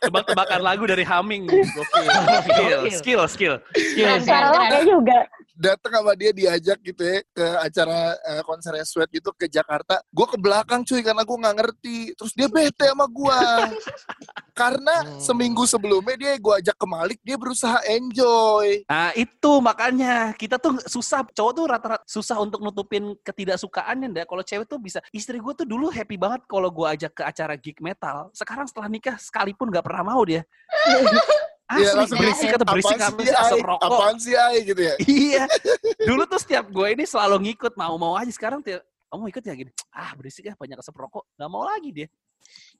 [0.00, 1.44] Tebak-tebakan lagu dari humming.
[1.76, 2.88] Gokil.
[2.88, 4.08] Skill, skill, skill.
[4.24, 4.70] Suara lo keren.
[4.72, 5.18] kayak juga.
[5.60, 10.00] Datang sama dia diajak gitu ya ke acara eh, konsernya Sweat gitu ke Jakarta.
[10.08, 11.98] Gue ke belakang cuy karena gue nggak ngerti.
[12.16, 13.40] Terus dia bete sama gue.
[14.60, 15.16] karena Hmm.
[15.16, 18.84] seminggu sebelumnya dia gue ajak ke Malik dia berusaha enjoy.
[18.84, 24.44] Nah itu makanya kita tuh susah cowok tuh rata-rata susah untuk nutupin ketidaksukaannya ndak kalau
[24.44, 27.76] cewek tuh bisa istri gue tuh dulu happy banget kalau gue ajak ke acara gig
[27.80, 30.44] metal sekarang setelah nikah sekalipun nggak pernah mau dia
[31.70, 33.86] Iya, langsung berisik atau berisik apaan apa sih asap rokok.
[33.86, 34.94] Apaan sih Ai gitu ya?
[35.06, 35.44] Iya.
[36.10, 39.54] Dulu tuh setiap gue ini selalu ngikut mau-mau aja sekarang tiap oh mau ikut ya
[39.54, 39.70] gini.
[39.94, 41.30] Ah berisik ya banyak asap rokok.
[41.38, 42.08] Gak mau lagi dia.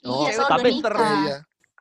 [0.02, 0.98] Oh, iya, tapi ter-.
[0.98, 1.36] Iya.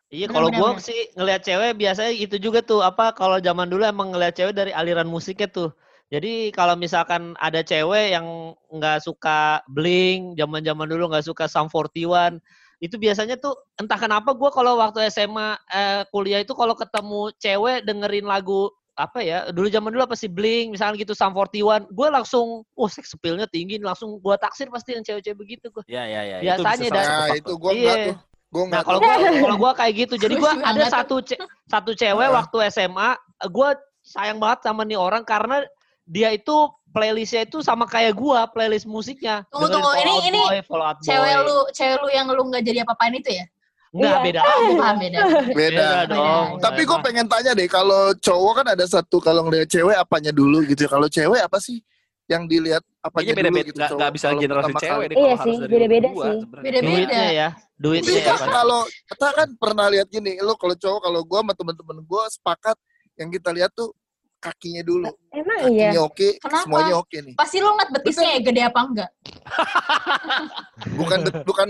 [0.09, 4.09] Iya, kalau gue sih ngelihat cewek biasanya itu juga tuh apa kalau zaman dulu emang
[4.09, 5.69] ngelihat cewek dari aliran musiknya tuh.
[6.09, 12.41] Jadi kalau misalkan ada cewek yang nggak suka bling, zaman-zaman dulu nggak suka Sum 41,
[12.79, 17.83] itu biasanya tuh entah kenapa gue kalau waktu SMA eh, kuliah itu kalau ketemu cewek
[17.83, 22.07] dengerin lagu apa ya dulu zaman dulu apa sih bling misalnya gitu Sum 41 gue
[22.09, 26.19] langsung oh seks appeal-nya tinggi langsung gue taksir pasti yang cewek-cewek begitu gue Ya ya
[26.23, 26.37] ya.
[26.41, 28.05] Biasanya itu dan- Nah, itu gua enggak Iya.
[28.05, 28.17] tuh.
[28.49, 31.39] Gua Nah enggak kalau gua kalau gua kayak gitu, jadi gua Lucu ada satu ce-
[31.65, 33.09] satu cewek waktu SMA,
[33.47, 33.69] gua
[34.01, 35.63] sayang banget sama nih orang karena
[36.03, 36.55] dia itu
[36.89, 39.45] playlistnya itu sama kayak gua playlist musiknya.
[39.47, 41.45] Tunggu, Dengerin tunggu, ini- Out ini Boy, Fall Out Cewek Boy.
[41.45, 43.45] lu, cewek lu yang lu nggak jadi apa-apain itu ya?
[43.89, 44.21] Enggak Iya.
[44.21, 44.39] beda.
[44.39, 45.19] Aku paham beda.
[45.19, 45.53] Beda.
[45.53, 46.45] Beda dong.
[46.51, 46.61] Beda.
[46.61, 50.61] Tapi gue pengen tanya deh, kalau cowok kan ada satu kalau ngeliat cewek apanya dulu
[50.63, 50.81] gitu.
[50.81, 50.89] ya.
[50.89, 51.81] Kalau cewek apa sih
[52.25, 53.73] yang dilihat apanya Kayaknya beda dulu beda gitu?
[53.75, 56.37] nggak cowok nggak bisa generasi cewek deh Iya sih, dari beda-beda dua sih.
[56.39, 56.61] sebenarnya.
[56.61, 56.89] Beda-beda.
[56.93, 58.35] duitnya ya, duitnya Iya ya.
[58.35, 62.23] kan kalau kita kan pernah lihat gini, lo kalau cowok kalau gue sama temen-temen gue
[62.29, 62.77] sepakat
[63.17, 63.89] yang kita lihat tuh
[64.39, 65.11] kakinya dulu.
[65.29, 65.91] Emang iya.
[65.91, 66.63] Kakinya oke, Kenapa?
[66.63, 67.35] semuanya oke nih.
[67.35, 69.09] Pasti lu ngeliat betisnya ya gede apa enggak?
[70.95, 71.67] Bukan bet- bukan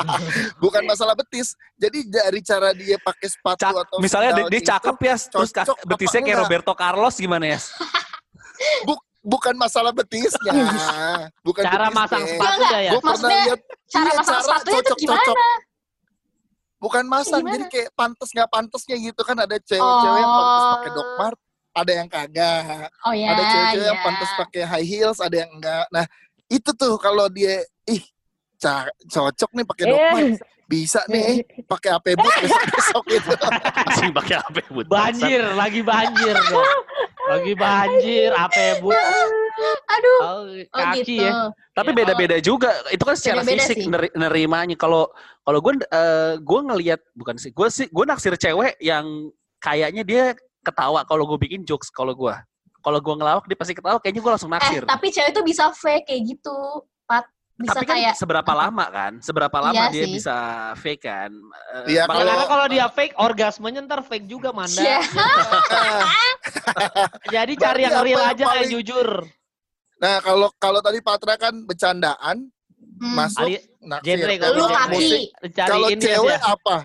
[0.62, 1.56] bukan masalah betis.
[1.74, 5.76] Jadi dari cara dia pakai sepatu Cak- atau misalnya dia, dia cakep ya, terus cocok
[5.86, 6.44] betisnya kayak enggak?
[6.46, 7.58] Roberto Carlos gimana ya?
[9.22, 10.52] bukan masalah betisnya.
[11.40, 11.96] bukan Cara betisnya.
[11.96, 12.78] masang sepatu ya.
[12.90, 15.36] Gue pernah Maksudnya, lihat Cara iya, masang sepatunya tuh cocok-cocok.
[15.38, 15.70] gimana?
[16.82, 17.54] Bukan masang, Gimana?
[17.54, 20.94] jadi kayak pantas nggak pantasnya gitu kan ada cewek-cewek yang pantas pakai Oh.
[20.98, 21.38] dokmart,
[21.72, 22.88] ada yang kagak.
[23.02, 24.04] Oh ya, ada cewek-cewek yang ya.
[24.04, 25.84] pantas pakai high heels, ada yang enggak.
[25.88, 26.04] Nah,
[26.46, 28.02] itu tuh kalau dia ih
[29.08, 29.92] cocok nih pakai Iya.
[29.92, 30.40] dokmart.
[30.62, 33.30] Bisa nih pakai AP boot besok-besok gitu.
[33.84, 34.86] Masih pakai apa ya, Bud?
[34.88, 36.70] Banjir, lagi banjir dong.
[37.22, 38.88] Lagi banjir, apa bu?
[38.88, 41.28] Aduh, Oh, oh kaki gitu.
[41.28, 41.52] ya.
[41.76, 42.72] Tapi Ya, beda-beda juga.
[42.88, 43.88] Itu kan secara Beda-beda fisik sih.
[43.88, 44.72] neri- nerimanya.
[44.74, 45.12] Kalau
[45.44, 49.28] kalau gue eh gue ngelihat bukan sih, gue sih gue naksir cewek yang
[49.60, 50.24] kayaknya dia
[50.62, 52.34] ketawa kalau gue bikin jokes kalau gue.
[52.78, 54.82] Kalau gue ngelawak dia pasti ketawa, kayaknya gue langsung Eh, naksir.
[54.82, 56.56] tapi cewek tuh bisa fake kayak gitu,
[57.04, 57.26] Pat.
[57.52, 59.12] Bisa Tapi kan kayak seberapa lama kan?
[59.20, 60.12] Seberapa lama Iya dia sih.
[60.12, 60.34] bisa
[60.74, 61.30] fake kan?
[61.30, 64.82] Eh, Iya, Ya, makanya- karena kalau dia fake, orgasmenya ntar fake juga, Manda.
[64.82, 64.98] Iya.
[67.30, 69.08] Jadi cari Berarti yang real yang aja yang paling- jujur.
[69.96, 72.50] Nah, kalau kalau tadi Patra kan bercandaan,
[72.92, 73.14] Hmm.
[73.14, 74.14] masuk Ali, naksir.
[74.16, 76.50] genre Kalau Kalau musik, Cari Kalau cewek aja.
[76.50, 76.76] apa?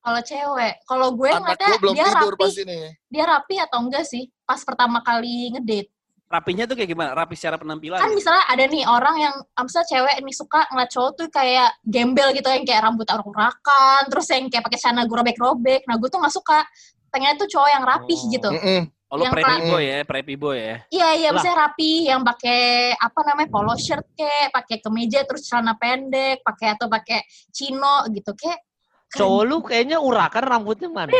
[0.00, 2.78] Kalau cewek, kalau gue Anak ngeliatnya belum dia tidur rapi, pas ini.
[3.06, 4.24] dia rapi atau enggak sih?
[4.42, 5.92] Pas pertama kali ngedate.
[6.30, 7.10] rapinya tuh kayak gimana?
[7.10, 7.98] Rapi secara penampilan.
[7.98, 11.74] Kan misalnya ada nih orang yang, ah, misalnya cewek nih suka ngeliat cowok tuh kayak
[11.82, 15.82] gembel gitu yang kayak rambut urak-urakan, terus yang kayak pakai celana gue robek-robek.
[15.90, 16.62] Nah gue tuh nggak suka.
[17.10, 18.30] Pengennya tuh cowok yang rapih Oh.
[18.30, 18.48] gitu.
[18.54, 18.82] Mm-mm.
[19.10, 20.76] Oh, lo yang preppy pra- boy ya, preppy boy ya.
[20.86, 21.42] Iya iya, Lah.
[21.42, 22.60] misalnya rapi yang pakai
[22.94, 28.38] apa namanya polo shirt kayak, pakai kemeja terus celana pendek, pakai atau pakai chino gitu
[28.38, 28.62] kayak.
[29.10, 31.10] Cowok lu kayaknya urakan rambutnya mana?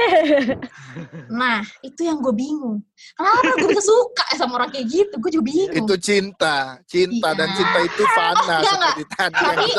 [1.31, 2.83] Nah itu yang gue bingung.
[3.15, 5.15] Kenapa gue bisa suka sama orang kayak gitu?
[5.19, 5.75] Gue juga bingung.
[5.87, 7.39] Itu cinta, cinta Iya.
[7.39, 9.39] dan cinta itu fana enggak, seperti tadi.
[9.43, 9.71] yang Tapi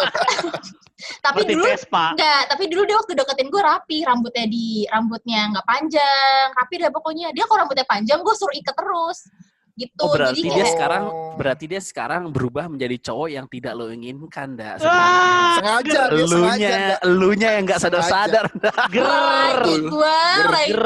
[1.26, 2.04] tapi dulu Vespa.
[2.14, 6.92] enggak, tapi dulu dia waktu deketin gue rapi, rambutnya di rambutnya nggak panjang, rapi deh
[6.92, 7.28] pokoknya.
[7.32, 9.18] Dia kalau rambutnya panjang gue suruh ikat terus.
[9.82, 9.98] Gitu.
[9.98, 11.34] Oh berarti Jadi dia kayak, sekarang Oh.
[11.34, 14.78] berarti dia sekarang berubah menjadi cowok yang tidak lo inginkan, dah.
[14.84, 18.46] Ah, sengaja dia sengaja Elunya, elunya yang nggak sadar-sadar.
[18.94, 19.06] ger.
[19.10, 19.62] Ger.
[20.70, 20.86] Ger.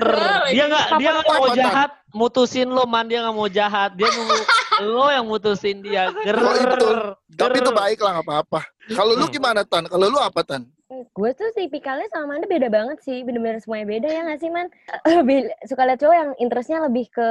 [0.54, 3.92] Dia nggak dia nggak mau jahat, mutusin lo man dia nggak mau jahat.
[3.98, 4.38] Dia nunggu
[4.96, 6.14] lo yang mutusin dia.
[6.24, 6.38] Ger.
[6.38, 6.88] Oh, itu.
[7.36, 7.76] Tapi itu Ger.
[7.76, 8.62] baik lah nggak apa-apa.
[8.94, 9.84] Kalau lu gimana Tan?
[9.86, 10.64] Kalau lu apa Tan?
[10.86, 14.68] gue tuh tipikalnya sama Manda beda banget sih bener-bener semuanya beda ya nggak sih man
[15.10, 17.30] lebih suka liat cowok yang interestnya lebih ke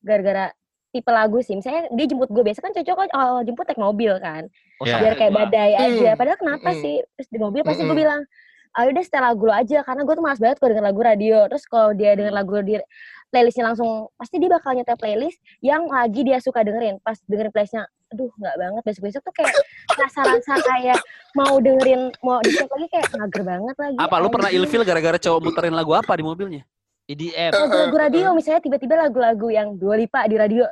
[0.00, 0.48] gara-gara
[0.92, 4.12] tipe lagu sih misalnya dia jemput gue biasa kan cocok kan awal jemput naik mobil
[4.18, 4.44] kan
[4.76, 4.98] Oh, Ya.
[4.98, 6.18] biar kayak badai aja Hmm.
[6.18, 6.80] padahal kenapa Mm-mm.
[6.80, 7.98] sih terus di mobil pasti gue Mm-mm.
[7.98, 8.20] bilang
[8.72, 11.36] ayo deh setel lagu lo aja karena gue tuh malas banget kalau denger lagu radio
[11.46, 12.76] terus kalau dia denger lagu di
[13.28, 17.82] playlistnya langsung pasti dia bakal nyetel playlist yang lagi dia suka dengerin pas dengerin playlistnya
[18.08, 19.54] aduh nggak banget besok besok tuh kayak
[19.94, 20.98] rasa-rasa kayak
[21.32, 24.60] mau dengerin mau di lagi kayak mager banget lagi Apa lu pernah anjing.
[24.62, 26.62] ilfil gara-gara cowok muterin lagu apa di mobilnya?
[27.04, 27.50] EDM.
[27.50, 30.64] lagu-lagu radio misalnya tiba-tiba lagu-lagu yang Dua Lipa di radio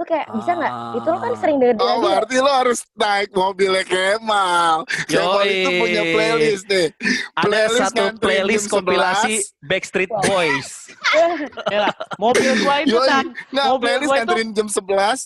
[0.00, 1.36] tuh kayak bisa nggak itu lo kan Ah.
[1.36, 4.76] sering denger Oh, berarti lo harus naik mobilnya Kemal.
[5.04, 6.88] Kemal itu punya playlist deh.
[7.34, 9.60] Ada Playlist satu playlist kompilasi 11.
[9.62, 10.10] Backstreet.
[10.24, 10.68] Boys.
[11.68, 13.04] Ya lah, mobil gua itu Yoi.
[13.04, 13.26] kan.
[13.50, 15.20] Nggak, Mobil playlist gua itu- nganterin jam 11.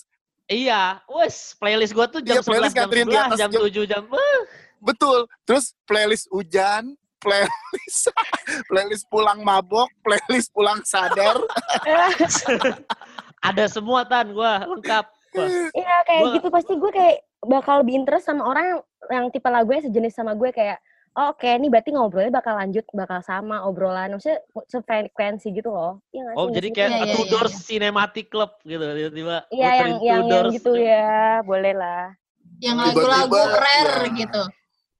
[0.45, 3.49] Iya, wes playlist gua tuh jam Iya, playlist 11, jam nganterin di 11, atas jam
[3.49, 4.41] jam- 7, jam eh,
[4.77, 5.19] Betul.
[5.43, 6.83] Terus playlist hujan,
[7.23, 8.01] playlist
[8.65, 11.39] playlist pulang mabok, playlist pulang sadar.
[13.45, 15.05] Ada semua tan gua lengkap.
[15.75, 18.81] Iya kayak Gua- gitu pasti gue kayak bakal lebih interest sama orang yang,
[19.11, 20.79] yang tipe lagunya sejenis sama gue kayak
[21.15, 26.03] oh, oke ini berarti ngobrolnya bakal lanjut bakal sama obrolan maksudnya sefrekuensi gitu loh.
[26.11, 26.35] Iya sih?
[26.39, 29.37] Oh jadi kayak Two iya, Doors Cinematic Club gitu tiba-tiba.
[29.51, 30.53] Iya yang yang yang Doors.
[30.55, 32.15] gitu ya boleh lah.
[32.63, 34.19] Yang lagu-lagu rare ya.
[34.23, 34.43] gitu.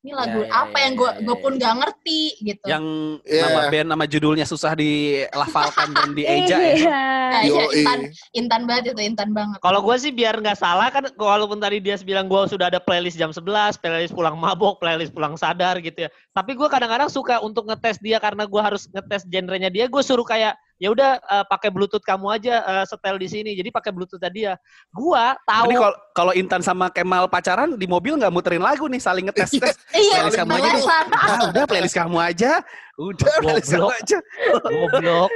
[0.06, 1.42] Ini lagu Ya, ya, apa ya, yang gue ya, gue ya.
[1.42, 2.66] pun gak ngerti gitu.
[2.70, 2.86] Yang
[3.26, 3.42] Iya.
[3.42, 6.74] nama band nama judulnya susah dilafalkan dan dieja ya.
[6.78, 7.02] Iya.
[7.26, 8.00] Nah, iya, intan,
[8.38, 9.58] intan banget itu, intan banget.
[9.66, 13.18] Kalau gue sih biar nggak salah kan, walaupun tadi dia bilang gue sudah ada playlist
[13.18, 16.10] jam 11, playlist pulang mabok, playlist pulang sadar gitu ya.
[16.38, 19.90] Tapi gue kadang-kadang suka untuk ngetes dia karena gue harus ngetes genrenya dia.
[19.90, 23.52] Gue suruh kayak ya udah eh, pakai bluetooth kamu aja eh, setel di sini.
[23.56, 24.60] Jadi pakai bluetooth dia.
[24.92, 25.70] Gue tahu.
[25.72, 29.56] Ini kalau kalau Intan sama Kemal pacaran di mobil nggak muterin lagu nih, saling ngetes
[29.56, 29.76] tes.
[29.96, 30.84] Iya, Playlist kamu aja deh.
[30.84, 31.06] belasan.
[31.16, 32.52] Ah, udah playlist kamu aja.
[33.00, 34.18] Udah playlist kamu aja.
[34.64, 35.32] Goblok.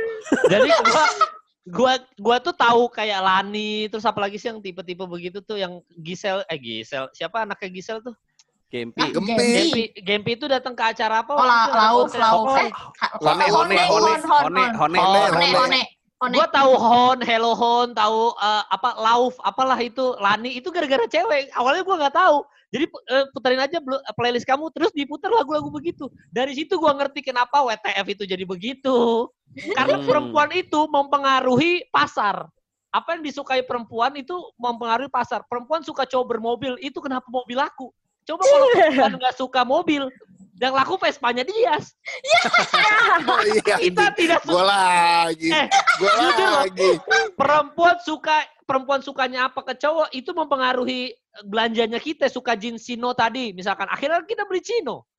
[0.52, 1.06] Jadi gua
[1.70, 6.42] gua gua tuh tahu kayak Lani terus apalagi sih yang tipe-tipe begitu tuh yang Gisel
[6.50, 8.16] eh Gisel siapa anaknya Gisel tuh
[8.70, 9.01] Gempi.
[9.01, 9.34] Ah, Gempi.
[9.34, 11.70] Gempi Gempi itu datang ke acara apa Oh, waktu la, itu?
[11.70, 12.20] Ada lauf, konser.
[12.22, 12.38] lauf.
[12.45, 12.70] Oh, Eh,
[13.20, 15.34] Hone, hone, hone, hone, hone, hone, hone.
[15.34, 15.82] hone, hone.
[16.36, 21.47] Gua tahu Hon, Hello Hon, tahu eh, apa Lauf, apalah itu Lani itu gara-gara cewek.
[21.55, 22.38] Awalnya gua nggak tahu.
[22.70, 23.80] Jadi eh, puterin aja
[24.13, 26.05] playlist kamu terus diputar lagu-lagu begitu.
[26.30, 29.26] Dari situ gua ngerti kenapa WTF itu jadi begitu.
[29.74, 30.05] Karena Hmm.
[30.05, 32.45] perempuan itu mempengaruhi pasar.
[32.89, 35.41] Apa yang disukai perempuan itu mempengaruhi pasar.
[35.45, 37.89] Perempuan suka cowok bermobil, itu kenapa mobil laku.
[38.30, 40.03] Coba kalau perempuan nggak suka mobil,
[40.55, 41.73] yang laku Vespanya dia.
[43.25, 45.65] Oh iya, Kita tidak gue lagi, Eh,
[45.97, 46.61] gue jujur loh.
[46.61, 46.89] lagi.
[47.34, 53.49] perempuan suka perempuan sukanya apa ke cowok itu mempengaruhi belanjanya kita suka jeans chino tadi
[53.49, 55.09] misalkan akhirnya kita beli chino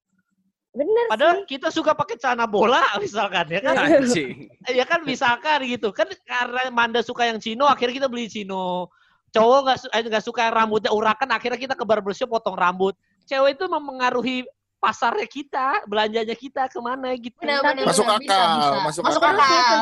[0.70, 1.50] Bener padahal sih.
[1.50, 4.46] kita suka pakai celana bola misalkan ya kan Anjing.
[4.70, 8.86] ya kan misalkan gitu kan karena Manda suka yang chino akhirnya kita beli chino
[9.31, 13.55] cowok nggak su- eh, nggak suka rambutnya urakan akhirnya kita ke barbershop potong rambut cewek
[13.55, 14.37] itu mempengaruhi
[14.81, 18.18] pasarnya kita belanjanya kita ke mana gitu Benar, benar, Masuk benar.
[18.18, 18.76] Bisa, akal, bisa.
[18.83, 19.37] masuk Masuk akal.
[19.39, 19.78] akal.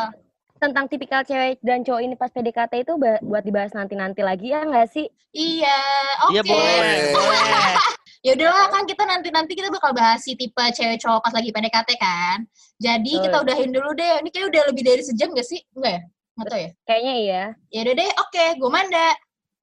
[0.59, 4.91] Tentang tipikal cewek dan cowok ini pas PDKT itu buat dibahas nanti-nanti lagi ya nggak
[4.91, 5.07] sih?
[5.31, 5.79] Iya,
[6.27, 6.35] oke.
[6.35, 7.75] Iya boleh, boleh.
[8.27, 11.91] Ya udahlah kan kita nanti-nanti kita bakal bahas si tipe cewek cowok pas lagi PDKT
[11.95, 12.43] kan.
[12.83, 13.25] Jadi Betul.
[13.31, 14.19] kita udahin dulu deh.
[14.19, 15.63] Ini kayak udah lebih dari sejam gak sih?
[15.79, 16.03] Enggak ya?
[16.35, 16.71] Nggak tahu ya?
[16.83, 17.43] Kayaknya iya.
[17.71, 18.45] Ya udah deh, oke.
[18.59, 19.09] Gue Manda.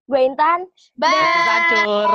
[0.06, 0.70] Gue Intan.
[0.94, 1.10] Bye.
[1.10, 2.10] Hancur.